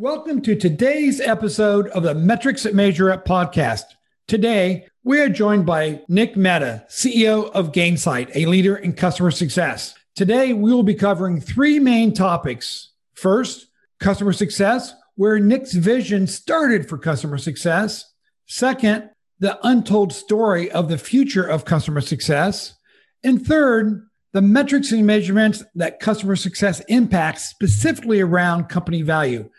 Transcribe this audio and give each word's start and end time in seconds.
Welcome 0.00 0.40
to 0.42 0.56
today's 0.56 1.20
episode 1.20 1.88
of 1.88 2.04
the 2.04 2.14
Metrics 2.14 2.62
That 2.62 2.74
Measure 2.74 3.10
Up 3.10 3.26
podcast. 3.26 3.82
Today, 4.26 4.86
we 5.04 5.20
are 5.20 5.28
joined 5.28 5.66
by 5.66 6.00
Nick 6.08 6.38
Mehta, 6.38 6.86
CEO 6.88 7.50
of 7.50 7.72
Gainsight, 7.72 8.30
a 8.34 8.46
leader 8.46 8.74
in 8.76 8.94
customer 8.94 9.30
success. 9.30 9.94
Today, 10.16 10.54
we 10.54 10.72
will 10.72 10.84
be 10.84 10.94
covering 10.94 11.38
three 11.38 11.78
main 11.78 12.14
topics. 12.14 12.92
First, 13.12 13.66
customer 13.98 14.32
success, 14.32 14.94
where 15.16 15.38
Nick's 15.38 15.74
vision 15.74 16.26
started 16.26 16.88
for 16.88 16.96
customer 16.96 17.36
success. 17.36 18.10
Second, 18.46 19.10
the 19.38 19.58
untold 19.62 20.14
story 20.14 20.70
of 20.70 20.88
the 20.88 20.96
future 20.96 21.44
of 21.44 21.66
customer 21.66 22.00
success. 22.00 22.74
And 23.22 23.46
third, 23.46 24.08
the 24.32 24.40
metrics 24.40 24.92
and 24.92 25.06
measurements 25.06 25.62
that 25.74 26.00
customer 26.00 26.36
success 26.36 26.80
impacts 26.88 27.50
specifically 27.50 28.22
around 28.22 28.70
company 28.70 29.02
value. 29.02 29.50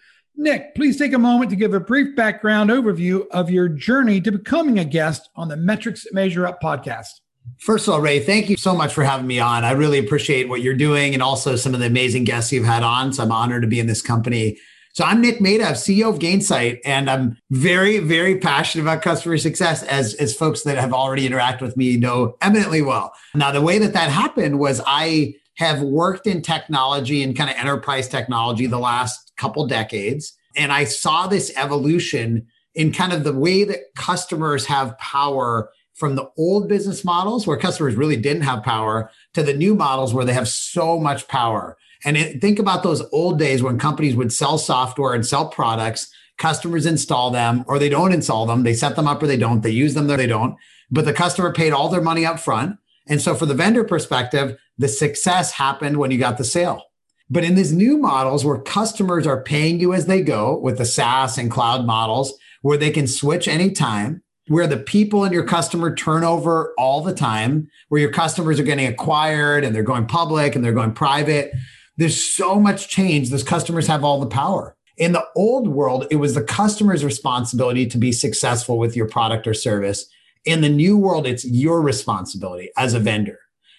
Nick, 0.41 0.73
please 0.73 0.97
take 0.97 1.13
a 1.13 1.19
moment 1.19 1.51
to 1.51 1.55
give 1.55 1.75
a 1.75 1.79
brief 1.79 2.15
background 2.15 2.71
overview 2.71 3.27
of 3.29 3.51
your 3.51 3.69
journey 3.69 4.19
to 4.21 4.31
becoming 4.31 4.79
a 4.79 4.83
guest 4.83 5.29
on 5.35 5.49
the 5.49 5.55
Metrics 5.55 6.07
Measure 6.13 6.47
Up 6.47 6.59
podcast. 6.59 7.09
First 7.59 7.87
of 7.87 7.93
all, 7.93 8.01
Ray, 8.01 8.19
thank 8.19 8.49
you 8.49 8.57
so 8.57 8.73
much 8.73 8.91
for 8.91 9.03
having 9.03 9.27
me 9.27 9.39
on. 9.39 9.63
I 9.63 9.73
really 9.73 9.99
appreciate 9.99 10.49
what 10.49 10.63
you're 10.63 10.73
doing 10.73 11.13
and 11.13 11.21
also 11.21 11.55
some 11.55 11.75
of 11.75 11.79
the 11.79 11.85
amazing 11.85 12.23
guests 12.23 12.51
you've 12.51 12.65
had 12.65 12.81
on. 12.81 13.13
So 13.13 13.21
I'm 13.21 13.31
honored 13.31 13.61
to 13.61 13.67
be 13.67 13.79
in 13.79 13.85
this 13.85 14.01
company. 14.01 14.57
So 14.93 15.03
I'm 15.03 15.21
Nick 15.21 15.41
Mehta, 15.41 15.73
CEO 15.73 16.09
of 16.09 16.17
Gainsight, 16.17 16.79
and 16.85 17.07
I'm 17.07 17.37
very, 17.51 17.99
very 17.99 18.39
passionate 18.39 18.81
about 18.81 19.03
customer 19.03 19.37
success, 19.37 19.83
as, 19.83 20.15
as 20.15 20.35
folks 20.35 20.63
that 20.63 20.79
have 20.79 20.91
already 20.91 21.29
interacted 21.29 21.61
with 21.61 21.77
me 21.77 21.97
know 21.97 22.35
eminently 22.41 22.81
well. 22.81 23.13
Now, 23.35 23.51
the 23.51 23.61
way 23.61 23.77
that 23.77 23.93
that 23.93 24.09
happened 24.09 24.57
was 24.57 24.81
I 24.87 25.35
have 25.57 25.81
worked 25.81 26.27
in 26.27 26.41
technology 26.41 27.23
and 27.23 27.37
kind 27.37 27.49
of 27.49 27.55
enterprise 27.55 28.07
technology 28.07 28.67
the 28.67 28.79
last 28.79 29.33
couple 29.37 29.67
decades. 29.67 30.33
And 30.55 30.71
I 30.71 30.85
saw 30.85 31.27
this 31.27 31.51
evolution 31.55 32.47
in 32.73 32.91
kind 32.93 33.13
of 33.13 33.23
the 33.23 33.33
way 33.33 33.63
that 33.63 33.93
customers 33.95 34.65
have 34.65 34.97
power 34.97 35.69
from 35.93 36.15
the 36.15 36.29
old 36.37 36.67
business 36.67 37.03
models 37.03 37.45
where 37.45 37.57
customers 37.57 37.95
really 37.95 38.15
didn't 38.15 38.43
have 38.43 38.63
power 38.63 39.11
to 39.33 39.43
the 39.43 39.53
new 39.53 39.75
models 39.75 40.13
where 40.13 40.25
they 40.25 40.33
have 40.33 40.47
so 40.47 40.99
much 40.99 41.27
power. 41.27 41.77
And 42.03 42.17
it, 42.17 42.41
think 42.41 42.59
about 42.59 42.83
those 42.83 43.03
old 43.11 43.37
days 43.37 43.61
when 43.61 43.77
companies 43.77 44.15
would 44.15 44.33
sell 44.33 44.57
software 44.57 45.13
and 45.13 45.25
sell 45.25 45.47
products, 45.47 46.11
customers 46.37 46.85
install 46.85 47.29
them 47.29 47.63
or 47.67 47.77
they 47.77 47.89
don't 47.89 48.13
install 48.13 48.45
them. 48.45 48.63
They 48.63 48.73
set 48.73 48.95
them 48.95 49.07
up 49.07 49.21
or 49.21 49.27
they 49.27 49.37
don't. 49.37 49.61
They 49.61 49.69
use 49.69 49.93
them 49.93 50.09
or 50.09 50.17
they 50.17 50.27
don't. 50.27 50.55
But 50.89 51.05
the 51.05 51.13
customer 51.13 51.53
paid 51.53 51.71
all 51.71 51.89
their 51.89 52.01
money 52.01 52.25
up 52.25 52.39
front. 52.39 52.77
And 53.07 53.21
so, 53.21 53.35
for 53.35 53.45
the 53.45 53.53
vendor 53.53 53.83
perspective, 53.83 54.59
the 54.81 54.87
success 54.87 55.51
happened 55.51 55.97
when 55.97 56.09
you 56.09 56.17
got 56.17 56.39
the 56.39 56.43
sale. 56.43 56.83
But 57.29 57.43
in 57.43 57.53
these 57.53 57.71
new 57.71 57.97
models 57.97 58.43
where 58.43 58.59
customers 58.59 59.27
are 59.27 59.43
paying 59.43 59.79
you 59.79 59.93
as 59.93 60.07
they 60.07 60.21
go 60.21 60.57
with 60.57 60.79
the 60.79 60.85
SaaS 60.85 61.37
and 61.37 61.51
cloud 61.51 61.85
models, 61.85 62.33
where 62.63 62.77
they 62.77 62.89
can 62.89 63.07
switch 63.07 63.47
anytime, 63.47 64.23
where 64.47 64.65
the 64.65 64.77
people 64.77 65.23
in 65.23 65.31
your 65.31 65.45
customer 65.45 65.95
turnover 65.95 66.73
all 66.79 67.01
the 67.01 67.13
time, 67.13 67.69
where 67.89 68.01
your 68.01 68.11
customers 68.11 68.59
are 68.59 68.63
getting 68.63 68.87
acquired 68.87 69.63
and 69.63 69.75
they're 69.75 69.83
going 69.83 70.07
public 70.07 70.55
and 70.55 70.65
they're 70.65 70.73
going 70.73 70.93
private. 70.93 71.53
There's 71.97 72.21
so 72.21 72.59
much 72.59 72.89
change. 72.89 73.29
Those 73.29 73.43
customers 73.43 73.85
have 73.85 74.03
all 74.03 74.19
the 74.19 74.25
power. 74.25 74.75
In 74.97 75.11
the 75.11 75.25
old 75.35 75.67
world, 75.67 76.07
it 76.09 76.15
was 76.15 76.33
the 76.33 76.43
customer's 76.43 77.05
responsibility 77.05 77.85
to 77.85 77.99
be 77.99 78.11
successful 78.11 78.79
with 78.79 78.95
your 78.95 79.07
product 79.07 79.45
or 79.45 79.53
service. 79.53 80.07
In 80.43 80.61
the 80.61 80.69
new 80.69 80.97
world, 80.97 81.27
it's 81.27 81.45
your 81.45 81.81
responsibility 81.81 82.71
as 82.77 82.95
a 82.95 82.99
vendor. 82.99 83.37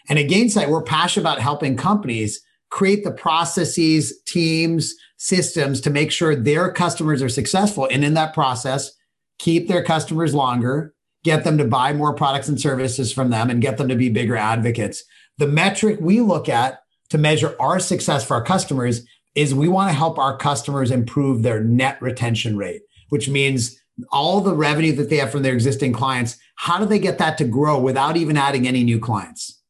And 0.08 0.18
at 0.18 0.28
Gainsight, 0.28 0.68
we're 0.68 0.82
passionate 0.82 1.22
about 1.22 1.40
helping 1.40 1.76
companies 1.76 2.40
create 2.70 3.04
the 3.04 3.12
processes, 3.12 4.20
teams, 4.26 4.94
systems 5.18 5.80
to 5.82 5.90
make 5.90 6.10
sure 6.10 6.34
their 6.34 6.72
customers 6.72 7.22
are 7.22 7.28
successful. 7.28 7.86
And 7.90 8.04
in 8.04 8.14
that 8.14 8.34
process, 8.34 8.90
keep 9.38 9.68
their 9.68 9.84
customers 9.84 10.34
longer, 10.34 10.94
get 11.22 11.44
them 11.44 11.58
to 11.58 11.64
buy 11.64 11.92
more 11.92 12.14
products 12.14 12.48
and 12.48 12.60
services 12.60 13.12
from 13.12 13.30
them, 13.30 13.50
and 13.50 13.62
get 13.62 13.78
them 13.78 13.88
to 13.88 13.94
be 13.94 14.08
bigger 14.08 14.36
advocates. 14.36 15.04
The 15.38 15.46
metric 15.46 15.98
we 16.00 16.20
look 16.20 16.48
at 16.48 16.80
to 17.10 17.18
measure 17.18 17.54
our 17.60 17.78
success 17.78 18.24
for 18.24 18.34
our 18.34 18.42
customers 18.42 19.06
is 19.34 19.54
we 19.54 19.68
want 19.68 19.90
to 19.90 19.96
help 19.96 20.18
our 20.18 20.36
customers 20.36 20.90
improve 20.90 21.42
their 21.42 21.62
net 21.62 22.00
retention 22.02 22.56
rate, 22.56 22.82
which 23.10 23.28
means 23.28 23.78
all 24.10 24.40
the 24.40 24.54
revenue 24.54 24.92
that 24.92 25.10
they 25.10 25.16
have 25.16 25.30
from 25.30 25.42
their 25.42 25.54
existing 25.54 25.92
clients. 25.92 26.36
How 26.56 26.78
do 26.78 26.86
they 26.86 26.98
get 26.98 27.18
that 27.18 27.38
to 27.38 27.44
grow 27.44 27.78
without 27.78 28.16
even 28.16 28.36
adding 28.36 28.66
any 28.66 28.84
new 28.84 28.98
clients? 28.98 29.61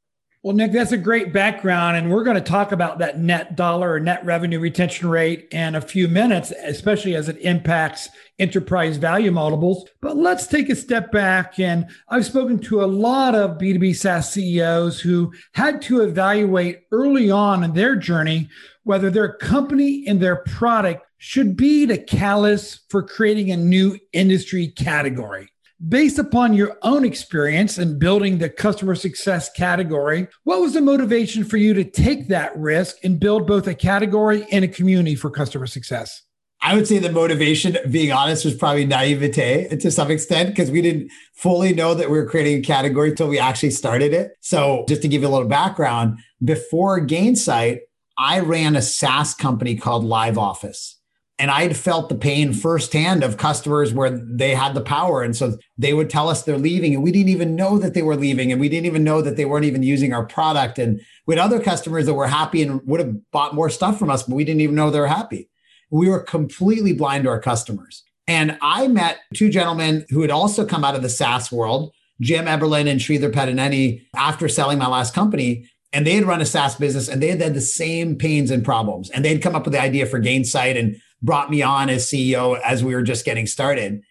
Well, 0.45 0.57
Nick, 0.57 0.73
that's 0.73 0.91
a 0.91 0.97
great 0.97 1.33
background. 1.33 1.97
And 1.97 2.11
we're 2.11 2.25
going 2.25 2.35
to 2.35 2.41
talk 2.41 2.73
about 2.73 2.99
that 2.99 3.17
net 3.17 3.55
dollar 3.55 3.93
or 3.93 4.01
net 4.01 4.25
revenue 4.25 4.59
retention 4.59 5.09
rate 5.09 5.47
in 5.53 5.77
a 5.77 5.81
few 5.81 6.09
minutes, 6.09 6.51
especially 6.65 7.15
as 7.15 7.29
it 7.29 7.39
impacts 7.39 8.09
enterprise 8.41 8.97
value 8.97 9.31
multiples. 9.31 9.89
But 10.01 10.17
let's 10.17 10.49
take 10.49 10.69
a 10.69 10.75
step 10.75 11.13
back. 11.13 11.61
And 11.61 11.87
I've 12.09 12.27
spoken 12.27 12.59
to 12.61 12.83
a 12.83 12.87
lot 12.87 13.37
of 13.37 13.57
B2B 13.57 13.95
SaaS 13.95 14.33
CEOs 14.33 14.99
who 14.99 15.33
had 15.55 15.81
to 15.83 16.01
evaluate 16.01 16.81
early 16.91 17.31
on 17.31 17.63
in 17.63 17.75
their 17.75 17.95
journey 17.95 18.51
whether 18.83 19.11
their 19.11 19.35
company 19.35 20.05
and 20.09 20.21
their 20.21 20.43
product 20.43 21.07
should 21.19 21.57
be 21.57 21.87
the 21.87 21.99
catalyst 21.99 22.81
for 22.91 23.01
creating 23.01 23.53
a 23.53 23.57
new 23.57 23.97
industry 24.13 24.67
category 24.67 25.52
based 25.89 26.19
upon 26.19 26.55
your 26.55 26.79
own 26.83 27.05
experience 27.05 27.79
in 27.79 27.99
building 27.99 28.39
the 28.39 28.49
customer 28.49 28.95
success 28.95 29.51
category, 29.51 30.29
what 30.45 30.61
was 30.61 30.75
the 30.75 30.81
motivation 30.81 31.45
for 31.45 31.57
you 31.57 31.75
to 31.75 31.85
take 31.85 32.29
that 32.29 32.57
risk 32.57 32.97
and 33.03 33.19
build 33.19 33.47
both 33.47 33.67
a 33.67 33.75
category 33.75 34.47
and 34.53 34.65
a 34.65 34.69
community 34.69 35.15
for 35.15 35.31
customer 35.31 35.67
success? 35.67 36.23
I 36.65 36.77
would 36.77 36.87
say 36.87 37.01
the 37.01 37.11
motivation, 37.11 37.77
being 37.91 38.13
honest, 38.13 38.45
was 38.45 38.55
probably 38.55 38.87
naivete 38.87 39.77
to 39.77 39.91
some 39.91 40.13
extent 40.13 40.51
because 40.51 40.71
we 40.71 40.81
didn't 40.81 41.11
fully 41.35 41.75
know 41.75 41.93
that 41.95 42.09
we 42.09 42.17
were 42.17 42.29
creating 42.29 42.61
a 42.61 42.63
category 42.63 43.11
until 43.11 43.27
we 43.27 43.41
actually 43.41 43.71
started 43.71 44.13
it. 44.13 44.37
So, 44.41 44.85
just 44.89 45.03
to 45.03 45.09
give 45.09 45.23
you 45.23 45.29
a 45.29 45.31
little 45.31 45.49
background, 45.49 46.19
before 46.45 47.05
Gainsight, 47.05 47.81
I 48.17 48.39
ran 48.39 48.77
a 48.77 48.83
SaaS 48.83 49.35
company 49.35 49.75
called 49.75 50.05
LiveOffice. 50.05 50.95
And 51.39 51.51
I'd 51.51 51.77
felt 51.77 52.09
the 52.09 52.15
pain 52.15 52.53
firsthand 52.53 53.25
of 53.25 53.37
customers 53.37 53.93
where 53.93 54.11
they 54.11 54.55
had 54.55 54.75
the 54.75 54.81
power. 54.81 55.23
And 55.23 55.35
so 55.37 55.57
they 55.77 55.93
would 55.93 56.09
tell 56.09 56.29
us 56.29 56.43
they're 56.43 56.59
leaving, 56.59 56.95
and 56.95 57.03
we 57.03 57.11
didn't 57.11 57.31
even 57.31 57.57
know 57.57 57.79
that 57.79 57.95
they 57.95 58.03
were 58.03 58.17
leaving. 58.17 58.53
And 58.53 58.61
we 58.61 58.69
didn't 58.69 58.87
even 58.87 59.03
know 59.03 59.23
that 59.23 59.37
they 59.37 59.45
weren't 59.45 59.65
even 59.65 59.83
using 59.83 60.13
our 60.13 60.25
product. 60.25 60.79
And 60.79 61.01
we 61.27 61.35
had 61.35 61.45
other 61.45 61.61
customers 61.61 62.07
that 62.07 62.15
were 62.15 62.27
happy 62.27 62.63
and 62.63 62.81
would 62.87 63.01
have 63.01 63.31
bought 63.33 63.55
more 63.55 63.71
stuff 63.71 63.99
from 63.99 64.11
us, 64.11 64.23
but 64.23 64.37
we 64.37 64.45
didn't 64.45 64.61
even 64.61 64.77
know 64.77 64.91
they 64.91 65.01
were 65.01 65.07
happy. 65.07 65.49
We 65.91 66.09
were 66.09 66.21
completely 66.21 66.93
blind 66.93 67.25
to 67.25 67.31
our 67.31 67.41
customers. 67.41 68.05
And 68.27 68.57
I 68.63 68.89
met 68.89 69.19
two 69.35 69.51
gentlemen 69.51 70.07
who 70.11 70.23
had 70.23 70.31
also 70.31 70.65
come 70.65 70.85
out 70.85 70.95
of 70.95 71.03
the 71.03 71.09
SaaS 71.09 71.51
world, 71.51 71.93
Jim 72.21 72.47
Eberlin 72.47 72.89
and 72.89 73.01
Sridhar 73.01 73.33
Peddineni, 73.33 74.07
after 74.15 74.49
selling 74.49 74.79
my 74.79 74.87
last 74.87 75.13
company. 75.13 75.69
And 75.93 76.07
they 76.07 76.15
had 76.15 76.25
run 76.25 76.41
a 76.41 76.47
SaaS 76.47 76.77
business 76.77 77.09
and 77.09 77.23
they 77.23 77.29
had 77.29 77.43
had 77.43 77.55
the 77.55 77.61
same 77.61 78.17
pains 78.17 78.51
and 78.51 78.65
problems. 78.65 79.11
And 79.11 79.25
they'd 79.25 79.43
come 79.43 79.55
up 79.55 79.65
with 79.65 79.75
the 79.75 79.83
idea 79.83 80.07
for 80.07 80.21
Gainsight 80.21 80.79
and 80.79 80.97
brought 81.23 81.51
me 81.51 81.63
on 81.63 81.89
as 81.89 82.07
CEO 82.07 82.61
as 82.61 82.83
we 82.83 82.95
were 82.95 83.03
just 83.03 83.25
getting 83.25 83.47
started. 83.47 84.03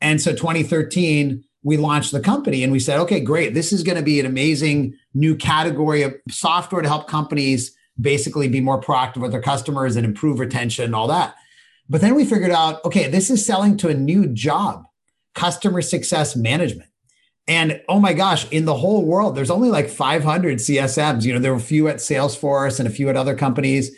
And 0.00 0.20
so 0.20 0.32
2013, 0.32 1.44
we 1.62 1.76
launched 1.76 2.12
the 2.12 2.20
company 2.20 2.62
and 2.62 2.72
we 2.72 2.80
said, 2.80 2.98
okay, 3.00 3.20
great. 3.20 3.54
This 3.54 3.72
is 3.72 3.82
going 3.82 3.98
to 3.98 4.02
be 4.02 4.18
an 4.18 4.26
amazing 4.26 4.96
new 5.12 5.36
category 5.36 6.02
of 6.02 6.14
software 6.30 6.82
to 6.82 6.88
help 6.88 7.06
companies 7.06 7.76
basically 8.00 8.48
be 8.48 8.60
more 8.60 8.80
proactive 8.80 9.18
with 9.18 9.32
their 9.32 9.42
customers 9.42 9.96
and 9.96 10.06
improve 10.06 10.40
retention 10.40 10.86
and 10.86 10.94
all 10.94 11.08
that. 11.08 11.34
But 11.88 12.00
then 12.00 12.14
we 12.14 12.24
figured 12.24 12.52
out, 12.52 12.82
okay, 12.84 13.08
this 13.08 13.30
is 13.30 13.44
selling 13.44 13.76
to 13.78 13.88
a 13.88 13.94
new 13.94 14.28
job, 14.28 14.84
customer 15.34 15.82
success 15.82 16.36
management. 16.36 16.88
And 17.48 17.82
oh 17.88 17.98
my 17.98 18.12
gosh, 18.12 18.48
in 18.50 18.64
the 18.64 18.76
whole 18.76 19.04
world, 19.04 19.34
there's 19.34 19.50
only 19.50 19.70
like 19.70 19.90
500 19.90 20.58
CSMs. 20.58 21.24
You 21.24 21.34
know, 21.34 21.40
there 21.40 21.50
were 21.50 21.58
a 21.58 21.60
few 21.60 21.88
at 21.88 21.96
Salesforce 21.96 22.78
and 22.78 22.88
a 22.88 22.92
few 22.92 23.08
at 23.08 23.16
other 23.16 23.34
companies. 23.34 23.90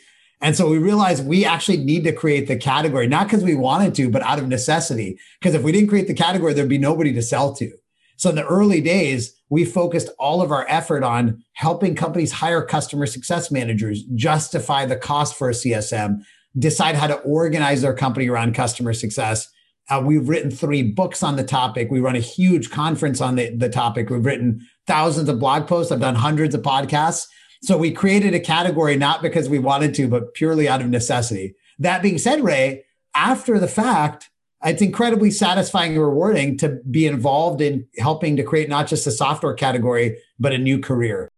And 0.42 0.56
so 0.56 0.68
we 0.68 0.78
realized 0.78 1.24
we 1.24 1.44
actually 1.44 1.78
need 1.78 2.02
to 2.04 2.12
create 2.12 2.48
the 2.48 2.56
category, 2.56 3.06
not 3.06 3.28
because 3.28 3.44
we 3.44 3.54
wanted 3.54 3.94
to, 3.94 4.10
but 4.10 4.22
out 4.22 4.40
of 4.40 4.48
necessity. 4.48 5.16
Because 5.40 5.54
if 5.54 5.62
we 5.62 5.70
didn't 5.70 5.88
create 5.88 6.08
the 6.08 6.14
category, 6.14 6.52
there'd 6.52 6.68
be 6.68 6.78
nobody 6.78 7.12
to 7.12 7.22
sell 7.22 7.54
to. 7.54 7.70
So 8.16 8.28
in 8.28 8.36
the 8.36 8.44
early 8.44 8.80
days, 8.80 9.40
we 9.50 9.64
focused 9.64 10.08
all 10.18 10.42
of 10.42 10.50
our 10.50 10.66
effort 10.68 11.04
on 11.04 11.44
helping 11.52 11.94
companies 11.94 12.32
hire 12.32 12.64
customer 12.64 13.06
success 13.06 13.50
managers, 13.52 14.02
justify 14.14 14.84
the 14.84 14.96
cost 14.96 15.36
for 15.36 15.48
a 15.48 15.52
CSM, 15.52 16.22
decide 16.58 16.96
how 16.96 17.06
to 17.06 17.18
organize 17.20 17.82
their 17.82 17.94
company 17.94 18.28
around 18.28 18.54
customer 18.54 18.92
success. 18.92 19.48
Uh, 19.90 20.02
we've 20.04 20.28
written 20.28 20.50
three 20.50 20.82
books 20.82 21.22
on 21.22 21.36
the 21.36 21.44
topic. 21.44 21.90
We 21.90 22.00
run 22.00 22.16
a 22.16 22.20
huge 22.20 22.70
conference 22.70 23.20
on 23.20 23.36
the, 23.36 23.54
the 23.54 23.68
topic. 23.68 24.10
We've 24.10 24.24
written 24.24 24.66
thousands 24.86 25.28
of 25.28 25.38
blog 25.38 25.66
posts. 25.66 25.92
I've 25.92 26.00
done 26.00 26.14
hundreds 26.14 26.54
of 26.54 26.62
podcasts. 26.62 27.26
So 27.62 27.78
we 27.78 27.92
created 27.92 28.34
a 28.34 28.40
category 28.40 28.96
not 28.96 29.22
because 29.22 29.48
we 29.48 29.58
wanted 29.58 29.94
to, 29.94 30.08
but 30.08 30.34
purely 30.34 30.68
out 30.68 30.80
of 30.80 30.88
necessity. 30.88 31.54
That 31.78 32.02
being 32.02 32.18
said, 32.18 32.42
Ray, 32.42 32.84
after 33.14 33.58
the 33.58 33.68
fact, 33.68 34.30
it's 34.64 34.82
incredibly 34.82 35.30
satisfying 35.30 35.92
and 35.92 36.02
rewarding 36.02 36.56
to 36.58 36.80
be 36.90 37.06
involved 37.06 37.60
in 37.60 37.86
helping 37.98 38.36
to 38.36 38.42
create 38.42 38.68
not 38.68 38.86
just 38.86 39.06
a 39.06 39.10
software 39.10 39.54
category, 39.54 40.18
but 40.38 40.52
a 40.52 40.58
new 40.58 40.78
career. 40.78 41.28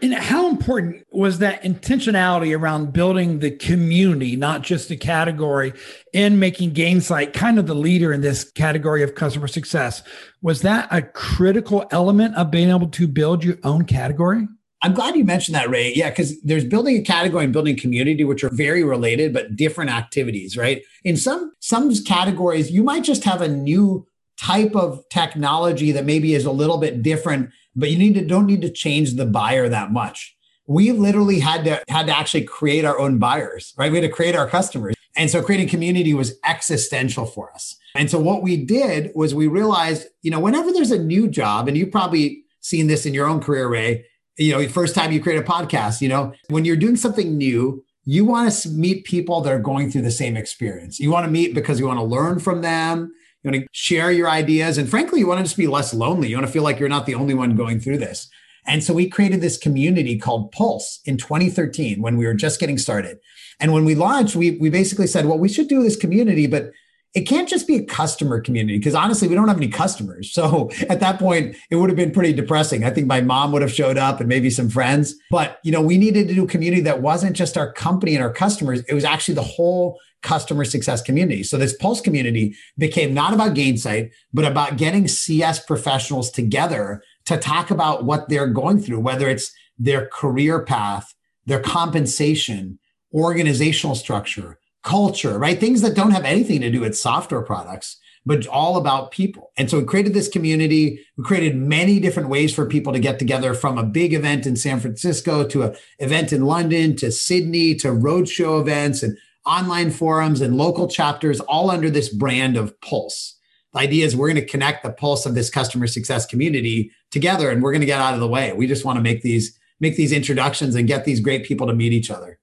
And 0.00 0.14
how 0.14 0.48
important 0.48 1.06
was 1.12 1.38
that 1.38 1.62
intentionality 1.62 2.58
around 2.58 2.92
building 2.92 3.38
the 3.38 3.52
community, 3.52 4.34
not 4.34 4.62
just 4.62 4.88
the 4.88 4.96
category, 4.96 5.74
in 6.12 6.40
making 6.40 6.72
Gainsight 6.72 7.32
kind 7.32 7.56
of 7.56 7.68
the 7.68 7.74
leader 7.74 8.12
in 8.12 8.20
this 8.20 8.50
category 8.50 9.04
of 9.04 9.14
customer 9.14 9.46
success? 9.46 10.02
Was 10.40 10.62
that 10.62 10.88
a 10.90 11.02
critical 11.02 11.86
element 11.92 12.34
of 12.34 12.50
being 12.50 12.70
able 12.70 12.88
to 12.88 13.06
build 13.06 13.44
your 13.44 13.58
own 13.62 13.84
category? 13.84 14.48
I'm 14.82 14.94
glad 14.94 15.16
you 15.16 15.24
mentioned 15.24 15.54
that, 15.54 15.70
Ray. 15.70 15.92
Yeah, 15.94 16.10
because 16.10 16.40
there's 16.42 16.64
building 16.64 16.96
a 16.96 17.02
category 17.02 17.44
and 17.44 17.52
building 17.52 17.76
community, 17.76 18.24
which 18.24 18.42
are 18.42 18.50
very 18.50 18.82
related 18.82 19.32
but 19.32 19.54
different 19.54 19.90
activities, 19.90 20.56
right? 20.56 20.82
In 21.04 21.16
some 21.16 21.52
some 21.60 21.94
categories, 22.04 22.70
you 22.70 22.82
might 22.82 23.04
just 23.04 23.22
have 23.24 23.40
a 23.40 23.48
new 23.48 24.06
type 24.36 24.74
of 24.74 25.08
technology 25.08 25.92
that 25.92 26.04
maybe 26.04 26.34
is 26.34 26.44
a 26.44 26.52
little 26.52 26.78
bit 26.78 27.02
different, 27.02 27.50
but 27.76 27.90
you 27.90 27.98
need 27.98 28.14
to 28.14 28.24
don't 28.24 28.46
need 28.46 28.62
to 28.62 28.70
change 28.70 29.14
the 29.14 29.26
buyer 29.26 29.68
that 29.68 29.92
much. 29.92 30.36
We 30.66 30.90
literally 30.90 31.38
had 31.38 31.64
to 31.64 31.82
had 31.88 32.06
to 32.06 32.16
actually 32.16 32.44
create 32.44 32.84
our 32.84 32.98
own 32.98 33.18
buyers, 33.18 33.74
right? 33.78 33.90
We 33.90 33.98
had 33.98 34.08
to 34.08 34.12
create 34.12 34.34
our 34.34 34.48
customers. 34.48 34.94
And 35.16 35.30
so 35.30 35.42
creating 35.42 35.68
community 35.68 36.14
was 36.14 36.38
existential 36.44 37.26
for 37.26 37.52
us. 37.52 37.76
And 37.94 38.10
so 38.10 38.18
what 38.18 38.42
we 38.42 38.56
did 38.56 39.12
was 39.14 39.34
we 39.34 39.46
realized, 39.46 40.08
you 40.22 40.30
know, 40.30 40.40
whenever 40.40 40.72
there's 40.72 40.90
a 40.90 40.98
new 40.98 41.28
job, 41.28 41.68
and 41.68 41.76
you've 41.76 41.92
probably 41.92 42.44
seen 42.60 42.86
this 42.86 43.04
in 43.04 43.12
your 43.12 43.26
own 43.26 43.40
career, 43.40 43.68
Ray, 43.68 44.06
you 44.38 44.52
know, 44.52 44.68
first 44.68 44.94
time 44.94 45.12
you 45.12 45.20
create 45.20 45.38
a 45.38 45.42
podcast, 45.42 46.00
you 46.00 46.08
know, 46.08 46.32
when 46.48 46.64
you're 46.64 46.76
doing 46.76 46.96
something 46.96 47.36
new, 47.36 47.84
you 48.04 48.24
want 48.24 48.50
to 48.50 48.68
meet 48.70 49.04
people 49.04 49.40
that 49.42 49.52
are 49.52 49.60
going 49.60 49.90
through 49.90 50.02
the 50.02 50.10
same 50.10 50.36
experience. 50.36 50.98
You 50.98 51.10
want 51.10 51.24
to 51.24 51.30
meet 51.30 51.54
because 51.54 51.78
you 51.78 51.86
want 51.86 51.98
to 51.98 52.04
learn 52.04 52.40
from 52.40 52.62
them. 52.62 53.12
You 53.42 53.50
want 53.50 53.62
to 53.62 53.68
share 53.72 54.10
your 54.10 54.28
ideas. 54.28 54.78
And 54.78 54.88
frankly, 54.88 55.20
you 55.20 55.26
want 55.26 55.38
to 55.38 55.44
just 55.44 55.56
be 55.56 55.66
less 55.66 55.94
lonely. 55.94 56.28
You 56.28 56.36
want 56.36 56.46
to 56.46 56.52
feel 56.52 56.62
like 56.62 56.78
you're 56.80 56.88
not 56.88 57.06
the 57.06 57.14
only 57.14 57.34
one 57.34 57.56
going 57.56 57.80
through 57.80 57.98
this. 57.98 58.28
And 58.66 58.82
so 58.82 58.94
we 58.94 59.08
created 59.08 59.40
this 59.40 59.58
community 59.58 60.18
called 60.18 60.52
Pulse 60.52 61.00
in 61.04 61.16
2013 61.16 62.00
when 62.00 62.16
we 62.16 62.26
were 62.26 62.34
just 62.34 62.60
getting 62.60 62.78
started. 62.78 63.18
And 63.60 63.72
when 63.72 63.84
we 63.84 63.94
launched, 63.94 64.36
we, 64.36 64.52
we 64.52 64.70
basically 64.70 65.06
said, 65.06 65.26
well, 65.26 65.38
we 65.38 65.48
should 65.48 65.68
do 65.68 65.82
this 65.82 65.96
community, 65.96 66.46
but 66.46 66.70
it 67.14 67.22
can't 67.22 67.48
just 67.48 67.66
be 67.66 67.76
a 67.76 67.84
customer 67.84 68.40
community 68.40 68.78
because 68.78 68.94
honestly, 68.94 69.28
we 69.28 69.34
don't 69.34 69.48
have 69.48 69.58
any 69.58 69.68
customers. 69.68 70.32
So 70.32 70.70
at 70.88 71.00
that 71.00 71.18
point, 71.18 71.56
it 71.70 71.76
would 71.76 71.90
have 71.90 71.96
been 71.96 72.10
pretty 72.10 72.32
depressing. 72.32 72.84
I 72.84 72.90
think 72.90 73.06
my 73.06 73.20
mom 73.20 73.52
would 73.52 73.62
have 73.62 73.72
showed 73.72 73.98
up 73.98 74.20
and 74.20 74.28
maybe 74.28 74.50
some 74.50 74.68
friends. 74.68 75.14
But 75.30 75.58
you 75.62 75.72
know, 75.72 75.82
we 75.82 75.98
needed 75.98 76.28
to 76.28 76.34
do 76.34 76.44
a 76.44 76.48
community 76.48 76.82
that 76.82 77.02
wasn't 77.02 77.36
just 77.36 77.58
our 77.58 77.72
company 77.72 78.14
and 78.14 78.24
our 78.24 78.32
customers. 78.32 78.80
It 78.88 78.94
was 78.94 79.04
actually 79.04 79.34
the 79.34 79.42
whole 79.42 79.98
customer 80.22 80.64
success 80.64 81.02
community. 81.02 81.42
So 81.42 81.58
this 81.58 81.76
Pulse 81.76 82.00
community 82.00 82.54
became 82.78 83.12
not 83.12 83.34
about 83.34 83.54
Gainsight, 83.54 84.12
but 84.32 84.44
about 84.44 84.76
getting 84.76 85.08
CS 85.08 85.64
professionals 85.64 86.30
together 86.30 87.02
to 87.26 87.36
talk 87.36 87.70
about 87.70 88.04
what 88.04 88.28
they're 88.28 88.46
going 88.46 88.80
through, 88.80 89.00
whether 89.00 89.28
it's 89.28 89.52
their 89.78 90.06
career 90.06 90.64
path, 90.64 91.12
their 91.44 91.60
compensation, 91.60 92.78
organizational 93.12 93.96
structure, 93.96 94.58
culture, 94.82 95.38
right? 95.38 95.58
Things 95.58 95.80
that 95.82 95.94
don't 95.94 96.10
have 96.10 96.24
anything 96.24 96.60
to 96.60 96.70
do 96.70 96.80
with 96.80 96.96
software 96.96 97.42
products, 97.42 97.98
but 98.26 98.46
all 98.46 98.76
about 98.76 99.10
people. 99.10 99.52
And 99.56 99.70
so 99.70 99.78
we 99.78 99.84
created 99.84 100.14
this 100.14 100.28
community. 100.28 101.04
We 101.16 101.24
created 101.24 101.56
many 101.56 102.00
different 102.00 102.28
ways 102.28 102.54
for 102.54 102.66
people 102.66 102.92
to 102.92 102.98
get 102.98 103.18
together 103.18 103.54
from 103.54 103.78
a 103.78 103.84
big 103.84 104.12
event 104.12 104.46
in 104.46 104.56
San 104.56 104.80
Francisco 104.80 105.46
to 105.48 105.62
an 105.62 105.76
event 105.98 106.32
in 106.32 106.44
London 106.44 106.96
to 106.96 107.10
Sydney 107.12 107.74
to 107.76 107.88
roadshow 107.88 108.60
events 108.60 109.02
and 109.02 109.16
online 109.44 109.90
forums 109.90 110.40
and 110.40 110.56
local 110.56 110.86
chapters, 110.88 111.40
all 111.40 111.70
under 111.70 111.90
this 111.90 112.08
brand 112.08 112.56
of 112.56 112.80
Pulse. 112.80 113.36
The 113.72 113.80
idea 113.80 114.04
is 114.04 114.14
we're 114.14 114.32
going 114.32 114.44
to 114.44 114.50
connect 114.50 114.82
the 114.82 114.92
pulse 114.92 115.24
of 115.24 115.34
this 115.34 115.48
customer 115.48 115.86
success 115.86 116.26
community 116.26 116.90
together 117.10 117.50
and 117.50 117.62
we're 117.62 117.72
going 117.72 117.80
to 117.80 117.86
get 117.86 118.00
out 118.00 118.14
of 118.14 118.20
the 118.20 118.28
way. 118.28 118.52
We 118.52 118.66
just 118.66 118.84
want 118.84 118.98
to 118.98 119.02
make 119.02 119.22
these 119.22 119.58
make 119.80 119.96
these 119.96 120.12
introductions 120.12 120.76
and 120.76 120.86
get 120.86 121.04
these 121.04 121.18
great 121.18 121.44
people 121.44 121.66
to 121.66 121.74
meet 121.74 121.92
each 121.92 122.10
other. 122.10 122.38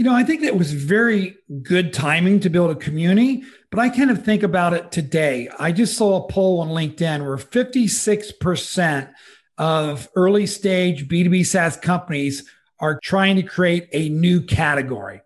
You 0.00 0.06
know, 0.06 0.14
I 0.14 0.24
think 0.24 0.40
that 0.40 0.56
was 0.56 0.72
very 0.72 1.36
good 1.60 1.92
timing 1.92 2.40
to 2.40 2.48
build 2.48 2.70
a 2.70 2.74
community, 2.74 3.42
but 3.70 3.80
I 3.80 3.90
kind 3.90 4.10
of 4.10 4.24
think 4.24 4.42
about 4.42 4.72
it 4.72 4.90
today. 4.90 5.50
I 5.58 5.72
just 5.72 5.94
saw 5.94 6.24
a 6.24 6.26
poll 6.26 6.60
on 6.60 6.68
LinkedIn 6.68 7.22
where 7.22 7.36
56% 7.36 9.12
of 9.58 10.08
early 10.16 10.46
stage 10.46 11.06
B2B 11.06 11.44
SaaS 11.44 11.76
companies 11.76 12.48
are 12.78 12.98
trying 12.98 13.36
to 13.36 13.42
create 13.42 13.90
a 13.92 14.08
new 14.08 14.40
category. 14.40 15.20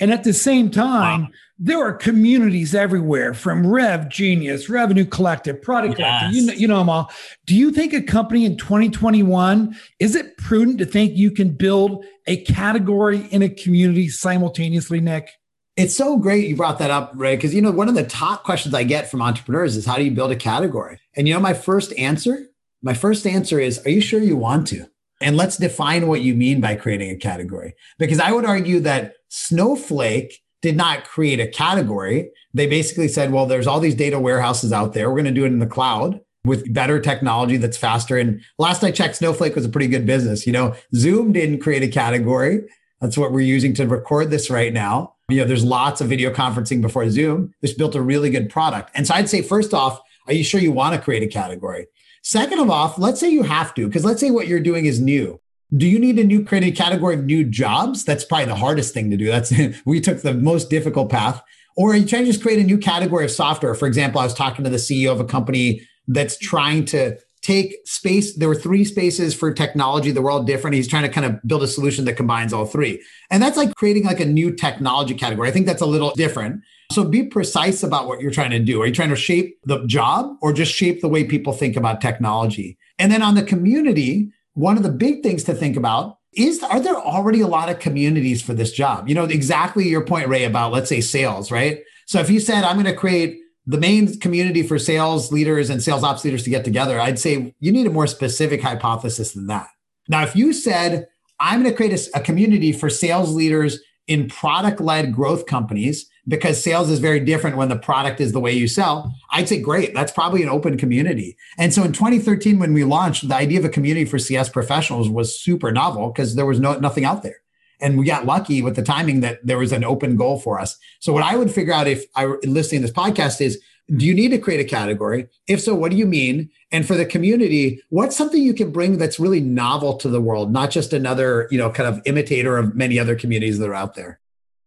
And 0.00 0.10
at 0.10 0.24
the 0.24 0.32
same 0.32 0.70
time, 0.70 1.22
wow 1.22 1.28
there 1.62 1.78
are 1.78 1.92
communities 1.92 2.74
everywhere 2.74 3.34
from 3.34 3.64
RevGenius, 3.64 4.70
Revenue 4.70 5.04
Collective, 5.04 5.60
Product 5.60 5.98
yes. 5.98 6.20
Collective, 6.22 6.34
you 6.34 6.46
know, 6.46 6.52
you 6.54 6.68
know 6.68 6.78
them 6.78 6.88
all. 6.88 7.12
Do 7.44 7.54
you 7.54 7.70
think 7.70 7.92
a 7.92 8.00
company 8.00 8.46
in 8.46 8.56
2021 8.56 9.76
is 9.98 10.16
it 10.16 10.38
prudent 10.38 10.78
to 10.78 10.86
think 10.86 11.18
you 11.18 11.30
can 11.30 11.50
build 11.50 12.06
a 12.26 12.38
category 12.44 13.26
in 13.30 13.42
a 13.42 13.50
community 13.50 14.08
simultaneously, 14.08 15.00
Nick? 15.00 15.28
It's 15.76 15.94
so 15.94 16.16
great 16.16 16.48
you 16.48 16.56
brought 16.56 16.78
that 16.78 16.90
up, 16.90 17.12
Ray, 17.14 17.36
because 17.36 17.54
you 17.54 17.60
know 17.60 17.70
one 17.70 17.90
of 17.90 17.94
the 17.94 18.04
top 18.04 18.42
questions 18.42 18.74
I 18.74 18.82
get 18.82 19.10
from 19.10 19.20
entrepreneurs 19.20 19.76
is 19.76 19.84
how 19.84 19.96
do 19.96 20.04
you 20.04 20.12
build 20.12 20.30
a 20.30 20.36
category? 20.36 20.98
And 21.14 21.28
you 21.28 21.34
know 21.34 21.40
my 21.40 21.54
first 21.54 21.92
answer, 21.98 22.46
my 22.82 22.94
first 22.94 23.26
answer 23.26 23.60
is, 23.60 23.84
are 23.84 23.90
you 23.90 24.00
sure 24.00 24.20
you 24.20 24.36
want 24.36 24.66
to? 24.68 24.86
And 25.20 25.36
let's 25.36 25.58
define 25.58 26.08
what 26.08 26.22
you 26.22 26.34
mean 26.34 26.62
by 26.62 26.74
creating 26.74 27.10
a 27.10 27.16
category, 27.16 27.74
because 27.98 28.18
I 28.18 28.32
would 28.32 28.46
argue 28.46 28.80
that 28.80 29.16
Snowflake 29.30 30.42
did 30.60 30.76
not 30.76 31.04
create 31.04 31.40
a 31.40 31.46
category. 31.48 32.30
They 32.52 32.66
basically 32.66 33.08
said, 33.08 33.32
well, 33.32 33.46
there's 33.46 33.66
all 33.66 33.80
these 33.80 33.94
data 33.94 34.20
warehouses 34.20 34.72
out 34.72 34.92
there. 34.92 35.08
We're 35.08 35.16
going 35.16 35.24
to 35.24 35.40
do 35.40 35.44
it 35.44 35.52
in 35.52 35.58
the 35.58 35.66
cloud 35.66 36.20
with 36.44 36.72
better 36.72 37.00
technology 37.00 37.56
that's 37.56 37.76
faster. 37.76 38.18
And 38.18 38.42
last 38.58 38.84
I 38.84 38.90
checked, 38.90 39.16
Snowflake 39.16 39.54
was 39.54 39.64
a 39.64 39.70
pretty 39.70 39.88
good 39.88 40.04
business. 40.04 40.46
You 40.46 40.52
know, 40.52 40.74
Zoom 40.94 41.32
didn't 41.32 41.60
create 41.60 41.82
a 41.82 41.88
category. 41.88 42.62
That's 43.00 43.16
what 43.16 43.32
we're 43.32 43.40
using 43.40 43.72
to 43.74 43.86
record 43.86 44.30
this 44.30 44.50
right 44.50 44.72
now. 44.72 45.14
You 45.28 45.38
know, 45.38 45.46
there's 45.46 45.64
lots 45.64 46.00
of 46.00 46.08
video 46.08 46.30
conferencing 46.32 46.82
before 46.82 47.08
Zoom. 47.08 47.54
This 47.62 47.72
built 47.72 47.94
a 47.94 48.02
really 48.02 48.30
good 48.30 48.50
product. 48.50 48.90
And 48.94 49.06
so 49.06 49.14
I'd 49.14 49.28
say, 49.28 49.42
first 49.42 49.72
off, 49.72 50.00
are 50.26 50.34
you 50.34 50.44
sure 50.44 50.60
you 50.60 50.72
want 50.72 50.94
to 50.94 51.00
create 51.00 51.22
a 51.22 51.26
category? 51.26 51.86
Second 52.22 52.58
of 52.58 52.68
all, 52.68 52.94
let's 52.98 53.18
say 53.18 53.30
you 53.30 53.42
have 53.42 53.74
to, 53.74 53.86
because 53.86 54.04
let's 54.04 54.20
say 54.20 54.30
what 54.30 54.46
you're 54.46 54.60
doing 54.60 54.84
is 54.84 55.00
new. 55.00 55.39
Do 55.76 55.86
you 55.86 55.98
need 55.98 56.18
a 56.18 56.24
new 56.24 56.44
created 56.44 56.76
category 56.76 57.14
of 57.14 57.24
new 57.24 57.44
jobs? 57.44 58.04
That's 58.04 58.24
probably 58.24 58.46
the 58.46 58.56
hardest 58.56 58.92
thing 58.92 59.10
to 59.10 59.16
do. 59.16 59.26
That's 59.26 59.52
we 59.84 60.00
took 60.00 60.22
the 60.22 60.34
most 60.34 60.70
difficult 60.70 61.10
path. 61.10 61.42
Or 61.76 61.92
are 61.92 61.96
you 61.96 62.06
trying 62.06 62.24
to 62.24 62.32
just 62.32 62.42
create 62.42 62.58
a 62.58 62.64
new 62.64 62.78
category 62.78 63.24
of 63.24 63.30
software? 63.30 63.74
For 63.74 63.86
example, 63.86 64.20
I 64.20 64.24
was 64.24 64.34
talking 64.34 64.64
to 64.64 64.70
the 64.70 64.76
CEO 64.76 65.12
of 65.12 65.20
a 65.20 65.24
company 65.24 65.86
that's 66.08 66.36
trying 66.36 66.84
to 66.86 67.16
take 67.42 67.74
space. 67.84 68.36
There 68.36 68.48
were 68.48 68.54
three 68.54 68.84
spaces 68.84 69.34
for 69.34 69.52
technology 69.52 70.10
that 70.10 70.20
were 70.20 70.30
all 70.30 70.42
different. 70.42 70.74
He's 70.74 70.88
trying 70.88 71.04
to 71.04 71.08
kind 71.08 71.24
of 71.24 71.40
build 71.46 71.62
a 71.62 71.68
solution 71.68 72.04
that 72.04 72.14
combines 72.14 72.52
all 72.52 72.66
three. 72.66 73.02
And 73.30 73.42
that's 73.42 73.56
like 73.56 73.74
creating 73.76 74.04
like 74.04 74.20
a 74.20 74.26
new 74.26 74.54
technology 74.54 75.14
category. 75.14 75.48
I 75.48 75.52
think 75.52 75.66
that's 75.66 75.82
a 75.82 75.86
little 75.86 76.10
different. 76.10 76.62
So 76.92 77.04
be 77.04 77.22
precise 77.22 77.82
about 77.82 78.08
what 78.08 78.20
you're 78.20 78.32
trying 78.32 78.50
to 78.50 78.58
do. 78.58 78.82
Are 78.82 78.86
you 78.86 78.92
trying 78.92 79.10
to 79.10 79.16
shape 79.16 79.58
the 79.64 79.86
job 79.86 80.36
or 80.42 80.52
just 80.52 80.72
shape 80.72 81.00
the 81.00 81.08
way 81.08 81.24
people 81.24 81.52
think 81.52 81.76
about 81.76 82.00
technology? 82.00 82.76
And 82.98 83.10
then 83.10 83.22
on 83.22 83.36
the 83.36 83.42
community, 83.42 84.32
one 84.54 84.76
of 84.76 84.82
the 84.82 84.90
big 84.90 85.22
things 85.22 85.44
to 85.44 85.54
think 85.54 85.76
about 85.76 86.18
is 86.32 86.62
are 86.62 86.80
there 86.80 86.96
already 86.96 87.40
a 87.40 87.46
lot 87.46 87.68
of 87.68 87.78
communities 87.78 88.40
for 88.42 88.54
this 88.54 88.72
job? 88.72 89.08
You 89.08 89.14
know, 89.14 89.24
exactly 89.24 89.88
your 89.88 90.04
point, 90.04 90.28
Ray, 90.28 90.44
about 90.44 90.72
let's 90.72 90.88
say 90.88 91.00
sales, 91.00 91.50
right? 91.50 91.80
So 92.06 92.20
if 92.20 92.30
you 92.30 92.40
said, 92.40 92.64
I'm 92.64 92.76
going 92.76 92.86
to 92.86 92.94
create 92.94 93.40
the 93.66 93.78
main 93.78 94.18
community 94.18 94.62
for 94.62 94.78
sales 94.78 95.32
leaders 95.32 95.70
and 95.70 95.82
sales 95.82 96.02
ops 96.02 96.24
leaders 96.24 96.44
to 96.44 96.50
get 96.50 96.64
together, 96.64 97.00
I'd 97.00 97.18
say 97.18 97.54
you 97.58 97.72
need 97.72 97.86
a 97.86 97.90
more 97.90 98.06
specific 98.06 98.62
hypothesis 98.62 99.32
than 99.32 99.46
that. 99.48 99.68
Now, 100.08 100.22
if 100.22 100.34
you 100.34 100.52
said, 100.52 101.06
I'm 101.38 101.62
going 101.62 101.72
to 101.72 101.76
create 101.76 101.92
a, 101.92 102.18
a 102.18 102.20
community 102.20 102.72
for 102.72 102.90
sales 102.90 103.32
leaders 103.32 103.80
in 104.10 104.26
product 104.26 104.80
led 104.80 105.14
growth 105.14 105.46
companies 105.46 106.10
because 106.26 106.62
sales 106.62 106.90
is 106.90 106.98
very 106.98 107.20
different 107.20 107.56
when 107.56 107.68
the 107.68 107.78
product 107.78 108.20
is 108.20 108.32
the 108.32 108.40
way 108.40 108.52
you 108.52 108.66
sell, 108.66 109.14
I'd 109.30 109.48
say 109.48 109.60
great. 109.60 109.94
That's 109.94 110.10
probably 110.10 110.42
an 110.42 110.48
open 110.48 110.76
community. 110.76 111.36
And 111.58 111.72
so 111.72 111.84
in 111.84 111.92
2013, 111.92 112.58
when 112.58 112.74
we 112.74 112.82
launched, 112.82 113.28
the 113.28 113.36
idea 113.36 113.60
of 113.60 113.64
a 113.64 113.68
community 113.68 114.04
for 114.04 114.18
CS 114.18 114.48
professionals 114.48 115.08
was 115.08 115.40
super 115.40 115.70
novel 115.70 116.08
because 116.08 116.34
there 116.34 116.44
was 116.44 116.58
no 116.58 116.76
nothing 116.80 117.04
out 117.04 117.22
there. 117.22 117.36
And 117.80 117.96
we 117.96 118.04
got 118.04 118.26
lucky 118.26 118.62
with 118.62 118.74
the 118.74 118.82
timing 118.82 119.20
that 119.20 119.46
there 119.46 119.58
was 119.58 119.70
an 119.70 119.84
open 119.84 120.16
goal 120.16 120.40
for 120.40 120.58
us. 120.58 120.76
So 120.98 121.12
what 121.12 121.22
I 121.22 121.36
would 121.36 121.50
figure 121.52 121.72
out 121.72 121.86
if 121.86 122.04
I 122.16 122.26
were 122.26 122.40
listening 122.42 122.80
to 122.80 122.88
this 122.88 122.96
podcast 122.96 123.40
is 123.40 123.62
do 123.96 124.06
you 124.06 124.14
need 124.14 124.30
to 124.30 124.38
create 124.38 124.60
a 124.60 124.64
category? 124.64 125.28
If 125.48 125.60
so, 125.60 125.74
what 125.74 125.90
do 125.90 125.96
you 125.96 126.06
mean? 126.06 126.50
And 126.70 126.86
for 126.86 126.94
the 126.94 127.06
community, 127.06 127.82
what's 127.88 128.16
something 128.16 128.42
you 128.42 128.54
can 128.54 128.70
bring 128.70 128.98
that's 128.98 129.18
really 129.18 129.40
novel 129.40 129.96
to 129.98 130.08
the 130.08 130.20
world, 130.20 130.52
not 130.52 130.70
just 130.70 130.92
another, 130.92 131.48
you 131.50 131.58
know, 131.58 131.70
kind 131.70 131.88
of 131.88 132.00
imitator 132.04 132.56
of 132.56 132.74
many 132.74 132.98
other 132.98 133.16
communities 133.16 133.58
that 133.58 133.68
are 133.68 133.74
out 133.74 133.94
there? 133.94 134.20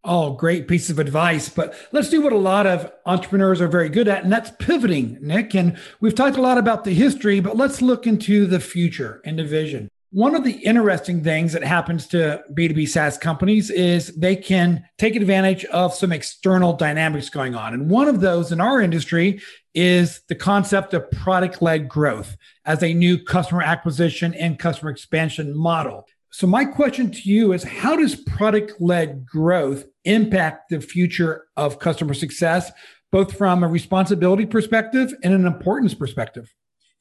Oh, 0.06 0.34
great 0.34 0.68
piece 0.68 0.90
of 0.90 1.00
advice. 1.00 1.48
But 1.48 1.74
let's 1.94 2.10
do 2.10 2.22
what 2.22 2.34
a 2.34 2.38
lot 2.38 2.68
of 2.68 2.92
entrepreneurs 3.06 3.62
are 3.62 3.70
very 3.70 3.88
good 3.88 4.10
at, 4.10 4.24
and 4.24 4.34
that's 4.34 4.52
pivoting, 4.60 5.18
Nick. 5.22 5.56
And 5.56 5.78
we've 6.02 6.16
talked 6.16 6.36
a 6.36 6.42
lot 6.42 6.58
about 6.58 6.84
the 6.84 6.94
history, 6.94 7.40
but 7.40 7.56
let's 7.56 7.82
look 7.82 8.06
into 8.06 8.46
the 8.46 8.60
future 8.60 9.22
and 9.24 9.40
the 9.40 9.46
vision. 9.46 9.90
One 10.14 10.36
of 10.36 10.44
the 10.44 10.52
interesting 10.52 11.24
things 11.24 11.54
that 11.54 11.64
happens 11.64 12.06
to 12.10 12.44
B2B 12.54 12.88
SaaS 12.88 13.18
companies 13.18 13.72
is 13.72 14.16
they 14.16 14.36
can 14.36 14.86
take 15.00 15.16
advantage 15.16 15.66
of 15.66 15.96
some 15.96 16.12
external 16.12 16.74
dynamics 16.74 17.32
going 17.32 17.56
on. 17.56 17.74
And 17.74 17.90
one 17.90 18.08
of 18.08 18.22
those 18.22 18.52
in 18.52 18.62
our 18.62 18.80
industry 18.80 19.42
is 19.74 20.22
the 20.30 20.36
concept 20.36 20.94
of 20.94 21.10
product 21.10 21.64
led 21.64 21.90
growth 21.90 22.38
as 22.64 22.84
a 22.84 22.94
new 22.94 23.18
customer 23.18 23.64
acquisition 23.64 24.36
and 24.36 24.60
customer 24.60 24.92
expansion 24.92 25.58
model. 25.58 26.06
So, 26.30 26.46
my 26.46 26.66
question 26.66 27.10
to 27.10 27.22
you 27.28 27.52
is 27.52 27.64
how 27.64 27.96
does 27.96 28.16
product 28.16 28.80
led 28.80 29.26
growth 29.26 29.86
impact 30.06 30.70
the 30.70 30.80
future 30.80 31.46
of 31.58 31.80
customer 31.80 32.14
success, 32.14 32.72
both 33.12 33.36
from 33.36 33.64
a 33.64 33.68
responsibility 33.68 34.46
perspective 34.46 35.12
and 35.24 35.34
an 35.34 35.48
importance 35.48 35.96
perspective? 35.96 36.54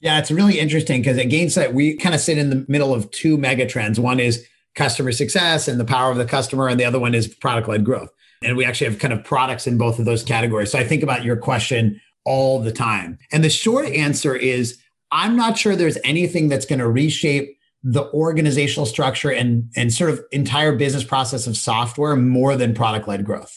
Yeah, 0.03 0.19
it's 0.19 0.33
really 0.33 0.59
interesting 0.59 1.01
because 1.01 1.17
at 1.17 1.27
Gainsight, 1.27 1.73
we 1.75 1.97
kind 1.97 2.13
of 2.13 2.21
sit 2.21 2.37
in 2.37 2.51
the 2.51 2.65
middle 2.69 2.93
of 2.93 3.09
two 3.13 3.39
mega 3.39 3.67
trends. 3.67 4.01
One 4.01 4.19
is 4.19 4.45
customer 4.75 5.13
success 5.13 5.69
and 5.69 5.79
the 5.79 5.85
power 5.85 6.11
of 6.11 6.19
the 6.19 6.25
customer, 6.25 6.67
and 6.67 6.79
the 6.79 6.85
other 6.85 6.99
one 6.99 7.15
is 7.15 7.29
product 7.29 7.69
led 7.69 7.85
growth. 7.85 8.11
And 8.43 8.57
we 8.57 8.65
actually 8.65 8.91
have 8.91 8.99
kind 8.99 9.15
of 9.15 9.23
products 9.23 9.69
in 9.69 9.79
both 9.79 10.01
of 10.01 10.05
those 10.05 10.25
categories. 10.25 10.73
So 10.73 10.79
I 10.79 10.85
think 10.85 11.05
about 11.05 11.25
your 11.25 11.37
question 11.37 12.01
all 12.25 12.61
the 12.61 12.73
time. 12.73 13.17
And 13.31 13.45
the 13.45 13.51
short 13.51 13.87
answer 13.87 14.35
is 14.35 14.77
I'm 15.13 15.37
not 15.37 15.57
sure 15.57 15.77
there's 15.77 15.99
anything 16.03 16.49
that's 16.49 16.67
going 16.67 16.81
to 16.81 16.89
reshape 16.89 17.57
the 17.85 18.11
organizational 18.13 18.87
structure 18.87 19.31
and, 19.31 19.71
and 19.77 19.93
sort 19.93 20.11
of 20.11 20.21
entire 20.33 20.75
business 20.75 21.05
process 21.05 21.47
of 21.47 21.57
software 21.57 22.17
more 22.17 22.57
than 22.57 22.75
product 22.75 23.07
led 23.07 23.25
growth. 23.25 23.57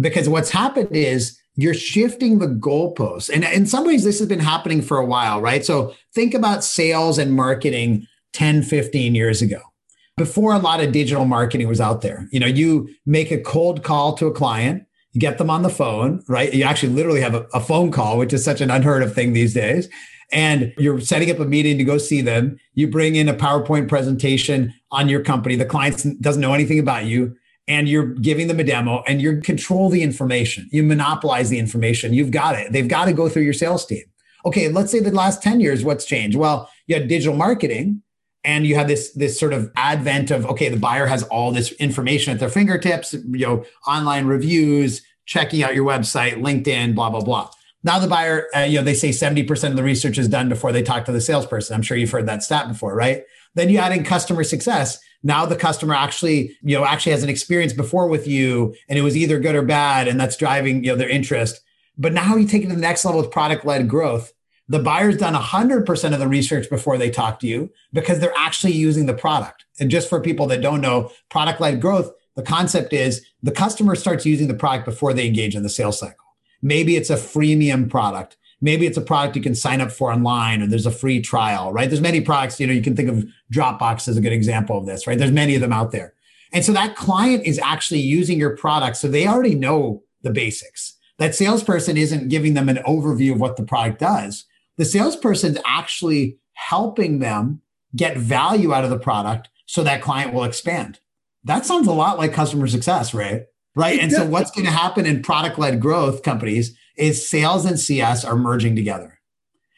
Because 0.00 0.30
what's 0.30 0.50
happened 0.50 0.96
is 0.96 1.38
you're 1.56 1.74
shifting 1.74 2.38
the 2.38 2.46
goalposts. 2.48 3.30
And 3.32 3.44
in 3.44 3.66
some 3.66 3.86
ways, 3.86 4.04
this 4.04 4.18
has 4.18 4.28
been 4.28 4.40
happening 4.40 4.82
for 4.82 4.98
a 4.98 5.06
while, 5.06 5.40
right? 5.40 5.64
So 5.64 5.94
think 6.14 6.34
about 6.34 6.64
sales 6.64 7.18
and 7.18 7.32
marketing 7.32 8.06
10, 8.32 8.62
15 8.62 9.14
years 9.14 9.40
ago, 9.40 9.60
before 10.16 10.52
a 10.52 10.58
lot 10.58 10.80
of 10.80 10.92
digital 10.92 11.24
marketing 11.24 11.68
was 11.68 11.80
out 11.80 12.02
there. 12.02 12.28
You 12.32 12.40
know, 12.40 12.46
you 12.46 12.88
make 13.06 13.30
a 13.30 13.38
cold 13.38 13.84
call 13.84 14.14
to 14.14 14.26
a 14.26 14.32
client, 14.32 14.84
you 15.12 15.20
get 15.20 15.38
them 15.38 15.50
on 15.50 15.62
the 15.62 15.70
phone, 15.70 16.24
right? 16.28 16.52
You 16.52 16.64
actually 16.64 16.92
literally 16.92 17.20
have 17.20 17.34
a, 17.34 17.46
a 17.54 17.60
phone 17.60 17.92
call, 17.92 18.18
which 18.18 18.32
is 18.32 18.44
such 18.44 18.60
an 18.60 18.70
unheard 18.70 19.04
of 19.04 19.14
thing 19.14 19.32
these 19.32 19.54
days. 19.54 19.88
And 20.32 20.74
you're 20.76 21.00
setting 21.00 21.30
up 21.30 21.38
a 21.38 21.44
meeting 21.44 21.78
to 21.78 21.84
go 21.84 21.98
see 21.98 22.20
them. 22.20 22.58
You 22.72 22.88
bring 22.88 23.14
in 23.14 23.28
a 23.28 23.34
PowerPoint 23.34 23.88
presentation 23.88 24.74
on 24.90 25.08
your 25.08 25.22
company. 25.22 25.54
The 25.54 25.64
client 25.64 26.20
doesn't 26.20 26.40
know 26.40 26.54
anything 26.54 26.80
about 26.80 27.04
you 27.04 27.36
and 27.66 27.88
you're 27.88 28.06
giving 28.06 28.48
them 28.48 28.60
a 28.60 28.64
demo 28.64 29.02
and 29.06 29.22
you 29.22 29.40
control 29.40 29.88
the 29.88 30.02
information. 30.02 30.68
You 30.70 30.82
monopolize 30.82 31.48
the 31.48 31.58
information. 31.58 32.12
You've 32.12 32.30
got 32.30 32.56
it. 32.56 32.72
They've 32.72 32.88
got 32.88 33.06
to 33.06 33.12
go 33.12 33.28
through 33.28 33.42
your 33.42 33.52
sales 33.52 33.86
team. 33.86 34.04
Okay, 34.46 34.68
let's 34.68 34.92
say 34.92 35.00
the 35.00 35.10
last 35.10 35.42
10 35.42 35.60
years, 35.60 35.84
what's 35.84 36.04
changed? 36.04 36.36
Well, 36.36 36.68
you 36.86 36.94
had 36.94 37.08
digital 37.08 37.36
marketing 37.36 38.02
and 38.44 38.66
you 38.66 38.74
have 38.74 38.88
this 38.88 39.12
this 39.12 39.40
sort 39.40 39.54
of 39.54 39.72
advent 39.74 40.30
of 40.30 40.44
okay, 40.46 40.68
the 40.68 40.76
buyer 40.76 41.06
has 41.06 41.22
all 41.24 41.50
this 41.50 41.72
information 41.72 42.34
at 42.34 42.40
their 42.40 42.50
fingertips, 42.50 43.14
you 43.14 43.46
know, 43.46 43.64
online 43.86 44.26
reviews, 44.26 45.02
checking 45.24 45.62
out 45.62 45.74
your 45.74 45.86
website, 45.86 46.34
LinkedIn, 46.34 46.94
blah 46.94 47.08
blah 47.08 47.22
blah. 47.22 47.50
Now 47.82 47.98
the 47.98 48.08
buyer, 48.08 48.48
uh, 48.54 48.60
you 48.60 48.78
know, 48.78 48.84
they 48.84 48.94
say 48.94 49.10
70% 49.10 49.70
of 49.70 49.76
the 49.76 49.82
research 49.82 50.16
is 50.16 50.28
done 50.28 50.48
before 50.48 50.72
they 50.72 50.82
talk 50.82 51.04
to 51.04 51.12
the 51.12 51.20
salesperson. 51.20 51.74
I'm 51.74 51.82
sure 51.82 51.96
you've 51.96 52.10
heard 52.10 52.26
that 52.26 52.42
stat 52.42 52.68
before, 52.68 52.94
right? 52.94 53.24
Then 53.54 53.68
you 53.68 53.78
add 53.78 53.92
in 53.92 54.04
customer 54.04 54.42
success 54.42 54.98
now 55.24 55.44
the 55.44 55.56
customer 55.56 55.94
actually 55.94 56.56
you 56.62 56.78
know 56.78 56.84
actually 56.84 57.12
has 57.12 57.24
an 57.24 57.28
experience 57.28 57.72
before 57.72 58.06
with 58.06 58.28
you 58.28 58.74
and 58.88 58.98
it 58.98 59.02
was 59.02 59.16
either 59.16 59.40
good 59.40 59.56
or 59.56 59.62
bad 59.62 60.06
and 60.06 60.20
that's 60.20 60.36
driving 60.36 60.84
you 60.84 60.90
know 60.90 60.96
their 60.96 61.08
interest. 61.08 61.60
But 61.98 62.12
now 62.12 62.36
you 62.36 62.46
take 62.46 62.62
it 62.62 62.68
to 62.68 62.74
the 62.74 62.80
next 62.80 63.04
level 63.04 63.20
with 63.20 63.30
product 63.30 63.64
led 63.64 63.88
growth. 63.88 64.32
The 64.68 64.78
buyer's 64.78 65.18
done 65.18 65.34
100% 65.34 66.12
of 66.12 66.18
the 66.18 66.28
research 66.28 66.70
before 66.70 66.96
they 66.96 67.10
talk 67.10 67.38
to 67.40 67.46
you 67.46 67.70
because 67.92 68.18
they're 68.18 68.32
actually 68.36 68.72
using 68.72 69.06
the 69.06 69.14
product. 69.14 69.64
And 69.78 69.90
just 69.90 70.08
for 70.08 70.20
people 70.20 70.46
that 70.46 70.62
don't 70.62 70.80
know 70.80 71.10
product 71.28 71.60
led 71.60 71.80
growth 71.80 72.12
the 72.34 72.42
concept 72.42 72.92
is 72.92 73.24
the 73.42 73.52
customer 73.52 73.94
starts 73.94 74.26
using 74.26 74.48
the 74.48 74.54
product 74.54 74.84
before 74.84 75.12
they 75.12 75.26
engage 75.26 75.54
in 75.54 75.62
the 75.62 75.68
sales 75.68 75.98
cycle. 75.98 76.34
Maybe 76.62 76.96
it's 76.96 77.10
a 77.10 77.16
freemium 77.16 77.88
product 77.88 78.36
maybe 78.64 78.86
it's 78.86 78.96
a 78.96 79.02
product 79.02 79.36
you 79.36 79.42
can 79.42 79.54
sign 79.54 79.82
up 79.82 79.92
for 79.92 80.10
online 80.10 80.62
or 80.62 80.66
there's 80.66 80.86
a 80.86 80.90
free 80.90 81.20
trial, 81.20 81.70
right? 81.70 81.90
There's 81.90 82.00
many 82.00 82.22
products, 82.22 82.58
you 82.58 82.66
know, 82.66 82.72
you 82.72 82.80
can 82.80 82.96
think 82.96 83.10
of 83.10 83.26
Dropbox 83.52 84.08
as 84.08 84.16
a 84.16 84.22
good 84.22 84.32
example 84.32 84.78
of 84.78 84.86
this, 84.86 85.06
right? 85.06 85.18
There's 85.18 85.30
many 85.30 85.54
of 85.54 85.60
them 85.60 85.72
out 85.72 85.92
there. 85.92 86.14
And 86.50 86.64
so 86.64 86.72
that 86.72 86.96
client 86.96 87.44
is 87.44 87.58
actually 87.58 88.00
using 88.00 88.38
your 88.38 88.56
product. 88.56 88.96
So 88.96 89.06
they 89.06 89.28
already 89.28 89.54
know 89.54 90.02
the 90.22 90.30
basics. 90.30 90.96
That 91.18 91.34
salesperson 91.34 91.98
isn't 91.98 92.30
giving 92.30 92.54
them 92.54 92.70
an 92.70 92.78
overview 92.86 93.32
of 93.32 93.40
what 93.40 93.58
the 93.58 93.64
product 93.64 94.00
does. 94.00 94.46
The 94.78 94.86
salesperson's 94.86 95.58
actually 95.66 96.38
helping 96.54 97.18
them 97.18 97.60
get 97.94 98.16
value 98.16 98.72
out 98.72 98.82
of 98.82 98.90
the 98.90 98.98
product 98.98 99.50
so 99.66 99.84
that 99.84 100.00
client 100.00 100.32
will 100.32 100.44
expand. 100.44 101.00
That 101.44 101.66
sounds 101.66 101.86
a 101.86 101.92
lot 101.92 102.16
like 102.16 102.32
customer 102.32 102.66
success, 102.66 103.12
right? 103.12 103.42
Right. 103.76 104.00
And 104.00 104.10
so 104.10 104.24
what's 104.24 104.52
going 104.52 104.64
to 104.64 104.70
happen 104.70 105.04
in 105.04 105.20
product 105.20 105.58
led 105.58 105.80
growth 105.80 106.22
companies 106.22 106.74
is 106.96 107.28
sales 107.28 107.64
and 107.64 107.78
CS 107.78 108.24
are 108.24 108.36
merging 108.36 108.76
together. 108.76 109.20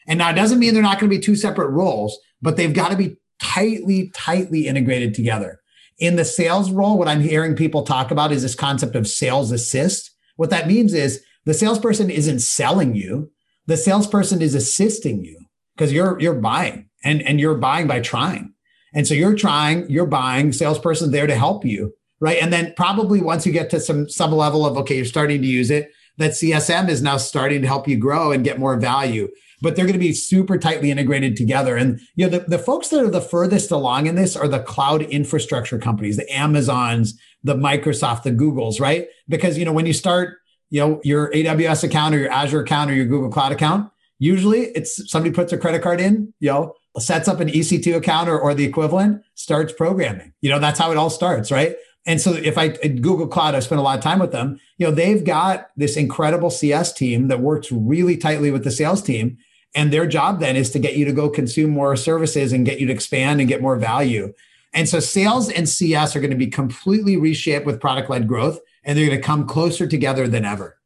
And 0.07 0.19
now 0.19 0.29
it 0.29 0.35
doesn't 0.35 0.59
mean 0.59 0.73
they're 0.73 0.83
not 0.83 0.99
going 0.99 1.09
to 1.09 1.17
be 1.17 1.21
two 1.21 1.35
separate 1.35 1.69
roles, 1.69 2.17
but 2.41 2.55
they've 2.55 2.73
got 2.73 2.91
to 2.91 2.97
be 2.97 3.17
tightly, 3.39 4.09
tightly 4.13 4.67
integrated 4.67 5.13
together. 5.13 5.59
In 5.99 6.15
the 6.15 6.25
sales 6.25 6.71
role, 6.71 6.97
what 6.97 7.07
I'm 7.07 7.21
hearing 7.21 7.55
people 7.55 7.83
talk 7.83 8.11
about 8.11 8.31
is 8.31 8.43
this 8.43 8.55
concept 8.55 8.95
of 8.95 9.07
sales 9.07 9.51
assist. 9.51 10.11
What 10.35 10.49
that 10.51 10.67
means 10.67 10.93
is 10.93 11.23
the 11.45 11.53
salesperson 11.53 12.09
isn't 12.09 12.39
selling 12.39 12.95
you. 12.95 13.31
The 13.65 13.77
salesperson 13.77 14.41
is 14.41 14.55
assisting 14.55 15.23
you 15.23 15.39
because 15.75 15.91
you're, 15.91 16.19
you're 16.19 16.35
buying 16.35 16.89
and, 17.03 17.21
and 17.23 17.39
you're 17.39 17.55
buying 17.55 17.87
by 17.87 17.99
trying. 17.99 18.53
And 18.93 19.07
so 19.07 19.13
you're 19.13 19.35
trying, 19.35 19.89
you're 19.89 20.05
buying, 20.05 20.51
salesperson 20.53 21.11
there 21.11 21.27
to 21.27 21.35
help 21.35 21.65
you. 21.65 21.93
Right. 22.19 22.41
And 22.41 22.51
then 22.51 22.73
probably 22.75 23.21
once 23.21 23.45
you 23.45 23.51
get 23.51 23.69
to 23.71 23.79
some, 23.79 24.09
some 24.09 24.31
level 24.31 24.65
of, 24.65 24.75
okay, 24.77 24.95
you're 24.95 25.05
starting 25.05 25.41
to 25.41 25.47
use 25.47 25.69
it, 25.69 25.91
that 26.17 26.31
CSM 26.31 26.89
is 26.89 27.01
now 27.01 27.17
starting 27.17 27.61
to 27.61 27.67
help 27.67 27.87
you 27.87 27.97
grow 27.97 28.31
and 28.31 28.43
get 28.43 28.59
more 28.59 28.77
value. 28.77 29.29
But 29.61 29.75
they're 29.75 29.85
going 29.85 29.93
to 29.93 29.99
be 29.99 30.13
super 30.13 30.57
tightly 30.57 30.91
integrated 30.91 31.35
together. 31.35 31.75
And 31.77 31.99
you 32.15 32.25
know, 32.25 32.37
the, 32.37 32.45
the 32.47 32.59
folks 32.59 32.89
that 32.89 33.03
are 33.03 33.09
the 33.09 33.21
furthest 33.21 33.71
along 33.71 34.05
in 34.05 34.15
this 34.15 34.35
are 34.35 34.47
the 34.47 34.59
cloud 34.59 35.01
infrastructure 35.01 35.79
companies, 35.79 36.17
the 36.17 36.31
Amazons, 36.31 37.19
the 37.43 37.55
Microsoft, 37.55 38.23
the 38.23 38.31
Googles, 38.31 38.79
right? 38.79 39.07
Because 39.27 39.57
you 39.57 39.65
know, 39.65 39.73
when 39.73 39.87
you 39.87 39.93
start, 39.93 40.37
you 40.69 40.81
know, 40.81 41.01
your 41.03 41.31
AWS 41.31 41.83
account 41.83 42.13
or 42.13 42.19
your 42.19 42.31
Azure 42.31 42.61
account 42.61 42.91
or 42.91 42.93
your 42.93 43.05
Google 43.05 43.29
Cloud 43.29 43.51
account, 43.51 43.89
usually 44.19 44.65
it's 44.75 45.09
somebody 45.09 45.33
puts 45.33 45.53
a 45.53 45.57
credit 45.57 45.81
card 45.81 46.01
in, 46.01 46.33
you 46.39 46.49
know, 46.49 46.73
sets 46.99 47.27
up 47.27 47.39
an 47.39 47.47
EC2 47.47 47.95
account 47.95 48.29
or, 48.29 48.39
or 48.39 48.53
the 48.53 48.65
equivalent, 48.65 49.23
starts 49.35 49.73
programming. 49.73 50.33
You 50.41 50.49
know, 50.49 50.59
that's 50.59 50.79
how 50.79 50.91
it 50.91 50.97
all 50.97 51.09
starts, 51.09 51.51
right? 51.51 51.75
And 52.07 52.21
so 52.21 52.33
if 52.33 52.57
I 52.57 52.69
Google 52.69 53.27
Cloud, 53.27 53.53
I 53.53 53.59
spent 53.59 53.79
a 53.79 53.83
lot 53.83 53.97
of 53.97 54.03
time 54.03 54.17
with 54.17 54.31
them. 54.31 54.59
You 54.77 54.87
know, 54.87 54.93
they've 54.93 55.23
got 55.23 55.69
this 55.75 55.97
incredible 55.97 56.49
CS 56.49 56.93
team 56.93 57.27
that 57.27 57.41
works 57.41 57.69
really 57.71 58.15
tightly 58.15 58.49
with 58.49 58.63
the 58.63 58.71
sales 58.71 59.03
team. 59.03 59.37
And 59.75 59.91
their 59.91 60.07
job 60.07 60.39
then 60.39 60.55
is 60.55 60.71
to 60.71 60.79
get 60.79 60.95
you 60.95 61.03
to 61.03 61.11
go 61.11 61.29
consume 61.29 61.69
more 61.69 61.95
services 61.97 62.53
and 62.53 62.65
get 62.65 62.79
you 62.79 62.87
to 62.87 62.93
expand 62.93 63.41
and 63.41 63.49
get 63.49 63.61
more 63.61 63.75
value. 63.75 64.33
And 64.73 64.87
so 64.87 65.01
sales 65.01 65.49
and 65.49 65.67
CS 65.67 66.15
are 66.15 66.21
going 66.21 66.31
to 66.31 66.37
be 66.37 66.47
completely 66.47 67.17
reshaped 67.17 67.65
with 67.65 67.81
product 67.81 68.09
led 68.09 68.27
growth, 68.27 68.59
and 68.83 68.97
they're 68.97 69.07
going 69.07 69.19
to 69.19 69.23
come 69.23 69.45
closer 69.45 69.85
together 69.85 70.27
than 70.27 70.45
ever. 70.45 70.76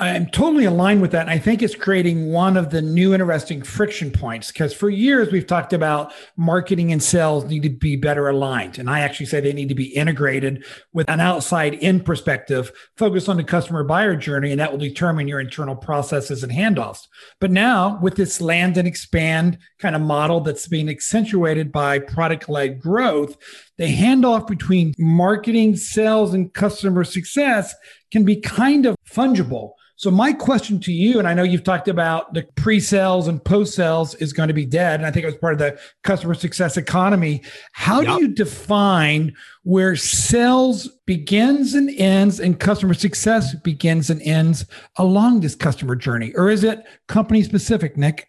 I'm 0.00 0.28
totally 0.28 0.64
aligned 0.64 1.02
with 1.02 1.10
that. 1.10 1.22
And 1.22 1.30
I 1.30 1.36
think 1.36 1.60
it's 1.60 1.74
creating 1.74 2.32
one 2.32 2.56
of 2.56 2.70
the 2.70 2.80
new 2.80 3.12
interesting 3.12 3.62
friction 3.62 4.10
points 4.10 4.50
because 4.50 4.72
for 4.72 4.88
years 4.88 5.30
we've 5.30 5.46
talked 5.46 5.74
about 5.74 6.14
marketing 6.38 6.90
and 6.90 7.02
sales 7.02 7.44
need 7.44 7.64
to 7.64 7.68
be 7.68 7.96
better 7.96 8.26
aligned. 8.26 8.78
And 8.78 8.88
I 8.88 9.00
actually 9.00 9.26
say 9.26 9.40
they 9.40 9.52
need 9.52 9.68
to 9.68 9.74
be 9.74 9.94
integrated 9.94 10.64
with 10.94 11.10
an 11.10 11.20
outside 11.20 11.74
in 11.74 12.00
perspective, 12.00 12.72
focus 12.96 13.28
on 13.28 13.36
the 13.36 13.44
customer 13.44 13.84
buyer 13.84 14.16
journey, 14.16 14.52
and 14.52 14.58
that 14.58 14.72
will 14.72 14.78
determine 14.78 15.28
your 15.28 15.38
internal 15.38 15.76
processes 15.76 16.42
and 16.42 16.50
handoffs. 16.50 17.06
But 17.38 17.50
now 17.50 17.98
with 18.00 18.16
this 18.16 18.40
land 18.40 18.78
and 18.78 18.88
expand 18.88 19.58
kind 19.78 19.94
of 19.94 20.00
model 20.00 20.40
that's 20.40 20.66
being 20.66 20.88
accentuated 20.88 21.70
by 21.70 21.98
product 21.98 22.48
led 22.48 22.80
growth, 22.80 23.36
the 23.76 23.94
handoff 23.94 24.46
between 24.46 24.94
marketing, 24.98 25.76
sales, 25.76 26.32
and 26.32 26.52
customer 26.54 27.04
success 27.04 27.74
can 28.10 28.24
be 28.24 28.36
kind 28.36 28.86
of 28.86 28.96
fungible. 29.08 29.72
So 29.96 30.10
my 30.10 30.32
question 30.32 30.80
to 30.80 30.92
you, 30.92 31.18
and 31.18 31.28
I 31.28 31.34
know 31.34 31.42
you've 31.42 31.62
talked 31.62 31.86
about 31.86 32.32
the 32.32 32.44
pre-sales 32.56 33.28
and 33.28 33.44
post-sales 33.44 34.14
is 34.14 34.32
going 34.32 34.48
to 34.48 34.54
be 34.54 34.64
dead, 34.64 34.98
and 34.98 35.06
I 35.06 35.10
think 35.10 35.24
it 35.24 35.26
was 35.26 35.36
part 35.36 35.52
of 35.52 35.58
the 35.58 35.78
customer 36.04 36.32
success 36.32 36.78
economy. 36.78 37.42
How 37.72 38.00
yep. 38.00 38.16
do 38.16 38.22
you 38.22 38.28
define 38.28 39.34
where 39.62 39.96
sales 39.96 40.88
begins 41.04 41.74
and 41.74 41.90
ends 41.90 42.40
and 42.40 42.58
customer 42.58 42.94
success 42.94 43.54
begins 43.56 44.08
and 44.08 44.22
ends 44.22 44.64
along 44.96 45.40
this 45.40 45.54
customer 45.54 45.96
journey? 45.96 46.32
Or 46.34 46.48
is 46.48 46.64
it 46.64 46.82
company 47.06 47.42
specific, 47.42 47.98
Nick? 47.98 48.26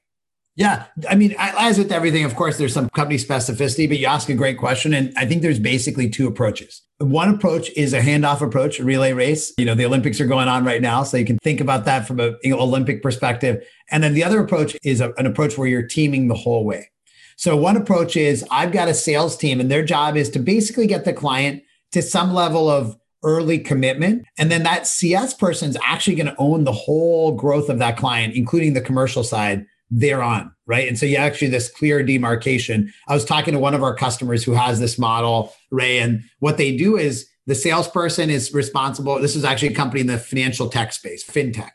Yeah. 0.58 0.88
I 1.10 1.16
mean, 1.16 1.34
as 1.40 1.78
with 1.78 1.94
everything, 1.94 2.26
of 2.26 2.36
course, 2.36 2.58
there's 2.58 2.74
some 2.74 2.90
company 2.90 3.18
specificity, 3.18 3.88
but 3.88 3.98
you 3.98 4.08
ask 4.08 4.28
a 4.28 4.34
great 4.34 4.58
question. 4.58 4.94
And 4.94 5.14
I 5.16 5.26
think 5.26 5.42
there's 5.42 5.60
basically 5.60 6.10
two 6.10 6.28
approaches. 6.28 6.82
One 7.02 7.30
approach 7.30 7.72
is 7.72 7.94
a 7.94 8.00
handoff 8.00 8.42
approach, 8.42 8.80
a 8.80 8.84
relay 8.84 9.12
race. 9.14 9.54
You 9.58 9.66
know, 9.66 9.74
the 9.74 9.86
Olympics 9.86 10.22
are 10.22 10.28
going 10.28 10.48
on 10.48 10.64
right 10.64 10.82
now. 10.82 11.02
So 11.04 11.18
you 11.18 11.26
can 11.26 11.40
think 11.40 11.60
about 11.60 11.86
that 11.86 12.08
from 12.08 12.20
an 12.20 12.38
Olympic 12.46 13.02
perspective. 13.02 13.66
And 13.90 14.04
then 14.04 14.14
the 14.14 14.24
other 14.24 14.40
approach 14.40 14.78
is 14.84 15.02
a, 15.02 15.12
an 15.18 15.26
approach 15.26 15.58
where 15.58 15.68
you're 15.68 15.88
teaming 15.88 16.28
the 16.28 16.36
whole 16.36 16.64
way. 16.64 16.92
So 17.38 17.58
one 17.58 17.76
approach 17.76 18.16
is 18.16 18.46
I've 18.52 18.72
got 18.72 18.88
a 18.88 18.94
sales 18.94 19.36
team 19.36 19.60
and 19.60 19.72
their 19.72 19.84
job 19.84 20.16
is 20.16 20.30
to 20.32 20.40
basically 20.40 20.86
get 20.86 21.06
the 21.06 21.14
client 21.14 21.64
to 21.92 22.04
some 22.04 22.36
level 22.36 22.70
of 22.70 22.96
early 23.24 23.58
commitment. 23.58 24.26
And 24.38 24.52
then 24.52 24.64
that 24.64 24.86
CS 24.86 25.34
person 25.34 25.70
is 25.70 25.78
actually 25.84 26.16
going 26.16 26.28
to 26.28 26.36
own 26.38 26.66
the 26.66 26.72
whole 26.72 27.32
growth 27.32 27.70
of 27.70 27.80
that 27.80 27.98
client, 27.98 28.36
including 28.36 28.74
the 28.74 28.82
commercial 28.82 29.24
side 29.24 29.66
thereon, 29.92 30.54
right? 30.66 30.88
And 30.88 30.98
so 30.98 31.06
you 31.06 31.18
actually 31.18 31.50
this 31.50 31.70
clear 31.70 32.02
demarcation. 32.02 32.92
I 33.08 33.14
was 33.14 33.26
talking 33.26 33.54
to 33.54 33.60
one 33.60 33.74
of 33.74 33.84
our 33.84 33.94
customers 33.94 34.44
who 34.44 34.54
has 34.54 34.80
this 34.80 34.98
model, 34.98 35.54
Ray, 35.70 36.00
and 36.00 36.24
what 36.40 36.58
they 36.58 36.76
do 36.76 36.98
is 36.98 37.28
the 37.46 37.56
salesperson 37.56 38.30
is 38.30 38.54
responsible. 38.54 39.20
This 39.20 39.36
is 39.36 39.44
actually 39.44 39.70
a 39.70 39.76
company 39.76 40.02
in 40.02 40.08
the 40.08 40.18
financial 40.18 40.70
tech 40.70 40.94
space, 40.94 41.24
fintech. 41.24 41.72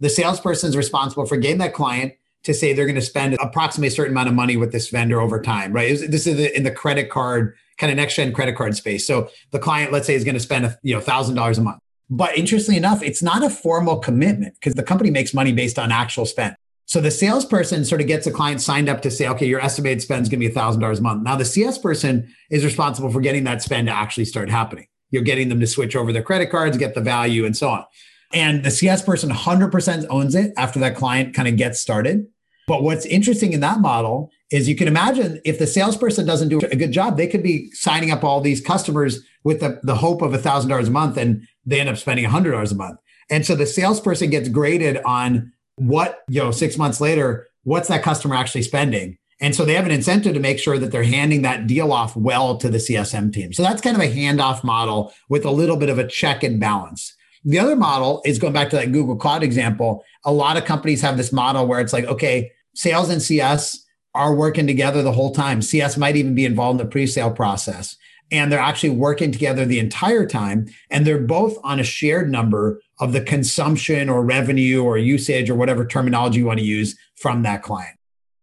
The 0.00 0.08
salesperson 0.08 0.70
is 0.70 0.76
responsible 0.76 1.26
for 1.26 1.36
getting 1.36 1.58
that 1.58 1.74
client 1.74 2.14
to 2.42 2.54
say 2.54 2.72
they're 2.72 2.86
going 2.86 2.94
to 2.96 3.02
spend 3.02 3.36
approximately 3.40 3.88
a 3.88 3.90
certain 3.92 4.12
amount 4.12 4.28
of 4.28 4.34
money 4.34 4.56
with 4.56 4.72
this 4.72 4.88
vendor 4.88 5.20
over 5.20 5.40
time, 5.40 5.72
right? 5.72 5.98
This 6.08 6.26
is 6.26 6.40
in 6.52 6.64
the 6.64 6.70
credit 6.70 7.10
card 7.10 7.54
kind 7.76 7.90
of 7.90 7.96
next 7.96 8.16
gen 8.16 8.32
credit 8.32 8.56
card 8.56 8.76
space. 8.76 9.06
So 9.06 9.30
the 9.52 9.58
client, 9.58 9.92
let's 9.92 10.06
say, 10.06 10.14
is 10.14 10.24
going 10.24 10.34
to 10.34 10.40
spend 10.40 10.64
a 10.64 10.78
you 10.82 10.94
know 10.94 11.00
thousand 11.00 11.34
dollars 11.34 11.58
a 11.58 11.62
month. 11.62 11.78
But 12.08 12.36
interestingly 12.36 12.76
enough, 12.76 13.02
it's 13.02 13.22
not 13.22 13.44
a 13.44 13.50
formal 13.50 13.98
commitment 13.98 14.54
because 14.54 14.74
the 14.74 14.82
company 14.82 15.10
makes 15.10 15.32
money 15.32 15.52
based 15.52 15.78
on 15.78 15.92
actual 15.92 16.26
spend. 16.26 16.56
So 16.90 17.00
the 17.00 17.12
salesperson 17.12 17.84
sort 17.84 18.00
of 18.00 18.08
gets 18.08 18.26
a 18.26 18.32
client 18.32 18.60
signed 18.60 18.88
up 18.88 19.00
to 19.02 19.12
say, 19.12 19.28
okay, 19.28 19.46
your 19.46 19.60
estimated 19.60 20.02
spend 20.02 20.22
is 20.22 20.28
going 20.28 20.40
to 20.40 20.48
be 20.48 20.52
$1,000 20.52 20.98
a 20.98 21.00
month. 21.00 21.22
Now 21.22 21.36
the 21.36 21.44
CS 21.44 21.78
person 21.78 22.34
is 22.50 22.64
responsible 22.64 23.12
for 23.12 23.20
getting 23.20 23.44
that 23.44 23.62
spend 23.62 23.86
to 23.86 23.94
actually 23.94 24.24
start 24.24 24.50
happening. 24.50 24.88
You're 25.12 25.22
getting 25.22 25.50
them 25.50 25.60
to 25.60 25.68
switch 25.68 25.94
over 25.94 26.12
their 26.12 26.24
credit 26.24 26.50
cards, 26.50 26.76
get 26.76 26.96
the 26.96 27.00
value, 27.00 27.46
and 27.46 27.56
so 27.56 27.68
on. 27.68 27.84
And 28.32 28.64
the 28.64 28.72
CS 28.72 29.02
person 29.02 29.30
100% 29.30 30.06
owns 30.10 30.34
it 30.34 30.52
after 30.56 30.80
that 30.80 30.96
client 30.96 31.32
kind 31.32 31.46
of 31.46 31.56
gets 31.56 31.78
started. 31.78 32.26
But 32.66 32.82
what's 32.82 33.06
interesting 33.06 33.52
in 33.52 33.60
that 33.60 33.78
model 33.78 34.32
is 34.50 34.68
you 34.68 34.74
can 34.74 34.88
imagine 34.88 35.40
if 35.44 35.60
the 35.60 35.68
salesperson 35.68 36.26
doesn't 36.26 36.48
do 36.48 36.58
a 36.58 36.74
good 36.74 36.90
job, 36.90 37.16
they 37.16 37.28
could 37.28 37.44
be 37.44 37.70
signing 37.70 38.10
up 38.10 38.24
all 38.24 38.40
these 38.40 38.60
customers 38.60 39.20
with 39.44 39.60
the, 39.60 39.78
the 39.84 39.94
hope 39.94 40.22
of 40.22 40.32
$1,000 40.32 40.86
a 40.88 40.90
month 40.90 41.16
and 41.16 41.46
they 41.64 41.78
end 41.78 41.88
up 41.88 41.98
spending 41.98 42.24
$100 42.24 42.72
a 42.72 42.74
month. 42.74 42.98
And 43.30 43.46
so 43.46 43.54
the 43.54 43.64
salesperson 43.64 44.30
gets 44.30 44.48
graded 44.48 44.96
on 45.04 45.52
what, 45.80 46.22
you 46.28 46.40
know, 46.40 46.50
six 46.50 46.76
months 46.76 47.00
later, 47.00 47.48
what's 47.64 47.88
that 47.88 48.02
customer 48.02 48.34
actually 48.34 48.62
spending? 48.62 49.16
And 49.40 49.54
so 49.54 49.64
they 49.64 49.74
have 49.74 49.86
an 49.86 49.90
incentive 49.90 50.34
to 50.34 50.40
make 50.40 50.58
sure 50.58 50.78
that 50.78 50.92
they're 50.92 51.02
handing 51.02 51.42
that 51.42 51.66
deal 51.66 51.92
off 51.92 52.14
well 52.14 52.58
to 52.58 52.68
the 52.68 52.76
CSM 52.76 53.32
team. 53.32 53.54
So 53.54 53.62
that's 53.62 53.80
kind 53.80 53.96
of 53.96 54.02
a 54.02 54.14
handoff 54.14 54.62
model 54.62 55.12
with 55.30 55.46
a 55.46 55.50
little 55.50 55.76
bit 55.76 55.88
of 55.88 55.98
a 55.98 56.06
check 56.06 56.42
and 56.42 56.60
balance. 56.60 57.16
The 57.44 57.58
other 57.58 57.76
model 57.76 58.20
is 58.26 58.38
going 58.38 58.52
back 58.52 58.68
to 58.70 58.76
that 58.76 58.92
Google 58.92 59.16
Cloud 59.16 59.42
example. 59.42 60.04
A 60.24 60.32
lot 60.32 60.58
of 60.58 60.66
companies 60.66 61.00
have 61.00 61.16
this 61.16 61.32
model 61.32 61.66
where 61.66 61.80
it's 61.80 61.94
like, 61.94 62.04
okay, 62.04 62.52
sales 62.74 63.08
and 63.08 63.22
CS 63.22 63.82
are 64.14 64.34
working 64.34 64.66
together 64.66 65.02
the 65.02 65.12
whole 65.12 65.34
time. 65.34 65.62
CS 65.62 65.96
might 65.96 66.16
even 66.16 66.34
be 66.34 66.44
involved 66.44 66.78
in 66.78 66.86
the 66.86 66.90
pre-sale 66.90 67.30
process. 67.30 67.96
And 68.32 68.50
they're 68.50 68.58
actually 68.58 68.90
working 68.90 69.32
together 69.32 69.64
the 69.64 69.78
entire 69.78 70.26
time. 70.26 70.66
And 70.90 71.06
they're 71.06 71.18
both 71.18 71.56
on 71.64 71.80
a 71.80 71.84
shared 71.84 72.30
number 72.30 72.80
of 72.98 73.12
the 73.12 73.20
consumption 73.20 74.08
or 74.08 74.24
revenue 74.24 74.82
or 74.82 74.98
usage 74.98 75.50
or 75.50 75.54
whatever 75.54 75.86
terminology 75.86 76.38
you 76.40 76.46
want 76.46 76.58
to 76.58 76.64
use 76.64 76.96
from 77.16 77.42
that 77.42 77.62
client. 77.62 77.96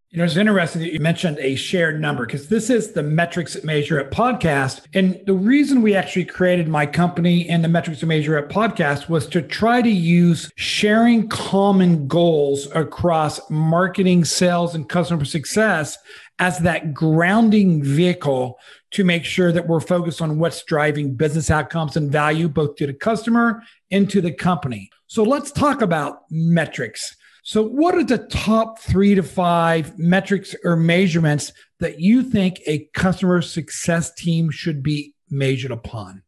You 0.09 0.19
know, 0.19 0.23
it's 0.23 0.37
interesting 0.37 0.81
that 0.83 0.93
you 0.93 1.01
mentioned 1.01 1.37
a 1.39 1.55
shared 1.55 1.99
number 1.99 2.25
because 2.25 2.47
this 2.47 2.69
is 2.69 2.93
the 2.93 3.03
Metrics 3.03 3.55
that 3.55 3.65
Measure 3.65 3.99
Up 3.99 4.09
podcast. 4.09 4.85
And 4.93 5.21
the 5.25 5.33
reason 5.33 5.81
we 5.81 5.95
actually 5.95 6.23
created 6.23 6.69
my 6.69 6.85
company 6.85 7.49
and 7.49 7.61
the 7.61 7.67
Metrics 7.67 7.99
that 7.99 8.05
Measure 8.05 8.37
Up 8.37 8.47
podcast 8.47 9.09
was 9.09 9.27
to 9.27 9.41
try 9.41 9.81
to 9.81 9.89
use 9.89 10.49
sharing 10.55 11.27
common 11.27 12.07
goals 12.07 12.69
across 12.73 13.41
marketing, 13.49 14.23
sales, 14.23 14.75
and 14.75 14.87
customer 14.87 15.25
success 15.25 15.97
as 16.39 16.59
that 16.59 16.93
grounding 16.93 17.83
vehicle 17.83 18.59
to 18.91 19.03
make 19.03 19.25
sure 19.25 19.51
that 19.51 19.67
we're 19.67 19.79
focused 19.79 20.21
on 20.21 20.39
what's 20.39 20.63
driving 20.63 21.15
business 21.15 21.49
outcomes 21.49 21.97
and 21.97 22.11
value 22.11 22.47
both 22.47 22.75
to 22.75 22.87
the 22.87 22.93
customer 22.93 23.63
and 23.91 24.09
to 24.09 24.21
the 24.21 24.31
company. 24.31 24.89
So 25.07 25.23
let's 25.23 25.51
talk 25.51 25.81
about 25.81 26.21
metrics. 26.29 27.15
So, 27.43 27.63
what 27.63 27.95
are 27.95 28.03
the 28.03 28.17
top 28.17 28.77
three 28.79 29.15
to 29.15 29.23
five 29.23 29.97
metrics 29.97 30.53
or 30.65 30.75
measurements 30.75 31.53
that 31.79 31.97
you 31.97 32.21
think 32.21 32.59
a 32.67 32.89
customer 32.93 33.41
success 33.41 34.13
team 34.13 34.51
should 34.51 34.83
be 34.83 35.13
measured 35.29 35.71
upon? 35.71 36.23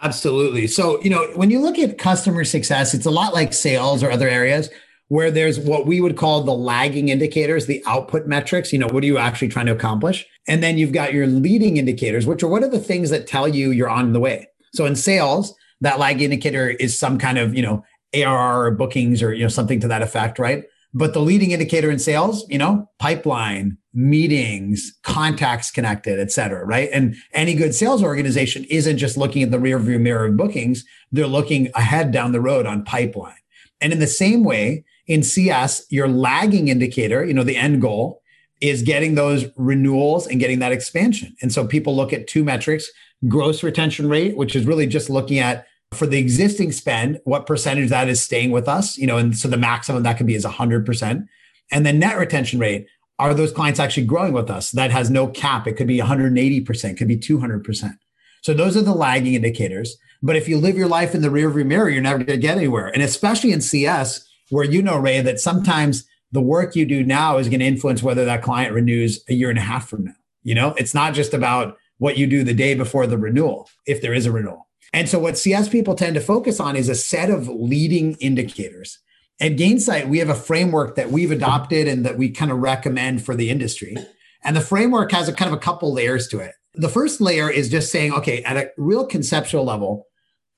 Absolutely. 0.00 0.68
So, 0.68 1.02
you 1.02 1.10
know, 1.10 1.26
when 1.34 1.50
you 1.50 1.60
look 1.60 1.76
at 1.76 1.98
customer 1.98 2.44
success, 2.44 2.94
it's 2.94 3.04
a 3.04 3.10
lot 3.10 3.34
like 3.34 3.52
sales 3.52 4.04
or 4.04 4.12
other 4.12 4.28
areas 4.28 4.70
where 5.10 5.32
there's 5.32 5.58
what 5.58 5.86
we 5.86 6.00
would 6.00 6.16
call 6.16 6.40
the 6.40 6.54
lagging 6.54 7.08
indicators, 7.08 7.66
the 7.66 7.82
output 7.84 8.28
metrics. 8.28 8.72
You 8.72 8.78
know, 8.78 8.86
what 8.86 9.02
are 9.02 9.06
you 9.06 9.18
actually 9.18 9.48
trying 9.48 9.66
to 9.66 9.72
accomplish? 9.72 10.24
And 10.46 10.62
then 10.62 10.78
you've 10.78 10.92
got 10.92 11.12
your 11.12 11.26
leading 11.26 11.78
indicators, 11.78 12.28
which 12.28 12.44
are 12.44 12.48
what 12.48 12.62
are 12.62 12.68
the 12.68 12.78
things 12.78 13.10
that 13.10 13.26
tell 13.26 13.48
you 13.48 13.72
you're 13.72 13.90
on 13.90 14.12
the 14.12 14.20
way. 14.20 14.46
So 14.72 14.86
in 14.86 14.94
sales, 14.94 15.52
that 15.80 15.98
lag 15.98 16.22
indicator 16.22 16.70
is 16.70 16.96
some 16.96 17.18
kind 17.18 17.38
of, 17.38 17.56
you 17.56 17.62
know, 17.62 17.84
ARR 18.14 18.66
or 18.66 18.70
bookings 18.70 19.20
or, 19.20 19.34
you 19.34 19.42
know, 19.42 19.48
something 19.48 19.80
to 19.80 19.88
that 19.88 20.00
effect, 20.00 20.38
right? 20.38 20.62
But 20.94 21.12
the 21.12 21.20
leading 21.20 21.50
indicator 21.50 21.90
in 21.90 21.98
sales, 21.98 22.46
you 22.48 22.58
know, 22.58 22.88
pipeline, 23.00 23.78
meetings, 23.92 24.96
contacts 25.02 25.72
connected, 25.72 26.20
et 26.20 26.30
cetera, 26.30 26.64
right? 26.64 26.88
And 26.92 27.16
any 27.32 27.54
good 27.54 27.74
sales 27.74 28.04
organization 28.04 28.64
isn't 28.70 28.98
just 28.98 29.16
looking 29.16 29.42
at 29.42 29.50
the 29.50 29.58
rear 29.58 29.80
view 29.80 29.98
mirror 29.98 30.26
of 30.26 30.36
bookings. 30.36 30.84
They're 31.10 31.26
looking 31.26 31.68
ahead 31.74 32.12
down 32.12 32.30
the 32.30 32.40
road 32.40 32.64
on 32.64 32.84
pipeline. 32.84 33.34
And 33.80 33.92
in 33.92 33.98
the 33.98 34.06
same 34.06 34.44
way, 34.44 34.84
in 35.10 35.24
CS, 35.24 35.84
your 35.90 36.06
lagging 36.06 36.68
indicator, 36.68 37.24
you 37.24 37.34
know, 37.34 37.42
the 37.42 37.56
end 37.56 37.82
goal 37.82 38.22
is 38.60 38.82
getting 38.82 39.16
those 39.16 39.44
renewals 39.56 40.28
and 40.28 40.38
getting 40.38 40.60
that 40.60 40.70
expansion. 40.70 41.34
And 41.42 41.52
so 41.52 41.66
people 41.66 41.96
look 41.96 42.12
at 42.12 42.28
two 42.28 42.44
metrics, 42.44 42.88
gross 43.26 43.64
retention 43.64 44.08
rate, 44.08 44.36
which 44.36 44.54
is 44.54 44.66
really 44.66 44.86
just 44.86 45.10
looking 45.10 45.40
at 45.40 45.66
for 45.90 46.06
the 46.06 46.20
existing 46.20 46.70
spend, 46.70 47.18
what 47.24 47.44
percentage 47.44 47.90
that 47.90 48.08
is 48.08 48.22
staying 48.22 48.52
with 48.52 48.68
us, 48.68 48.96
you 48.96 49.06
know, 49.08 49.16
and 49.16 49.36
so 49.36 49.48
the 49.48 49.56
maximum 49.56 50.04
that 50.04 50.16
can 50.16 50.26
be 50.26 50.36
is 50.36 50.44
100%. 50.44 51.26
And 51.72 51.84
then 51.84 51.98
net 51.98 52.16
retention 52.16 52.60
rate, 52.60 52.86
are 53.18 53.34
those 53.34 53.50
clients 53.50 53.80
actually 53.80 54.06
growing 54.06 54.32
with 54.32 54.48
us? 54.48 54.70
That 54.70 54.92
has 54.92 55.10
no 55.10 55.26
cap. 55.26 55.66
It 55.66 55.72
could 55.72 55.88
be 55.88 55.98
180%, 55.98 56.96
could 56.96 57.08
be 57.08 57.18
200%. 57.18 57.98
So 58.42 58.54
those 58.54 58.76
are 58.76 58.82
the 58.82 58.94
lagging 58.94 59.34
indicators. 59.34 59.96
But 60.22 60.36
if 60.36 60.46
you 60.46 60.58
live 60.58 60.76
your 60.76 60.86
life 60.86 61.16
in 61.16 61.22
the 61.22 61.28
rearview 61.28 61.66
mirror, 61.66 61.88
you're 61.88 62.00
never 62.00 62.18
going 62.18 62.26
to 62.28 62.36
get 62.36 62.56
anywhere. 62.56 62.86
And 62.86 63.02
especially 63.02 63.50
in 63.50 63.60
CS, 63.60 64.29
where 64.50 64.64
you 64.64 64.82
know, 64.82 64.96
Ray, 64.96 65.20
that 65.20 65.40
sometimes 65.40 66.06
the 66.32 66.40
work 66.40 66.76
you 66.76 66.86
do 66.86 67.02
now 67.02 67.38
is 67.38 67.48
going 67.48 67.60
to 67.60 67.66
influence 67.66 68.02
whether 68.02 68.24
that 68.24 68.42
client 68.42 68.74
renews 68.74 69.24
a 69.28 69.34
year 69.34 69.50
and 69.50 69.58
a 69.58 69.62
half 69.62 69.88
from 69.88 70.04
now. 70.04 70.14
You 70.42 70.54
know, 70.54 70.74
it's 70.74 70.94
not 70.94 71.14
just 71.14 71.34
about 71.34 71.76
what 71.98 72.16
you 72.16 72.26
do 72.26 72.44
the 72.44 72.54
day 72.54 72.74
before 72.74 73.06
the 73.06 73.18
renewal, 73.18 73.68
if 73.86 74.00
there 74.00 74.14
is 74.14 74.26
a 74.26 74.32
renewal. 74.32 74.68
And 74.92 75.08
so 75.08 75.18
what 75.18 75.38
CS 75.38 75.68
people 75.68 75.94
tend 75.94 76.14
to 76.14 76.20
focus 76.20 76.58
on 76.58 76.76
is 76.76 76.88
a 76.88 76.94
set 76.94 77.30
of 77.30 77.48
leading 77.48 78.14
indicators. 78.14 78.98
At 79.40 79.52
Gainsight, 79.52 80.08
we 80.08 80.18
have 80.18 80.28
a 80.28 80.34
framework 80.34 80.96
that 80.96 81.10
we've 81.10 81.30
adopted 81.30 81.88
and 81.88 82.04
that 82.04 82.18
we 82.18 82.30
kind 82.30 82.50
of 82.50 82.58
recommend 82.58 83.24
for 83.24 83.34
the 83.34 83.50
industry. 83.50 83.96
And 84.42 84.56
the 84.56 84.60
framework 84.60 85.12
has 85.12 85.28
a 85.28 85.32
kind 85.32 85.52
of 85.52 85.56
a 85.56 85.60
couple 85.60 85.92
layers 85.92 86.26
to 86.28 86.40
it. 86.40 86.52
The 86.74 86.88
first 86.88 87.20
layer 87.20 87.50
is 87.50 87.68
just 87.68 87.90
saying, 87.90 88.12
okay, 88.12 88.42
at 88.44 88.56
a 88.56 88.70
real 88.76 89.06
conceptual 89.06 89.64
level, 89.64 90.06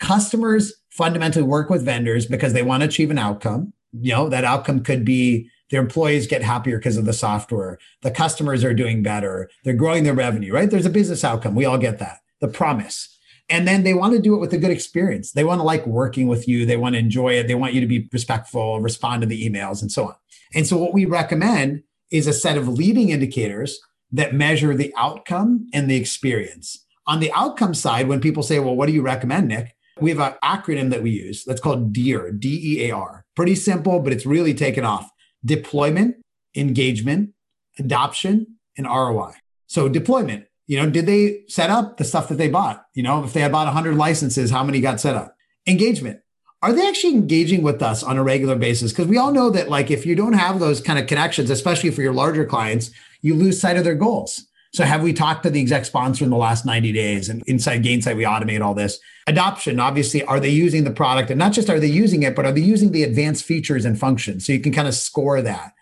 customers 0.00 0.72
fundamentally 0.90 1.44
work 1.44 1.70
with 1.70 1.84
vendors 1.84 2.26
because 2.26 2.52
they 2.52 2.62
want 2.62 2.82
to 2.82 2.88
achieve 2.88 3.10
an 3.10 3.18
outcome 3.18 3.72
you 3.92 4.12
know 4.12 4.28
that 4.28 4.44
outcome 4.44 4.82
could 4.82 5.04
be 5.04 5.50
their 5.70 5.80
employees 5.80 6.26
get 6.26 6.42
happier 6.42 6.78
because 6.78 6.96
of 6.96 7.06
the 7.06 7.12
software. 7.12 7.78
The 8.02 8.10
customers 8.10 8.62
are 8.62 8.74
doing 8.74 9.02
better. 9.02 9.50
They're 9.64 9.74
growing 9.74 10.04
their 10.04 10.14
revenue 10.14 10.52
right? 10.52 10.70
There's 10.70 10.86
a 10.86 10.90
business 10.90 11.24
outcome. 11.24 11.54
We 11.54 11.64
all 11.64 11.78
get 11.78 11.98
that. 11.98 12.20
The 12.40 12.48
promise. 12.48 13.08
And 13.48 13.66
then 13.66 13.82
they 13.82 13.94
want 13.94 14.14
to 14.14 14.20
do 14.20 14.34
it 14.34 14.38
with 14.38 14.52
a 14.52 14.58
good 14.58 14.70
experience. 14.70 15.32
They 15.32 15.44
want 15.44 15.60
to 15.60 15.64
like 15.64 15.86
working 15.86 16.28
with 16.28 16.46
you. 16.46 16.64
They 16.64 16.76
want 16.76 16.94
to 16.94 16.98
enjoy 16.98 17.34
it. 17.34 17.48
They 17.48 17.54
want 17.54 17.74
you 17.74 17.80
to 17.80 17.86
be 17.86 18.08
respectful 18.12 18.80
respond 18.80 19.22
to 19.22 19.28
the 19.28 19.48
emails 19.48 19.82
and 19.82 19.90
so 19.90 20.06
on. 20.06 20.14
And 20.54 20.66
so 20.66 20.76
what 20.76 20.94
we 20.94 21.04
recommend 21.04 21.82
is 22.10 22.26
a 22.26 22.32
set 22.32 22.58
of 22.58 22.68
leading 22.68 23.08
indicators 23.08 23.80
that 24.12 24.34
measure 24.34 24.74
the 24.74 24.92
outcome 24.96 25.68
and 25.72 25.90
the 25.90 25.96
experience. 25.96 26.84
On 27.06 27.20
the 27.20 27.32
outcome 27.32 27.74
side 27.74 28.08
when 28.08 28.20
people 28.20 28.42
say 28.42 28.58
well 28.58 28.76
what 28.76 28.86
do 28.86 28.92
you 28.92 29.02
recommend 29.02 29.48
nick 29.48 29.74
we 30.02 30.10
have 30.10 30.20
an 30.20 30.34
acronym 30.44 30.90
that 30.90 31.02
we 31.02 31.10
use 31.10 31.44
that's 31.44 31.60
called 31.60 31.92
DEAR, 31.92 32.32
D 32.32 32.60
E 32.64 32.88
A 32.88 32.94
R. 32.94 33.24
Pretty 33.34 33.54
simple, 33.54 34.00
but 34.00 34.12
it's 34.12 34.26
really 34.26 34.54
taken 34.54 34.84
off 34.84 35.10
deployment, 35.44 36.16
engagement, 36.54 37.30
adoption, 37.78 38.58
and 38.76 38.86
ROI. 38.86 39.32
So, 39.66 39.88
deployment, 39.88 40.46
you 40.66 40.80
know, 40.80 40.88
did 40.88 41.06
they 41.06 41.44
set 41.48 41.70
up 41.70 41.96
the 41.96 42.04
stuff 42.04 42.28
that 42.28 42.36
they 42.36 42.48
bought? 42.48 42.84
You 42.94 43.02
know, 43.02 43.24
if 43.24 43.32
they 43.32 43.40
had 43.40 43.52
bought 43.52 43.66
100 43.66 43.96
licenses, 43.96 44.50
how 44.50 44.62
many 44.64 44.80
got 44.80 45.00
set 45.00 45.16
up? 45.16 45.36
Engagement. 45.66 46.20
Are 46.62 46.72
they 46.72 46.86
actually 46.86 47.14
engaging 47.14 47.62
with 47.62 47.82
us 47.82 48.04
on 48.04 48.16
a 48.16 48.22
regular 48.22 48.54
basis? 48.54 48.92
Because 48.92 49.08
we 49.08 49.18
all 49.18 49.32
know 49.32 49.50
that, 49.50 49.68
like, 49.68 49.90
if 49.90 50.06
you 50.06 50.14
don't 50.14 50.34
have 50.34 50.60
those 50.60 50.80
kind 50.80 50.98
of 50.98 51.08
connections, 51.08 51.50
especially 51.50 51.90
for 51.90 52.02
your 52.02 52.12
larger 52.12 52.44
clients, 52.44 52.90
you 53.20 53.34
lose 53.34 53.60
sight 53.60 53.76
of 53.76 53.84
their 53.84 53.96
goals. 53.96 54.46
So 54.72 54.84
have 54.84 55.02
we 55.02 55.12
talked 55.12 55.42
to 55.42 55.50
the 55.50 55.60
exec 55.60 55.84
sponsor 55.84 56.24
in 56.24 56.30
the 56.30 56.36
last 56.36 56.64
90 56.64 56.92
days? 56.92 57.28
And 57.28 57.42
inside 57.46 57.84
Gainsight, 57.84 58.16
we 58.16 58.24
automate 58.24 58.62
all 58.62 58.72
this. 58.72 58.98
Adoption, 59.26 59.78
obviously, 59.78 60.24
are 60.24 60.40
they 60.40 60.48
using 60.48 60.84
the 60.84 60.90
product? 60.90 61.28
And 61.28 61.38
not 61.38 61.52
just 61.52 61.68
are 61.68 61.78
they 61.78 61.88
using 61.88 62.22
it, 62.22 62.34
but 62.34 62.46
are 62.46 62.52
they 62.52 62.62
using 62.62 62.90
the 62.90 63.02
advanced 63.02 63.44
features 63.44 63.84
and 63.84 63.98
functions? 63.98 64.46
So 64.46 64.52
you 64.52 64.60
can 64.60 64.72
kind 64.72 64.88
of 64.88 64.94
score 64.94 65.42
that. 65.42 65.74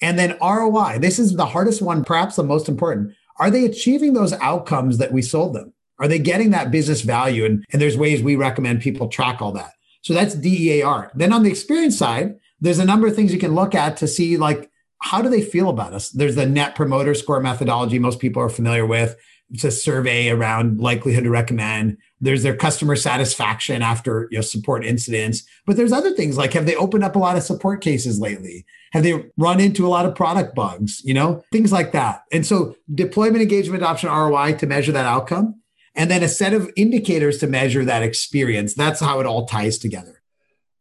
And 0.00 0.18
then 0.18 0.38
ROI, 0.40 0.98
this 1.00 1.18
is 1.18 1.36
the 1.36 1.44
hardest 1.44 1.82
one, 1.82 2.02
perhaps 2.02 2.36
the 2.36 2.42
most 2.42 2.66
important. 2.66 3.14
Are 3.38 3.50
they 3.50 3.66
achieving 3.66 4.14
those 4.14 4.32
outcomes 4.34 4.96
that 4.98 5.12
we 5.12 5.20
sold 5.20 5.54
them? 5.54 5.74
Are 5.98 6.08
they 6.08 6.18
getting 6.18 6.48
that 6.50 6.70
business 6.70 7.02
value? 7.02 7.44
And, 7.44 7.66
and 7.72 7.82
there's 7.82 7.98
ways 7.98 8.22
we 8.22 8.36
recommend 8.36 8.80
people 8.80 9.08
track 9.08 9.42
all 9.42 9.52
that. 9.52 9.72
So 10.00 10.14
that's 10.14 10.34
DEAR. 10.34 11.10
Then 11.14 11.34
on 11.34 11.42
the 11.42 11.50
experience 11.50 11.98
side, 11.98 12.36
there's 12.58 12.78
a 12.78 12.86
number 12.86 13.06
of 13.06 13.14
things 13.14 13.34
you 13.34 13.38
can 13.38 13.54
look 13.54 13.74
at 13.74 13.98
to 13.98 14.08
see 14.08 14.38
like 14.38 14.69
how 15.00 15.22
do 15.22 15.28
they 15.28 15.42
feel 15.42 15.68
about 15.68 15.92
us? 15.92 16.10
There's 16.10 16.36
the 16.36 16.46
net 16.46 16.74
promoter 16.74 17.14
score 17.14 17.40
methodology 17.40 17.98
most 17.98 18.20
people 18.20 18.42
are 18.42 18.48
familiar 18.48 18.86
with. 18.86 19.16
It's 19.52 19.64
a 19.64 19.70
survey 19.70 20.28
around 20.28 20.78
likelihood 20.78 21.24
to 21.24 21.30
recommend. 21.30 21.96
There's 22.20 22.42
their 22.42 22.54
customer 22.54 22.94
satisfaction 22.94 23.82
after 23.82 24.28
you 24.30 24.38
know, 24.38 24.42
support 24.42 24.84
incidents. 24.84 25.42
But 25.66 25.76
there's 25.76 25.92
other 25.92 26.12
things 26.12 26.36
like 26.36 26.52
have 26.52 26.66
they 26.66 26.76
opened 26.76 27.02
up 27.02 27.16
a 27.16 27.18
lot 27.18 27.36
of 27.36 27.42
support 27.42 27.80
cases 27.80 28.20
lately? 28.20 28.64
Have 28.92 29.02
they 29.02 29.24
run 29.36 29.58
into 29.58 29.86
a 29.86 29.88
lot 29.88 30.06
of 30.06 30.14
product 30.14 30.54
bugs? 30.54 31.02
You 31.04 31.14
know, 31.14 31.42
things 31.50 31.72
like 31.72 31.92
that. 31.92 32.22
And 32.30 32.46
so 32.46 32.76
deployment 32.94 33.42
engagement 33.42 33.82
adoption 33.82 34.10
ROI 34.10 34.54
to 34.58 34.66
measure 34.66 34.92
that 34.92 35.06
outcome. 35.06 35.60
And 35.96 36.10
then 36.10 36.22
a 36.22 36.28
set 36.28 36.52
of 36.54 36.70
indicators 36.76 37.38
to 37.38 37.48
measure 37.48 37.84
that 37.84 38.02
experience. 38.04 38.74
That's 38.74 39.00
how 39.00 39.18
it 39.18 39.26
all 39.26 39.46
ties 39.46 39.78
together. 39.78 40.19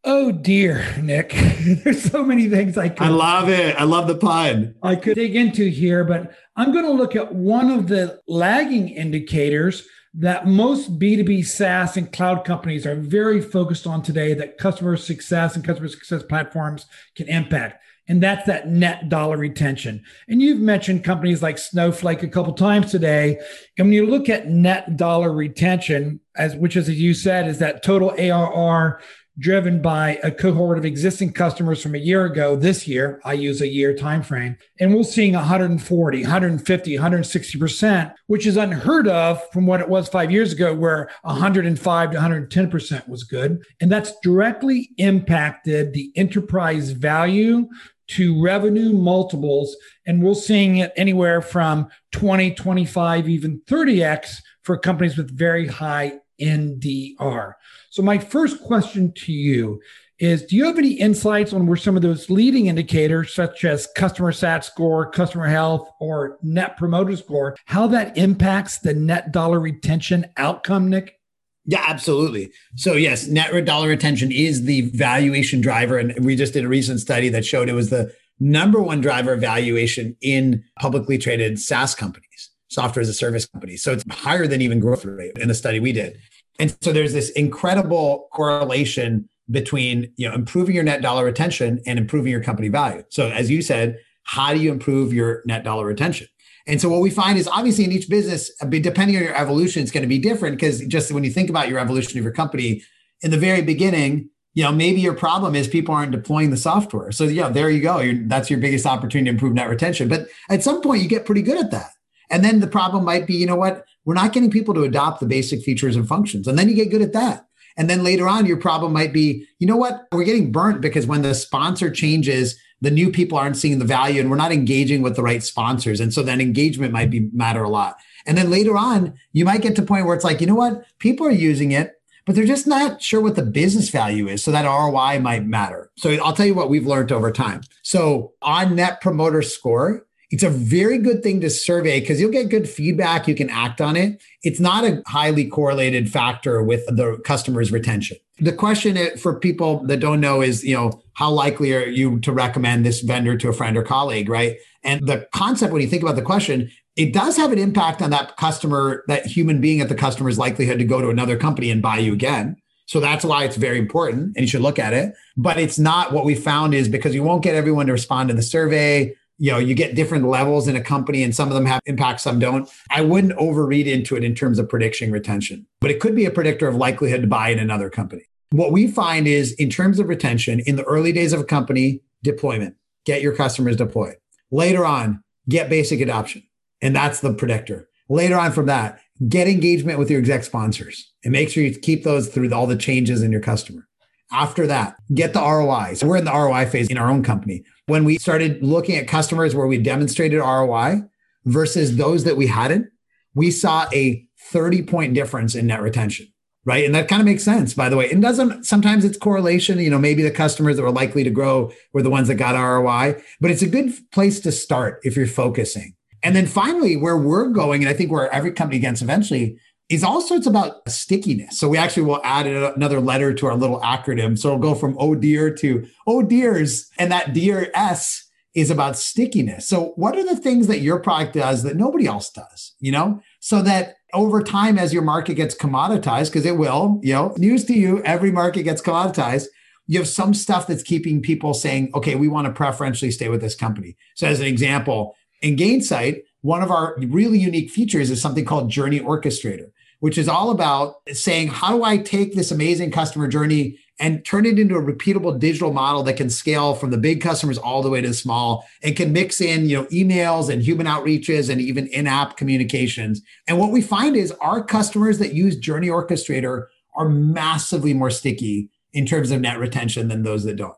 Oh 0.04 0.32
dear, 0.32 0.96
Nick. 1.02 1.32
There's 1.84 2.10
so 2.10 2.24
many 2.24 2.48
things 2.48 2.78
I 2.78 2.90
could 2.90 3.08
I 3.08 3.10
love 3.10 3.50
it. 3.50 3.76
I 3.76 3.84
love 3.84 4.08
the 4.08 4.16
pun. 4.16 4.76
I 4.82 4.96
could 4.96 5.16
dig 5.16 5.36
into 5.36 5.68
here, 5.68 6.04
but 6.04 6.34
I'm 6.56 6.72
going 6.72 6.86
to 6.86 6.92
look 6.92 7.16
at 7.16 7.34
one 7.36 7.70
of 7.70 7.88
the 7.88 8.20
lagging 8.28 8.90
indicators 8.90 9.86
that 10.14 10.48
most 10.48 10.98
B2B 10.98 11.46
SaaS 11.46 11.98
and 11.98 12.12
cloud 12.12 12.46
companies 12.46 12.86
are 12.86 12.96
very 12.96 13.42
focused 13.42 13.86
on 13.86 14.02
today 14.02 14.34
that 14.34 14.58
customer 14.58 14.98
success 14.98 15.56
and 15.56 15.66
customer 15.66 15.90
success 15.90 16.24
platforms 16.24 16.86
can 17.16 17.28
impact. 17.28 17.84
And 18.08 18.24
that's 18.24 18.48
that 18.48 18.68
net 18.68 19.08
dollar 19.08 19.38
retention. 19.38 20.04
And 20.28 20.42
you've 20.42 20.60
mentioned 20.60 21.04
companies 21.04 21.44
like 21.44 21.60
Snowflake 21.60 22.24
a 22.24 22.28
couple 22.28 22.54
times 22.54 22.90
today. 22.90 23.40
And 23.78 23.88
when 23.88 23.94
you 23.94 24.08
look 24.08 24.30
at 24.30 24.48
net 24.48 24.98
dollar 24.98 25.32
retention, 25.32 26.20
as 26.36 26.56
which 26.56 26.76
as 26.76 26.90
you 26.90 27.14
said, 27.14 27.48
is 27.48 27.60
that 27.60 27.84
total 27.84 28.16
ARR 28.18 29.00
driven 29.40 29.82
by 29.82 30.20
a 30.24 30.32
cohort 30.32 30.78
of 30.78 30.86
existing 30.86 31.32
customers 31.32 31.82
from 31.82 31.96
a 31.96 32.00
year 32.00 32.26
ago 32.26 32.56
this 32.56 32.88
year 32.88 33.22
i 33.24 33.34
use 33.34 33.62
a 33.62 33.68
year 33.68 33.96
time 33.96 34.22
frame 34.22 34.56
and 34.80 34.94
we're 34.94 35.04
seeing 35.04 35.34
140 35.34 36.22
150 36.22 36.98
160% 36.98 38.14
which 38.28 38.46
is 38.46 38.58
unheard 38.58 39.08
of 39.08 39.42
from 39.52 39.66
what 39.66 39.80
it 39.80 39.90
was 39.90 40.08
five 40.08 40.32
years 40.32 40.54
ago 40.54 40.74
where 40.74 41.10
105 41.24 42.12
to 42.12 42.18
110% 42.18 43.08
was 43.08 43.24
good. 43.24 43.64
And 43.80 43.92
that's 43.92 44.14
directly 44.22 44.92
impacted 44.98 45.94
the 45.94 46.12
enterprise 46.16 46.92
value 46.92 47.68
to 48.08 48.42
revenue 48.42 48.92
multiples 48.94 49.76
and 50.08 50.24
we're 50.24 50.34
seeing 50.34 50.78
it 50.78 50.92
anywhere 50.96 51.42
from 51.42 51.88
20 52.12 52.56
25 52.56 53.30
even 53.30 53.62
30x 53.68 54.38
for 54.64 54.80
companies 54.80 55.16
with 55.16 55.30
very 55.30 55.68
high 55.68 56.20
ndr 56.42 57.54
so, 58.00 58.04
my 58.06 58.18
first 58.18 58.64
question 58.64 59.12
to 59.12 59.34
you 59.34 59.82
is 60.20 60.46
Do 60.46 60.56
you 60.56 60.64
have 60.68 60.78
any 60.78 60.94
insights 60.94 61.52
on 61.52 61.68
where 61.68 61.76
some 61.76 61.98
of 61.98 62.02
those 62.02 62.30
leading 62.30 62.68
indicators, 62.68 63.34
such 63.34 63.66
as 63.66 63.90
customer 63.94 64.32
sat 64.32 64.64
score, 64.64 65.12
customer 65.12 65.48
health, 65.48 65.90
or 66.00 66.38
net 66.42 66.78
promoter 66.78 67.18
score, 67.18 67.58
how 67.66 67.88
that 67.88 68.18
impacts 68.18 68.78
the 68.78 68.94
net 68.94 69.34
dollar 69.34 69.60
retention 69.60 70.28
outcome, 70.38 70.90
Nick? 70.90 71.20
Yeah, 71.66 71.84
absolutely. 71.86 72.54
So, 72.78 72.94
yes, 72.94 73.28
net 73.28 73.66
dollar 73.66 73.90
retention 73.90 74.32
is 74.32 74.64
the 74.64 74.90
valuation 74.92 75.60
driver. 75.60 75.98
And 75.98 76.24
we 76.24 76.38
just 76.38 76.54
did 76.54 76.64
a 76.64 76.70
recent 76.70 77.02
study 77.02 77.28
that 77.28 77.44
showed 77.44 77.68
it 77.68 77.74
was 77.74 77.90
the 77.90 78.14
number 78.40 78.82
one 78.82 79.02
driver 79.02 79.34
of 79.34 79.42
valuation 79.42 80.16
in 80.22 80.64
publicly 80.80 81.18
traded 81.18 81.60
SaaS 81.60 81.96
companies, 81.96 82.50
software 82.70 83.02
as 83.02 83.10
a 83.10 83.14
service 83.14 83.46
companies. 83.46 83.84
So, 83.84 83.92
it's 83.92 84.06
higher 84.10 84.48
than 84.48 84.62
even 84.62 84.80
growth 84.80 85.04
rate 85.04 85.38
in 85.38 85.50
the 85.50 85.54
study 85.54 85.82
we 85.82 85.92
did. 85.92 86.18
And 86.60 86.76
so 86.82 86.92
there's 86.92 87.14
this 87.14 87.30
incredible 87.32 88.28
correlation 88.34 89.28
between 89.50 90.14
you 90.18 90.28
know 90.28 90.36
improving 90.36 90.76
your 90.76 90.84
net 90.84 91.02
dollar 91.02 91.26
retention 91.26 91.82
and 91.88 91.98
improving 91.98 92.32
your 92.32 92.44
company 92.44 92.68
value. 92.68 93.04
So 93.10 93.30
as 93.30 93.50
you 93.50 93.62
said, 93.62 93.98
how 94.24 94.54
do 94.54 94.60
you 94.60 94.72
improve 94.72 95.14
your 95.14 95.42
net 95.46 95.64
dollar 95.64 95.86
retention? 95.86 96.28
And 96.68 96.80
so 96.80 96.88
what 96.88 97.02
we 97.02 97.10
find 97.10 97.40
is 97.40 97.48
obviously 97.48 97.86
in 97.86 97.92
each 97.92 98.10
business, 98.10 98.52
uh, 98.62 98.66
depending 98.68 99.18
on 99.18 99.24
your 99.24 99.36
evolution, 99.36 99.82
it's 99.82 99.92
going 99.92 100.04
to 100.04 100.08
be 100.08 100.20
different 100.20 100.58
because 100.58 100.82
just 100.82 101.12
when 101.12 101.24
you 101.24 101.32
think 101.32 101.50
about 101.50 101.68
your 101.68 101.80
evolution 101.80 102.20
of 102.20 102.24
your 102.24 102.34
company, 102.34 102.84
in 103.22 103.32
the 103.32 103.38
very 103.38 103.62
beginning, 103.62 104.30
you 104.54 104.64
know, 104.64 104.72
maybe 104.72 105.02
your 105.02 105.14
problem 105.14 105.56
is 105.56 105.68
people 105.68 105.96
aren't 105.96 106.12
deploying 106.12 106.52
the 106.52 106.58
software. 106.58 107.12
So 107.12 107.24
yeah, 107.24 107.50
there 107.50 107.70
you 107.70 107.82
go. 107.82 108.00
You're, 108.00 108.28
that's 108.28 108.50
your 108.50 108.60
biggest 108.60 108.86
opportunity 108.86 109.30
to 109.30 109.34
improve 109.34 109.54
net 109.54 109.70
retention. 109.70 110.08
But 110.08 110.28
at 110.50 110.64
some 110.64 110.82
point, 110.82 111.02
you 111.02 111.10
get 111.10 111.26
pretty 111.26 111.42
good 111.42 111.58
at 111.58 111.72
that. 111.72 111.92
And 112.30 112.44
then 112.44 112.60
the 112.60 112.68
problem 112.68 113.04
might 113.04 113.26
be, 113.26 113.36
you 113.36 113.46
know 113.46 113.56
what? 113.56 113.86
We're 114.10 114.16
not 114.16 114.34
getting 114.34 114.50
people 114.50 114.74
to 114.74 114.82
adopt 114.82 115.20
the 115.20 115.28
basic 115.28 115.62
features 115.62 115.96
and 115.96 116.08
functions. 116.08 116.48
And 116.48 116.58
then 116.58 116.68
you 116.68 116.74
get 116.74 116.90
good 116.90 117.04
at 117.04 117.14
that. 117.14 117.46
And 117.78 117.88
then 117.88 118.04
later 118.04 118.28
on, 118.28 118.48
your 118.48 118.58
problem 118.58 118.92
might 118.92 119.14
be, 119.14 119.46
you 119.60 119.68
know 119.68 119.78
what? 119.78 120.08
We're 120.12 120.24
getting 120.24 120.52
burnt 120.52 120.82
because 120.82 121.06
when 121.06 121.22
the 121.22 121.36
sponsor 121.36 121.92
changes, 121.92 122.60
the 122.82 122.90
new 122.90 123.12
people 123.12 123.38
aren't 123.38 123.56
seeing 123.56 123.78
the 123.78 123.86
value 123.86 124.20
and 124.20 124.32
we're 124.32 124.36
not 124.36 124.52
engaging 124.52 125.04
with 125.04 125.16
the 125.16 125.22
right 125.22 125.44
sponsors. 125.44 126.00
And 126.00 126.12
so 126.12 126.24
then 126.24 126.42
engagement 126.42 126.92
might 126.92 127.12
be 127.12 127.30
matter 127.34 127.62
a 127.62 127.70
lot. 127.70 127.98
And 128.26 128.36
then 128.36 128.50
later 128.50 128.76
on, 128.76 129.14
you 129.32 129.46
might 129.46 129.62
get 129.62 129.76
to 129.76 129.84
a 129.84 129.86
point 129.86 130.08
where 130.08 130.16
it's 130.16 130.26
like, 130.26 130.42
you 130.42 130.48
know 130.48 130.56
what? 130.56 130.86
People 130.98 131.28
are 131.28 131.30
using 131.30 131.72
it, 131.72 132.02
but 132.26 132.34
they're 132.34 132.46
just 132.46 132.66
not 132.66 133.04
sure 133.04 133.22
what 133.22 133.36
the 133.36 133.44
business 133.44 133.92
value 133.92 134.28
is. 134.28 134.44
So 134.44 134.50
that 134.50 134.66
ROI 134.66 135.20
might 135.20 135.46
matter. 135.46 135.92
So 136.00 136.10
I'll 136.10 136.34
tell 136.34 136.48
you 136.48 136.56
what 136.56 136.72
we've 136.72 136.88
learned 136.88 137.12
over 137.12 137.32
time. 137.32 137.62
So 137.84 138.34
on 138.42 138.76
net 138.76 139.02
promoter 139.02 139.44
score, 139.44 140.08
it's 140.32 140.44
a 140.44 140.50
very 140.50 141.00
good 141.00 141.24
thing 141.24 141.42
to 141.42 141.50
survey 141.50 142.00
because 142.00 142.22
you'll 142.22 142.32
get 142.32 142.50
good 142.50 142.70
feedback. 142.70 143.28
You 143.28 143.36
can 143.36 143.50
act 143.50 143.82
on 143.82 143.96
it. 143.96 144.22
It's 144.44 144.60
not 144.60 144.84
a 144.84 145.02
highly 145.08 145.46
correlated 145.46 146.12
factor 146.12 146.62
with 146.62 146.86
the 146.86 147.20
customer's 147.26 147.72
retention. 147.72 148.18
The 148.40 148.54
question 148.54 149.18
for 149.18 149.38
people 149.38 149.84
that 149.88 149.98
don't 149.98 150.22
know 150.22 150.42
is, 150.42 150.64
you 150.64 150.76
know, 150.76 151.02
how 151.14 151.32
likely 151.32 151.74
are 151.74 151.86
you 151.86 152.20
to 152.22 152.32
recommend 152.32 152.86
this 152.86 153.02
vendor 153.02 153.38
to 153.38 153.50
a 153.50 153.54
friend 153.54 153.76
or 153.76 153.84
colleague, 153.84 154.30
right? 154.30 154.58
And 154.84 155.06
the 155.06 155.28
concept, 155.34 155.74
when 155.74 155.82
you 155.82 155.88
think 155.88 156.04
about 156.04 156.16
the 156.16 156.22
question, 156.22 156.72
it 156.96 157.12
does 157.12 157.36
have 157.36 157.52
an 157.52 157.60
impact 157.60 158.02
on 158.02 158.12
that 158.12 158.38
customer, 158.38 159.04
that 159.08 159.26
human 159.26 159.60
being 159.60 159.82
at 159.82 159.90
the 159.90 159.96
customer's 159.96 160.38
likelihood 160.38 160.80
to 160.80 160.86
go 160.86 161.02
to 161.02 161.10
another 161.10 161.38
company 161.38 161.72
and 161.72 161.82
buy 161.82 161.98
you 161.98 162.14
again. 162.14 162.56
So 162.86 163.00
that's 163.00 163.26
why 163.26 163.44
it's 163.44 163.56
very 163.56 163.78
important 163.78 164.36
and 164.36 164.38
you 164.38 164.48
should 164.48 164.62
look 164.62 164.80
at 164.80 164.94
it. 164.94 165.14
But 165.38 165.60
it's 165.60 165.78
not 165.78 166.12
what 166.12 166.26
we 166.26 166.34
found 166.34 166.74
is 166.74 166.88
because 166.88 167.14
you 167.14 167.24
won't 167.24 167.44
get 167.44 167.56
everyone 167.56 167.86
to 167.88 167.92
respond 167.92 168.30
to 168.30 168.36
the 168.36 168.42
survey 168.42 169.16
you 169.40 169.52
know 169.52 169.58
you 169.58 169.74
get 169.74 169.96
different 169.96 170.26
levels 170.26 170.68
in 170.68 170.76
a 170.76 170.82
company 170.82 171.24
and 171.24 171.34
some 171.34 171.48
of 171.48 171.56
them 171.56 171.66
have 171.66 171.82
impact 171.86 172.22
some 172.22 172.38
don't. 172.38 172.70
I 172.92 173.02
wouldn't 173.02 173.38
overread 173.38 173.88
into 173.88 174.16
it 174.16 174.24
in 174.24 174.36
terms 174.36 174.60
of 174.60 174.70
prediction 174.70 175.12
retention 175.12 175.66
but 175.82 175.90
it 175.90 176.00
could 176.00 176.16
be 176.16 176.26
a 176.26 176.32
predictor 176.32 176.68
of 176.68 176.76
likelihood 176.76 177.22
to 177.22 177.28
buy 177.28 177.50
in 177.50 177.58
another 177.58 177.90
company. 177.90 178.24
What 178.52 178.72
we 178.72 178.88
find 178.88 179.28
is 179.28 179.54
in 179.54 179.70
terms 179.70 180.00
of 180.00 180.10
retention 180.10 180.60
in 180.60 180.76
the 180.76 180.84
early 180.84 181.12
days 181.12 181.34
of 181.34 181.40
a 181.40 181.46
company 181.46 182.02
deployment 182.22 182.76
get 183.06 183.22
your 183.22 183.34
customers 183.34 183.78
deployed. 183.78 184.18
Later 184.52 184.86
on 184.86 185.24
get 185.48 185.70
basic 185.70 186.02
adoption 186.02 186.44
and 186.82 186.96
that's 186.96 187.22
the 187.22 187.34
predictor. 187.34 187.88
Later 188.10 188.38
on 188.38 188.52
from 188.52 188.68
that 188.68 189.00
get 189.28 189.48
engagement 189.48 190.00
with 190.00 190.12
your 190.12 190.20
exec 190.20 190.44
sponsors 190.44 191.12
and 191.24 191.32
make 191.32 191.50
sure 191.50 191.64
you 191.64 191.78
keep 191.78 192.04
those 192.04 192.28
through 192.28 192.54
all 192.54 192.68
the 192.68 192.78
changes 192.78 193.24
in 193.24 193.32
your 193.32 193.42
customer 193.42 193.89
after 194.32 194.68
that, 194.68 194.96
get 195.14 195.34
the 195.34 195.42
ROI. 195.42 195.96
So 195.96 196.08
we're 196.08 196.18
in 196.18 196.26
the 196.26 196.32
ROI 196.32 196.68
phase 196.68 196.88
in 196.90 196.98
our 196.98 197.10
own 197.10 197.24
company. 197.24 197.64
When 197.88 198.06
we 198.06 198.18
started 198.18 198.64
looking 198.64 198.96
at 198.96 199.08
customers 199.08 199.56
where 199.56 199.68
we 199.68 199.78
demonstrated 199.78 200.40
ROI 200.40 201.04
versus 201.46 201.98
those 201.98 202.24
that 202.26 202.38
we 202.38 202.48
hadn't, 202.48 202.88
we 203.34 203.52
saw 203.52 203.88
a 203.94 204.26
30 204.52 204.84
point 204.84 205.14
difference 205.14 205.56
in 205.56 205.68
net 205.68 205.82
retention. 205.82 206.28
Right. 206.66 206.86
And 206.86 206.94
that 206.94 207.08
kind 207.08 207.22
of 207.22 207.26
makes 207.26 207.44
sense, 207.44 207.74
by 207.74 207.90
the 207.90 207.96
way. 207.96 208.12
It 208.12 208.20
doesn't 208.20 208.66
sometimes 208.66 209.06
it's 209.06 209.18
correlation. 209.18 209.80
You 209.80 209.90
know, 209.90 209.98
maybe 209.98 210.22
the 210.22 210.30
customers 210.30 210.76
that 210.76 210.84
were 210.84 210.92
likely 210.92 211.24
to 211.24 211.30
grow 211.30 211.72
were 211.94 212.04
the 212.04 212.10
ones 212.10 212.28
that 212.28 212.36
got 212.36 212.54
ROI, 212.54 213.22
but 213.40 213.50
it's 213.50 213.62
a 213.62 213.68
good 213.68 213.92
place 214.12 214.40
to 214.42 214.52
start 214.52 215.00
if 215.04 215.16
you're 215.16 215.26
focusing. 215.26 215.96
And 216.22 216.36
then 216.36 216.46
finally, 216.46 216.98
where 216.98 217.18
we're 217.18 217.48
going, 217.48 217.82
and 217.82 217.90
I 217.90 217.94
think 217.94 218.12
where 218.12 218.32
every 218.34 218.52
company 218.52 218.80
gets 218.80 219.02
eventually, 219.02 219.58
is 219.90 220.04
also 220.04 220.36
it's 220.36 220.48
about 220.48 220.88
stickiness. 220.88 221.60
So 221.60 221.68
we 221.68 221.78
actually 221.78 222.04
will 222.04 222.22
add 222.24 222.46
another 222.46 223.00
letter 223.00 223.34
to 223.34 223.48
our 223.48 223.56
little 223.56 223.82
acronym. 223.82 224.38
So 224.38 224.50
it'll 224.50 224.60
go 224.60 224.76
from 224.76 224.96
oh 225.00 225.16
dear 225.16 225.54
to 225.56 225.88
oh 226.06 226.22
dears, 226.22 226.90
and 227.00 227.12
that 227.12 227.34
dear 227.34 227.72
S 227.74 228.30
is 228.56 228.70
about 228.70 228.98
stickiness. 228.98 229.68
So 229.68 229.94
what 229.96 230.16
are 230.16 230.26
the 230.26 230.36
things 230.36 230.68
that 230.68 230.80
your 230.80 231.00
product 231.00 231.34
does 231.34 231.64
that 231.64 231.76
nobody 231.76 232.08
else 232.08 232.30
does? 232.30 232.76
You 232.80 232.92
know, 232.92 233.22
so 233.40 233.62
that 233.64 233.96
over 234.14 234.42
time 234.44 234.78
as 234.78 234.94
your 234.94 235.04
market 235.04 235.36
gets 235.36 235.56
commoditized, 235.56 236.32
because 236.32 236.46
it 236.46 236.58
will, 236.58 237.00
you 237.04 237.14
know, 237.14 237.34
news 237.38 237.66
to 237.66 237.74
you, 237.74 238.02
every 238.04 238.32
market 238.32 238.64
gets 238.64 238.82
commoditized. 238.82 239.46
You 239.88 239.98
have 240.00 240.08
some 240.08 240.36
stuff 240.36 240.68
that's 240.68 240.84
keeping 240.84 241.22
people 241.22 241.56
saying, 241.56 241.92
okay, 241.96 242.14
we 242.16 242.28
want 242.28 242.46
to 242.46 242.54
preferentially 242.54 243.10
stay 243.10 243.28
with 243.28 243.42
this 243.42 243.56
company. 243.56 243.98
So 244.16 244.28
as 244.28 244.40
an 244.40 244.46
example, 244.46 245.16
in 245.42 245.56
Gainsight, 245.56 246.22
one 246.42 246.62
of 246.62 246.70
our 246.70 246.96
really 247.00 247.40
unique 247.40 247.72
features 247.72 248.12
is 248.12 248.22
something 248.22 248.46
called 248.46 248.70
Journey 248.70 249.00
Orchestrator 249.00 249.72
which 250.00 250.18
is 250.18 250.28
all 250.28 250.52
about 250.52 250.96
saying, 251.12 251.48
how 251.48 251.76
do 251.76 251.84
I 251.84 251.98
take 251.98 252.34
this 252.36 252.52
amazing 252.52 252.92
customer 252.92 253.28
journey 253.28 253.80
and 254.00 254.24
turn 254.24 254.46
it 254.46 254.58
into 254.58 254.76
a 254.76 254.82
repeatable 254.82 255.38
digital 255.38 255.74
model 255.74 256.04
that 256.04 256.16
can 256.16 256.30
scale 256.30 256.74
from 256.74 256.90
the 256.90 256.98
big 256.98 257.22
customers 257.22 257.58
all 257.58 257.82
the 257.82 257.90
way 257.90 258.00
to 258.00 258.08
the 258.08 258.14
small 258.14 258.66
and 258.82 258.96
can 258.96 259.12
mix 259.12 259.42
in, 259.42 259.68
you 259.68 259.76
know, 259.76 259.86
emails 259.88 260.50
and 260.50 260.64
human 260.64 260.88
outreaches 260.88 261.50
and 261.50 261.60
even 261.60 261.88
in-app 261.88 262.38
communications. 262.38 263.22
And 263.48 263.60
what 263.60 263.72
we 263.72 263.82
find 263.82 264.16
is 264.16 264.32
our 264.40 264.64
customers 264.64 265.20
that 265.20 265.34
use 265.34 265.58
Journey 265.58 265.90
Orchestrator 265.90 266.68
are 266.96 267.10
massively 267.10 267.94
more 267.94 268.10
sticky 268.10 268.70
in 268.94 269.06
terms 269.06 269.32
of 269.32 269.42
net 269.42 269.60
retention 269.60 270.08
than 270.08 270.24
those 270.24 270.46
that 270.46 270.56
don't. 270.56 270.76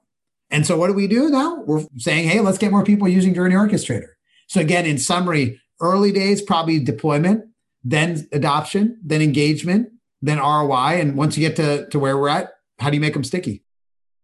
And 0.50 0.66
so 0.66 0.76
what 0.76 0.88
do 0.88 0.94
we 0.94 1.08
do 1.08 1.30
now? 1.30 1.62
We're 1.66 1.86
saying, 1.98 2.28
hey, 2.28 2.40
let's 2.40 2.58
get 2.58 2.72
more 2.72 2.84
people 2.84 3.08
using 3.08 3.36
Journey 3.36 3.56
Orchestrator. 3.56 4.10
So 4.48 4.60
again, 4.60 4.86
in 4.86 4.98
summary, 4.98 5.62
early 5.80 6.12
days, 6.12 6.42
probably 6.42 6.80
deployment, 6.80 7.46
then 7.84 8.28
adoption, 8.32 9.00
then 9.04 9.22
engagement, 9.22 9.90
then 10.22 10.38
ROI. 10.38 11.00
And 11.00 11.16
once 11.16 11.38
you 11.38 11.48
get 11.48 11.56
to, 11.58 11.88
to 11.90 12.00
where 12.00 12.18
we're 12.18 12.30
at, 12.30 12.52
how 12.80 12.90
do 12.90 12.96
you 12.96 13.02
make 13.02 13.14
them 13.14 13.24
sticky? 13.24 13.64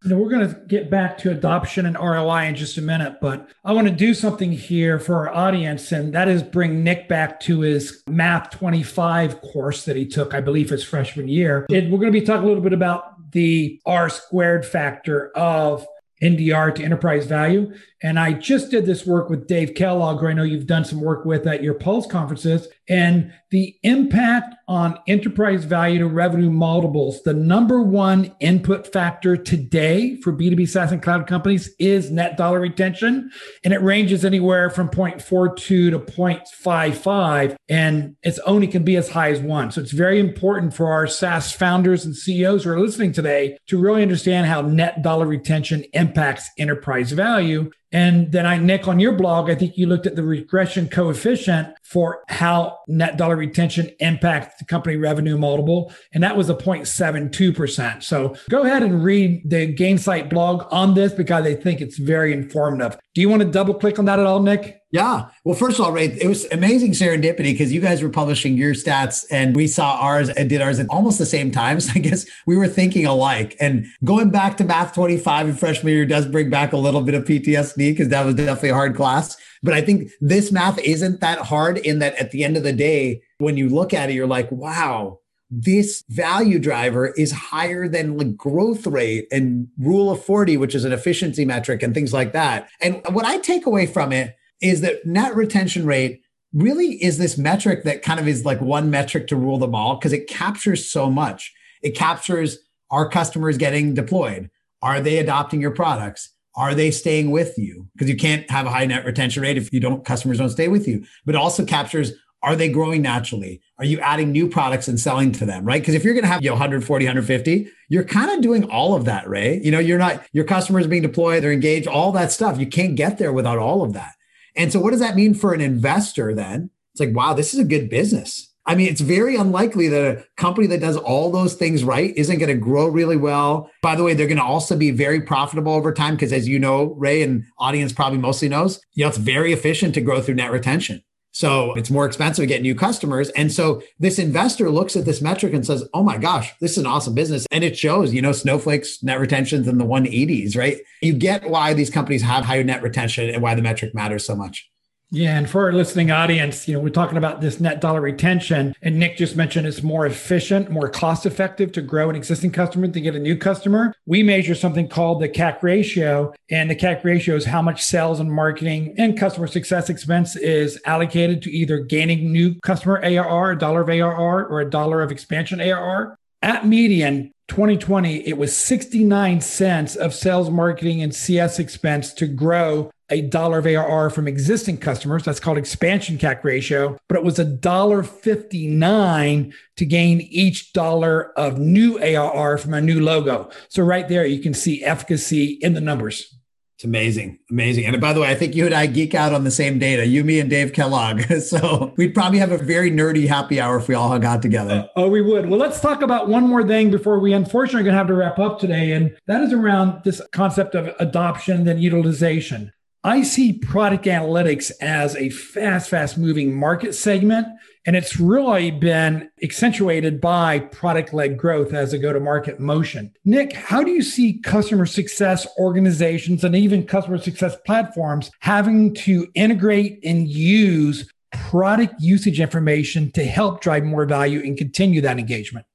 You 0.03 0.11
know, 0.11 0.17
we're 0.17 0.29
going 0.29 0.47
to 0.47 0.61
get 0.67 0.91
back 0.91 1.17
to 1.19 1.31
adoption 1.31 1.87
and 1.87 1.97
ROI 1.97 2.45
in 2.45 2.55
just 2.55 2.77
a 2.77 2.83
minute, 2.83 3.15
but 3.19 3.49
I 3.65 3.73
want 3.73 3.87
to 3.87 3.93
do 3.93 4.13
something 4.13 4.51
here 4.51 4.99
for 4.99 5.27
our 5.27 5.33
audience, 5.33 5.91
and 5.91 6.13
that 6.13 6.27
is 6.27 6.43
bring 6.43 6.83
Nick 6.83 7.09
back 7.09 7.39
to 7.41 7.61
his 7.61 8.03
Math 8.07 8.51
25 8.51 9.41
course 9.41 9.85
that 9.85 9.95
he 9.95 10.05
took, 10.05 10.35
I 10.35 10.41
believe, 10.41 10.69
his 10.69 10.83
freshman 10.83 11.27
year. 11.27 11.65
And 11.71 11.91
we're 11.91 11.97
going 11.97 12.13
to 12.13 12.19
be 12.19 12.25
talking 12.25 12.43
a 12.43 12.47
little 12.47 12.61
bit 12.61 12.73
about 12.73 13.31
the 13.31 13.81
R 13.87 14.09
squared 14.09 14.67
factor 14.67 15.29
of 15.35 15.87
NDR 16.21 16.73
to 16.75 16.83
enterprise 16.83 17.25
value. 17.25 17.73
And 18.01 18.19
I 18.19 18.33
just 18.33 18.71
did 18.71 18.85
this 18.85 19.05
work 19.05 19.29
with 19.29 19.47
Dave 19.47 19.73
Kellogg, 19.75 20.19
who 20.19 20.27
I 20.27 20.33
know 20.33 20.43
you've 20.43 20.67
done 20.67 20.85
some 20.85 21.01
work 21.01 21.25
with 21.25 21.45
at 21.47 21.63
your 21.63 21.73
Pulse 21.73 22.07
conferences. 22.07 22.67
And 22.89 23.33
the 23.49 23.75
impact 23.83 24.55
on 24.67 24.99
enterprise 25.07 25.63
value 25.63 25.99
to 25.99 26.07
revenue 26.07 26.49
multiples, 26.49 27.21
the 27.23 27.33
number 27.33 27.81
one 27.81 28.33
input 28.39 28.91
factor 28.91 29.37
today 29.37 30.17
for 30.21 30.33
B2B 30.33 30.67
SaaS 30.67 30.91
and 30.91 31.01
cloud 31.01 31.27
companies 31.27 31.73
is 31.79 32.11
net 32.11 32.37
dollar 32.37 32.59
retention. 32.59 33.29
And 33.63 33.73
it 33.73 33.81
ranges 33.81 34.25
anywhere 34.25 34.69
from 34.69 34.89
0.42 34.89 35.55
to 35.57 35.99
0.55. 35.99 37.55
And 37.69 38.15
it's 38.23 38.39
only 38.39 38.67
can 38.67 38.83
be 38.83 38.95
as 38.95 39.09
high 39.09 39.31
as 39.31 39.39
one. 39.39 39.71
So 39.71 39.81
it's 39.81 39.91
very 39.91 40.19
important 40.19 40.73
for 40.73 40.91
our 40.91 41.07
SaaS 41.07 41.51
founders 41.51 42.05
and 42.05 42.15
CEOs 42.15 42.63
who 42.63 42.71
are 42.71 42.79
listening 42.79 43.11
today 43.11 43.57
to 43.67 43.79
really 43.79 44.01
understand 44.01 44.47
how 44.47 44.61
net 44.61 45.01
dollar 45.01 45.25
retention 45.25 45.83
impacts 45.93 46.49
enterprise 46.57 47.11
value. 47.11 47.69
And 47.91 48.31
then 48.31 48.45
I, 48.45 48.57
Nick, 48.57 48.87
on 48.87 48.99
your 48.99 49.13
blog, 49.13 49.49
I 49.49 49.55
think 49.55 49.77
you 49.77 49.87
looked 49.87 50.05
at 50.05 50.15
the 50.15 50.23
regression 50.23 50.89
coefficient 50.89 51.69
for 51.83 52.23
how 52.27 52.79
net 52.87 53.17
dollar 53.17 53.37
retention 53.37 53.89
impacts 53.99 54.59
the 54.59 54.65
company 54.65 54.97
revenue 54.97 55.37
multiple. 55.37 55.93
And 56.13 56.23
that 56.23 56.35
was 56.35 56.49
a 56.49 56.55
0.72%. 56.55 58.03
So 58.03 58.35
go 58.49 58.63
ahead 58.63 58.83
and 58.83 59.03
read 59.03 59.49
the 59.49 59.73
Gainsight 59.73 60.29
blog 60.29 60.67
on 60.71 60.95
this 60.95 61.13
because 61.13 61.45
I 61.45 61.55
think 61.55 61.79
it's 61.79 61.97
very 61.97 62.33
informative. 62.33 62.97
Do 63.17 63.21
you 63.21 63.29
want 63.29 63.41
to 63.41 63.49
double 63.49 63.73
click 63.73 63.97
on 63.97 64.05
that 64.05 64.19
at 64.19 64.27
all, 64.27 64.43
Nick? 64.43 64.79
Yeah. 64.91 65.29
Well, 65.43 65.55
first 65.55 65.79
of 65.79 65.85
all, 65.85 65.91
Ray, 65.91 66.05
it 66.05 66.27
was 66.27 66.45
amazing 66.51 66.91
serendipity 66.91 67.45
because 67.45 67.73
you 67.73 67.81
guys 67.81 68.03
were 68.03 68.11
publishing 68.11 68.55
your 68.55 68.75
stats 68.75 69.25
and 69.31 69.55
we 69.55 69.65
saw 69.65 69.97
ours 69.99 70.29
and 70.29 70.47
did 70.47 70.61
ours 70.61 70.79
at 70.79 70.85
almost 70.91 71.17
the 71.17 71.25
same 71.25 71.49
time. 71.49 71.79
So 71.87 71.93
I 71.95 71.99
guess 71.99 72.27
we 72.45 72.55
were 72.55 72.67
thinking 72.67 73.07
alike. 73.07 73.55
And 73.59 73.87
going 74.03 74.29
back 74.29 74.55
to 74.57 74.63
Math 74.63 74.93
25 74.93 75.49
in 75.49 75.55
freshman 75.55 75.93
year 75.93 76.05
does 76.05 76.27
bring 76.27 76.51
back 76.51 76.73
a 76.73 76.77
little 76.77 77.01
bit 77.01 77.15
of 77.15 77.23
PTSD 77.23 77.75
because 77.77 78.09
that 78.09 78.23
was 78.23 78.35
definitely 78.35 78.69
a 78.69 78.75
hard 78.75 78.95
class. 78.95 79.35
But 79.63 79.73
I 79.73 79.81
think 79.81 80.11
this 80.21 80.51
math 80.51 80.77
isn't 80.77 81.19
that 81.21 81.39
hard 81.39 81.79
in 81.79 81.97
that 81.97 82.13
at 82.17 82.29
the 82.29 82.43
end 82.43 82.55
of 82.55 82.61
the 82.61 82.71
day, 82.71 83.23
when 83.39 83.57
you 83.57 83.67
look 83.67 83.95
at 83.95 84.11
it, 84.11 84.13
you're 84.13 84.27
like, 84.27 84.51
wow, 84.51 85.21
this 85.49 86.03
value 86.09 86.59
driver 86.59 87.07
is 87.17 87.31
higher 87.31 87.87
than 87.87 88.17
like 88.17 88.35
growth 88.35 88.85
rate 88.85 89.27
and 89.31 89.67
rule 89.79 90.11
of 90.11 90.23
40, 90.23 90.57
which 90.57 90.75
is 90.75 90.83
an 90.83 90.91
efficiency 90.91 91.45
metric 91.45 91.81
and 91.81 91.93
things 91.93 92.13
like 92.13 92.33
that. 92.33 92.69
And 92.81 93.01
what 93.11 93.25
I 93.25 93.37
take 93.37 93.65
away 93.65 93.85
from 93.85 94.11
it 94.11 94.35
is 94.61 94.81
that 94.81 95.05
net 95.05 95.35
retention 95.35 95.85
rate 95.85 96.21
really 96.53 97.01
is 97.03 97.17
this 97.17 97.37
metric 97.37 97.83
that 97.83 98.01
kind 98.01 98.19
of 98.19 98.27
is 98.27 98.45
like 98.45 98.59
one 98.61 98.89
metric 98.89 99.27
to 99.27 99.35
rule 99.35 99.57
them 99.57 99.75
all 99.75 99.95
because 99.95 100.13
it 100.13 100.27
captures 100.27 100.89
so 100.89 101.09
much. 101.09 101.53
It 101.81 101.95
captures 101.95 102.57
are 102.89 103.09
customers 103.09 103.57
getting 103.57 103.93
deployed? 103.93 104.49
Are 104.81 105.01
they 105.01 105.17
adopting 105.17 105.61
your 105.61 105.71
products? 105.71 106.33
Are 106.55 106.73
they 106.73 106.89
staying 106.89 107.31
with 107.31 107.57
you? 107.57 107.87
Because 107.93 108.09
you 108.09 108.17
can't 108.17 108.49
have 108.49 108.65
a 108.65 108.71
high 108.71 108.85
net 108.85 109.05
retention 109.05 109.43
rate 109.43 109.57
if 109.57 109.71
you 109.71 109.79
don't 109.79 110.03
customers 110.05 110.39
don't 110.39 110.49
stay 110.49 110.67
with 110.67 110.87
you. 110.87 111.05
But 111.25 111.35
it 111.35 111.37
also 111.37 111.65
captures 111.65 112.13
are 112.47 112.55
they 112.55 112.69
growing 112.69 113.01
naturally? 113.01 113.61
Are 113.77 113.83
you 113.83 113.99
adding 113.99 114.31
new 114.31 114.47
products 114.47 114.87
and 114.87 114.97
selling 114.97 115.33
to 115.33 115.45
them, 115.45 115.65
right? 115.65 115.81
Because 115.81 115.95
if 115.95 116.05
you're 116.05 116.13
going 116.13 116.23
to 116.23 116.29
have 116.29 116.41
you 116.41 116.47
know, 116.47 116.53
140, 116.53 117.05
150, 117.05 117.69
you're 117.89 118.05
kind 118.05 118.31
of 118.31 118.41
doing 118.41 118.63
all 118.63 118.95
of 118.95 119.03
that, 119.03 119.27
Ray. 119.27 119.59
You 119.61 119.69
know, 119.69 119.79
you're 119.79 119.97
not 119.97 120.25
your 120.31 120.45
customers 120.45 120.87
being 120.87 121.01
deployed, 121.01 121.43
they're 121.43 121.51
engaged, 121.51 121.87
all 121.87 122.13
that 122.13 122.31
stuff. 122.31 122.57
You 122.57 122.65
can't 122.65 122.95
get 122.95 123.17
there 123.17 123.33
without 123.33 123.57
all 123.57 123.83
of 123.83 123.91
that. 123.93 124.13
And 124.55 124.71
so, 124.71 124.79
what 124.79 124.91
does 124.91 125.01
that 125.01 125.17
mean 125.17 125.33
for 125.33 125.53
an 125.53 125.59
investor 125.59 126.33
then? 126.33 126.69
It's 126.93 127.01
like, 127.01 127.13
wow, 127.13 127.33
this 127.33 127.53
is 127.53 127.59
a 127.59 127.65
good 127.65 127.89
business. 127.89 128.49
I 128.65 128.75
mean, 128.75 128.87
it's 128.87 129.01
very 129.01 129.35
unlikely 129.35 129.89
that 129.89 130.17
a 130.17 130.25
company 130.37 130.67
that 130.67 130.79
does 130.79 130.95
all 130.95 131.29
those 131.29 131.55
things 131.55 131.83
right 131.83 132.15
isn't 132.15 132.37
going 132.37 132.49
to 132.49 132.55
grow 132.55 132.87
really 132.87 133.17
well. 133.17 133.69
By 133.81 133.95
the 133.95 134.03
way, 134.03 134.13
they're 134.13 134.27
going 134.27 134.37
to 134.37 134.43
also 134.43 134.77
be 134.77 134.91
very 134.91 135.21
profitable 135.21 135.73
over 135.73 135.93
time 135.93 136.15
because, 136.15 136.31
as 136.31 136.47
you 136.47 136.59
know, 136.59 136.93
Ray 136.97 137.23
and 137.23 137.43
audience 137.57 137.91
probably 137.91 138.19
mostly 138.19 138.47
knows, 138.47 138.79
you 138.93 139.03
know, 139.03 139.09
it's 139.09 139.17
very 139.17 139.51
efficient 139.51 139.93
to 139.95 140.01
grow 140.01 140.21
through 140.21 140.35
net 140.35 140.51
retention. 140.51 141.03
So 141.37 141.73
it's 141.73 141.91
more 141.91 142.07
expensive 142.07 142.41
to 142.41 142.47
get 142.47 142.63
new 142.63 142.73
customers. 142.73 143.29
And 143.29 143.51
so 143.51 143.83
this 143.99 144.17
investor 144.17 144.71
looks 144.71 144.95
at 144.95 145.05
this 145.05 145.21
metric 145.21 145.53
and 145.53 145.63
says, 145.63 145.87
oh 145.93 146.01
my 146.01 146.17
gosh, 146.17 146.51
this 146.61 146.71
is 146.71 146.79
an 146.79 146.87
awesome 146.87 147.13
business. 147.13 147.45
And 147.51 147.63
it 147.63 147.77
shows, 147.77 148.11
you 148.11 148.23
know, 148.23 148.31
Snowflake's 148.31 149.03
net 149.03 149.19
retention's 149.19 149.67
in 149.67 149.77
the 149.77 149.85
180s, 149.85 150.57
right? 150.57 150.79
You 151.03 151.13
get 151.13 151.47
why 151.47 151.75
these 151.75 151.91
companies 151.91 152.23
have 152.23 152.43
higher 152.43 152.63
net 152.63 152.81
retention 152.81 153.29
and 153.29 153.43
why 153.43 153.53
the 153.53 153.61
metric 153.61 153.93
matters 153.93 154.25
so 154.25 154.35
much. 154.35 154.67
Yeah, 155.09 155.37
and 155.37 155.49
for 155.49 155.63
our 155.63 155.71
listening 155.71 156.11
audience, 156.11 156.67
you 156.67 156.73
know, 156.73 156.81
we're 156.81 156.89
talking 156.89 157.17
about 157.17 157.39
this 157.39 157.61
net 157.61 157.79
dollar 157.79 158.01
retention, 158.01 158.75
and 158.81 158.99
Nick 158.99 159.15
just 159.15 159.37
mentioned 159.37 159.65
it's 159.65 159.81
more 159.81 160.05
efficient, 160.05 160.69
more 160.69 160.89
cost 160.89 161.25
effective 161.25 161.71
to 161.73 161.81
grow 161.81 162.09
an 162.09 162.17
existing 162.17 162.51
customer 162.51 162.89
to 162.89 162.99
get 162.99 163.15
a 163.15 163.19
new 163.19 163.37
customer. 163.37 163.93
We 164.05 164.21
measure 164.21 164.53
something 164.53 164.89
called 164.89 165.21
the 165.21 165.29
CAC 165.29 165.63
ratio, 165.63 166.33
and 166.51 166.69
the 166.69 166.75
CAC 166.75 167.05
ratio 167.05 167.37
is 167.37 167.45
how 167.45 167.61
much 167.61 167.85
sales 167.85 168.19
and 168.19 168.29
marketing 168.29 168.95
and 168.97 169.17
customer 169.17 169.47
success 169.47 169.89
expense 169.89 170.35
is 170.35 170.77
allocated 170.83 171.41
to 171.43 171.51
either 171.51 171.79
gaining 171.79 172.33
new 172.33 172.55
customer 172.59 172.99
ARR, 173.01 173.51
a 173.51 173.57
dollar 173.57 173.81
of 173.81 173.89
ARR, 173.89 174.45
or 174.45 174.59
a 174.59 174.69
dollar 174.69 175.01
of 175.01 175.13
expansion 175.13 175.61
ARR. 175.61 176.17
At 176.41 176.67
median, 176.67 177.33
2020, 177.47 178.27
it 178.27 178.37
was 178.37 178.55
69 178.55 179.39
cents 179.39 179.95
of 179.95 180.13
sales, 180.13 180.49
marketing, 180.49 181.01
and 181.01 181.15
CS 181.15 181.59
expense 181.59 182.13
to 182.15 182.27
grow 182.27 182.91
a 183.09 183.21
dollar 183.21 183.59
of 183.59 183.65
ARR 183.65 184.09
from 184.09 184.27
existing 184.27 184.77
customers. 184.77 185.23
That's 185.23 185.39
called 185.39 185.57
expansion 185.57 186.17
CAC 186.17 186.43
ratio, 186.43 186.97
but 187.07 187.17
it 187.17 187.23
was 187.23 187.39
a 187.39 187.45
dollar 187.45 188.03
59 188.03 189.53
to 189.77 189.85
gain 189.85 190.21
each 190.21 190.73
dollar 190.73 191.31
of 191.37 191.59
new 191.59 191.99
ARR 191.99 192.57
from 192.57 192.73
a 192.73 192.81
new 192.81 193.01
logo. 193.01 193.49
So 193.69 193.83
right 193.83 194.07
there, 194.07 194.25
you 194.25 194.39
can 194.39 194.53
see 194.53 194.83
efficacy 194.83 195.57
in 195.61 195.73
the 195.73 195.81
numbers. 195.81 196.33
It's 196.77 196.83
amazing. 196.83 197.39
Amazing. 197.49 197.85
And 197.85 197.99
by 197.99 198.13
the 198.13 198.21
way, 198.21 198.29
I 198.29 198.35
think 198.35 198.53
you 198.53 198.67
and 198.67 198.75
I 198.75 198.85
geek 198.85 199.15
out 199.15 199.33
on 199.33 199.43
the 199.43 199.49
same 199.49 199.79
data, 199.79 200.05
you, 200.05 200.23
me, 200.23 200.39
and 200.39 200.47
Dave 200.47 200.73
Kellogg. 200.73 201.23
So 201.47 201.93
we'd 201.97 202.13
probably 202.13 202.37
have 202.37 202.51
a 202.51 202.57
very 202.57 202.91
nerdy 202.91 203.27
happy 203.27 203.59
hour 203.59 203.77
if 203.77 203.87
we 203.87 203.95
all 203.95 204.09
hung 204.09 204.23
out 204.25 204.43
together. 204.43 204.87
Uh, 204.95 204.99
oh, 204.99 205.09
we 205.09 205.21
would. 205.21 205.49
Well, 205.49 205.59
let's 205.59 205.79
talk 205.79 206.03
about 206.03 206.27
one 206.27 206.43
more 206.43 206.67
thing 206.67 206.91
before 206.91 207.19
we 207.19 207.33
unfortunately 207.33 207.81
are 207.81 207.83
going 207.83 207.93
to 207.93 207.97
have 207.97 208.07
to 208.07 208.13
wrap 208.13 208.37
up 208.37 208.59
today. 208.59 208.91
And 208.91 209.15
that 209.25 209.41
is 209.41 209.53
around 209.53 210.03
this 210.03 210.21
concept 210.31 210.75
of 210.75 210.93
adoption 210.99 211.67
and 211.67 211.81
utilization. 211.81 212.71
I 213.07 213.23
see 213.23 213.53
product 213.53 214.03
analytics 214.03 214.69
as 214.81 215.15
a 215.15 215.29
fast, 215.29 215.89
fast 215.89 216.17
moving 216.17 216.53
market 216.53 216.93
segment. 216.93 217.47
And 217.85 217.95
it's 217.95 218.19
really 218.19 218.69
been 218.69 219.29
accentuated 219.41 220.19
by 220.19 220.59
product 220.59 221.13
led 221.13 221.37
growth 221.37 221.71
as 221.71 221.93
a 221.93 221.97
go 221.97 222.11
to 222.11 222.19
market 222.19 222.59
motion. 222.59 223.13
Nick, 223.23 223.53
how 223.53 223.81
do 223.81 223.91
you 223.91 224.01
see 224.01 224.39
customer 224.39 224.85
success 224.85 225.47
organizations 225.57 226.43
and 226.43 226.53
even 226.53 226.85
customer 226.85 227.17
success 227.17 227.55
platforms 227.65 228.29
having 228.41 228.93
to 228.95 229.25
integrate 229.35 230.01
and 230.03 230.27
use 230.27 231.09
product 231.31 231.95
usage 231.99 232.41
information 232.41 233.09
to 233.13 233.23
help 233.23 233.61
drive 233.61 233.85
more 233.85 234.05
value 234.05 234.41
and 234.41 234.57
continue 234.57 234.99
that 234.99 235.17
engagement. 235.17 235.65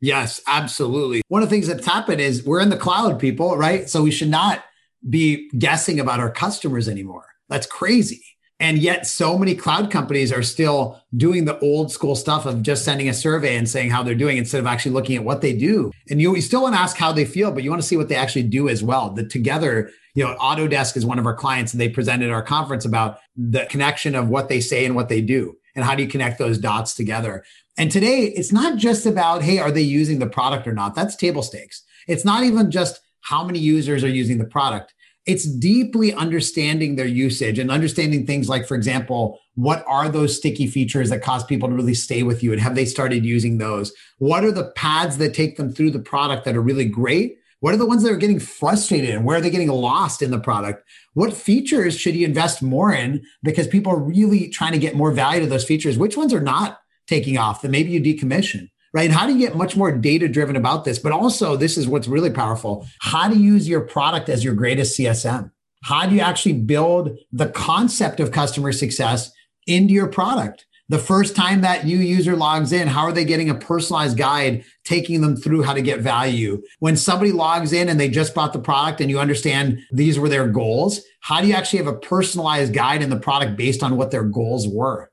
Yes, 0.00 0.40
absolutely. 0.48 1.22
One 1.28 1.44
of 1.44 1.48
the 1.50 1.54
things 1.54 1.68
that's 1.68 1.86
happened 1.86 2.20
is 2.20 2.44
we're 2.44 2.60
in 2.60 2.70
the 2.70 2.76
cloud, 2.76 3.20
people, 3.20 3.56
right? 3.56 3.88
So 3.88 4.02
we 4.02 4.10
should 4.10 4.30
not 4.30 4.64
be 5.08 5.48
guessing 5.58 6.00
about 6.00 6.20
our 6.20 6.30
customers 6.30 6.88
anymore. 6.88 7.26
That's 7.48 7.66
crazy. 7.66 8.22
And 8.60 8.76
yet, 8.76 9.06
so 9.06 9.38
many 9.38 9.54
cloud 9.54 9.90
companies 9.90 10.30
are 10.30 10.42
still 10.42 11.00
doing 11.16 11.46
the 11.46 11.58
old 11.60 11.90
school 11.90 12.14
stuff 12.14 12.44
of 12.44 12.62
just 12.62 12.84
sending 12.84 13.08
a 13.08 13.14
survey 13.14 13.56
and 13.56 13.66
saying 13.66 13.88
how 13.88 14.02
they're 14.02 14.14
doing 14.14 14.36
instead 14.36 14.60
of 14.60 14.66
actually 14.66 14.92
looking 14.92 15.16
at 15.16 15.24
what 15.24 15.40
they 15.40 15.54
do. 15.54 15.90
And 16.10 16.20
you, 16.20 16.36
you 16.36 16.42
still 16.42 16.62
want 16.62 16.74
to 16.74 16.80
ask 16.80 16.98
how 16.98 17.10
they 17.10 17.24
feel, 17.24 17.52
but 17.52 17.62
you 17.62 17.70
want 17.70 17.80
to 17.80 17.88
see 17.88 17.96
what 17.96 18.10
they 18.10 18.16
actually 18.16 18.42
do 18.42 18.68
as 18.68 18.82
well. 18.82 19.10
That 19.14 19.30
together, 19.30 19.90
you 20.14 20.22
know, 20.22 20.36
Autodesk 20.36 20.94
is 20.98 21.06
one 21.06 21.18
of 21.18 21.24
our 21.24 21.34
clients 21.34 21.72
and 21.72 21.80
they 21.80 21.88
presented 21.88 22.30
our 22.30 22.42
conference 22.42 22.84
about 22.84 23.18
the 23.34 23.64
connection 23.70 24.14
of 24.14 24.28
what 24.28 24.50
they 24.50 24.60
say 24.60 24.84
and 24.84 24.94
what 24.94 25.08
they 25.08 25.22
do. 25.22 25.56
And 25.74 25.82
how 25.82 25.94
do 25.94 26.02
you 26.02 26.08
connect 26.08 26.38
those 26.38 26.58
dots 26.58 26.94
together? 26.94 27.44
And 27.78 27.90
today, 27.90 28.24
it's 28.24 28.52
not 28.52 28.76
just 28.76 29.06
about, 29.06 29.40
hey, 29.40 29.58
are 29.58 29.70
they 29.70 29.80
using 29.80 30.18
the 30.18 30.26
product 30.26 30.66
or 30.66 30.72
not? 30.72 30.94
That's 30.94 31.16
table 31.16 31.42
stakes. 31.42 31.82
It's 32.06 32.26
not 32.26 32.44
even 32.44 32.70
just 32.70 33.00
how 33.22 33.44
many 33.44 33.58
users 33.58 34.02
are 34.04 34.08
using 34.08 34.38
the 34.38 34.44
product 34.44 34.94
it's 35.26 35.44
deeply 35.44 36.14
understanding 36.14 36.96
their 36.96 37.06
usage 37.06 37.58
and 37.58 37.70
understanding 37.70 38.26
things 38.26 38.48
like, 38.48 38.66
for 38.66 38.74
example, 38.74 39.38
what 39.54 39.84
are 39.86 40.08
those 40.08 40.36
sticky 40.36 40.66
features 40.66 41.10
that 41.10 41.22
cause 41.22 41.44
people 41.44 41.68
to 41.68 41.74
really 41.74 41.94
stay 41.94 42.22
with 42.22 42.42
you? 42.42 42.52
And 42.52 42.60
have 42.60 42.74
they 42.74 42.86
started 42.86 43.24
using 43.24 43.58
those? 43.58 43.92
What 44.18 44.44
are 44.44 44.52
the 44.52 44.72
paths 44.72 45.18
that 45.18 45.34
take 45.34 45.56
them 45.56 45.70
through 45.70 45.90
the 45.90 46.00
product 46.00 46.44
that 46.46 46.56
are 46.56 46.62
really 46.62 46.86
great? 46.86 47.36
What 47.60 47.74
are 47.74 47.76
the 47.76 47.86
ones 47.86 48.02
that 48.02 48.12
are 48.12 48.16
getting 48.16 48.40
frustrated 48.40 49.10
and 49.10 49.24
where 49.24 49.36
are 49.36 49.40
they 49.42 49.50
getting 49.50 49.68
lost 49.68 50.22
in 50.22 50.30
the 50.30 50.40
product? 50.40 50.82
What 51.12 51.34
features 51.34 51.96
should 51.96 52.16
you 52.16 52.26
invest 52.26 52.62
more 52.62 52.92
in 52.92 53.22
because 53.42 53.68
people 53.68 53.92
are 53.92 54.00
really 54.00 54.48
trying 54.48 54.72
to 54.72 54.78
get 54.78 54.96
more 54.96 55.12
value 55.12 55.42
to 55.42 55.46
those 55.46 55.64
features? 55.64 55.98
Which 55.98 56.16
ones 56.16 56.32
are 56.32 56.40
not 56.40 56.80
taking 57.06 57.36
off 57.36 57.60
that 57.60 57.70
maybe 57.70 57.90
you 57.90 58.00
decommission? 58.00 58.70
Right? 58.92 59.10
How 59.10 59.26
do 59.26 59.32
you 59.32 59.38
get 59.38 59.56
much 59.56 59.76
more 59.76 59.92
data 59.92 60.28
driven 60.28 60.56
about 60.56 60.84
this? 60.84 60.98
But 60.98 61.12
also, 61.12 61.56
this 61.56 61.76
is 61.76 61.88
what's 61.88 62.08
really 62.08 62.30
powerful. 62.30 62.86
How 63.00 63.28
to 63.28 63.36
use 63.36 63.68
your 63.68 63.80
product 63.80 64.28
as 64.28 64.44
your 64.44 64.54
greatest 64.54 64.98
CSM? 64.98 65.50
How 65.82 66.06
do 66.06 66.14
you 66.14 66.20
actually 66.20 66.54
build 66.54 67.16
the 67.32 67.48
concept 67.48 68.20
of 68.20 68.32
customer 68.32 68.72
success 68.72 69.30
into 69.66 69.94
your 69.94 70.08
product? 70.08 70.66
The 70.90 70.98
first 70.98 71.36
time 71.36 71.60
that 71.60 71.86
new 71.86 71.98
user 71.98 72.34
logs 72.34 72.72
in, 72.72 72.88
how 72.88 73.02
are 73.02 73.12
they 73.12 73.24
getting 73.24 73.48
a 73.48 73.54
personalized 73.54 74.18
guide 74.18 74.64
taking 74.84 75.20
them 75.20 75.36
through 75.36 75.62
how 75.62 75.72
to 75.72 75.82
get 75.82 76.00
value? 76.00 76.60
When 76.80 76.96
somebody 76.96 77.30
logs 77.30 77.72
in 77.72 77.88
and 77.88 77.98
they 77.98 78.08
just 78.08 78.34
bought 78.34 78.52
the 78.52 78.58
product 78.58 79.00
and 79.00 79.08
you 79.08 79.20
understand 79.20 79.78
these 79.92 80.18
were 80.18 80.28
their 80.28 80.48
goals, 80.48 81.00
how 81.20 81.40
do 81.40 81.46
you 81.46 81.54
actually 81.54 81.78
have 81.78 81.86
a 81.86 81.96
personalized 81.96 82.74
guide 82.74 83.02
in 83.02 83.10
the 83.10 83.20
product 83.20 83.56
based 83.56 83.84
on 83.84 83.96
what 83.96 84.10
their 84.10 84.24
goals 84.24 84.66
were? 84.66 85.09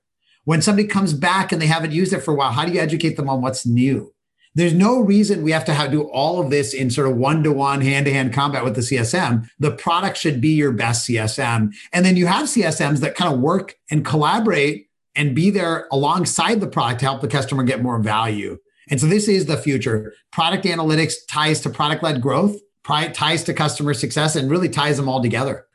When 0.47 0.61
somebody 0.61 0.87
comes 0.87 1.13
back 1.13 1.51
and 1.51 1.61
they 1.61 1.67
haven't 1.67 1.91
used 1.91 2.13
it 2.13 2.21
for 2.21 2.31
a 2.31 2.33
while, 2.33 2.53
how 2.53 2.63
do 2.63 2.71
you 2.71 2.79
educate 2.79 3.17
them 3.17 3.27
on 3.27 3.41
what's 3.41 3.65
new? 3.65 4.13
There's 4.55 4.73
no 4.73 5.01
reason 5.01 5.43
we 5.43 5.51
have 5.51 5.65
to 5.65 5.73
have, 5.73 5.91
do 5.91 6.03
all 6.03 6.39
of 6.39 6.49
this 6.51 6.73
in 6.73 6.89
sort 6.89 7.09
of 7.09 7.17
one 7.17 7.43
to 7.43 7.51
one, 7.51 7.81
hand 7.81 8.05
to 8.05 8.13
hand 8.13 8.31
combat 8.31 8.63
with 8.63 8.73
the 8.73 8.81
CSM. 8.81 9.49
The 9.59 9.71
product 9.71 10.15
should 10.15 10.39
be 10.39 10.51
your 10.51 10.71
best 10.71 11.05
CSM. 11.05 11.73
And 11.91 12.05
then 12.05 12.15
you 12.15 12.27
have 12.27 12.45
CSMs 12.45 13.01
that 13.01 13.15
kind 13.15 13.33
of 13.33 13.41
work 13.41 13.75
and 13.91 14.05
collaborate 14.05 14.87
and 15.17 15.35
be 15.35 15.49
there 15.49 15.85
alongside 15.91 16.61
the 16.61 16.67
product 16.67 17.01
to 17.01 17.07
help 17.07 17.19
the 17.19 17.27
customer 17.27 17.63
get 17.63 17.83
more 17.83 17.99
value. 17.99 18.57
And 18.89 19.01
so 19.01 19.05
this 19.05 19.27
is 19.27 19.47
the 19.47 19.57
future. 19.57 20.13
Product 20.31 20.63
analytics 20.63 21.15
ties 21.29 21.59
to 21.59 21.69
product 21.69 22.03
led 22.03 22.21
growth, 22.21 22.55
ties 22.85 23.43
to 23.43 23.53
customer 23.53 23.93
success, 23.93 24.37
and 24.37 24.49
really 24.49 24.69
ties 24.69 24.95
them 24.95 25.09
all 25.09 25.21
together. 25.21 25.66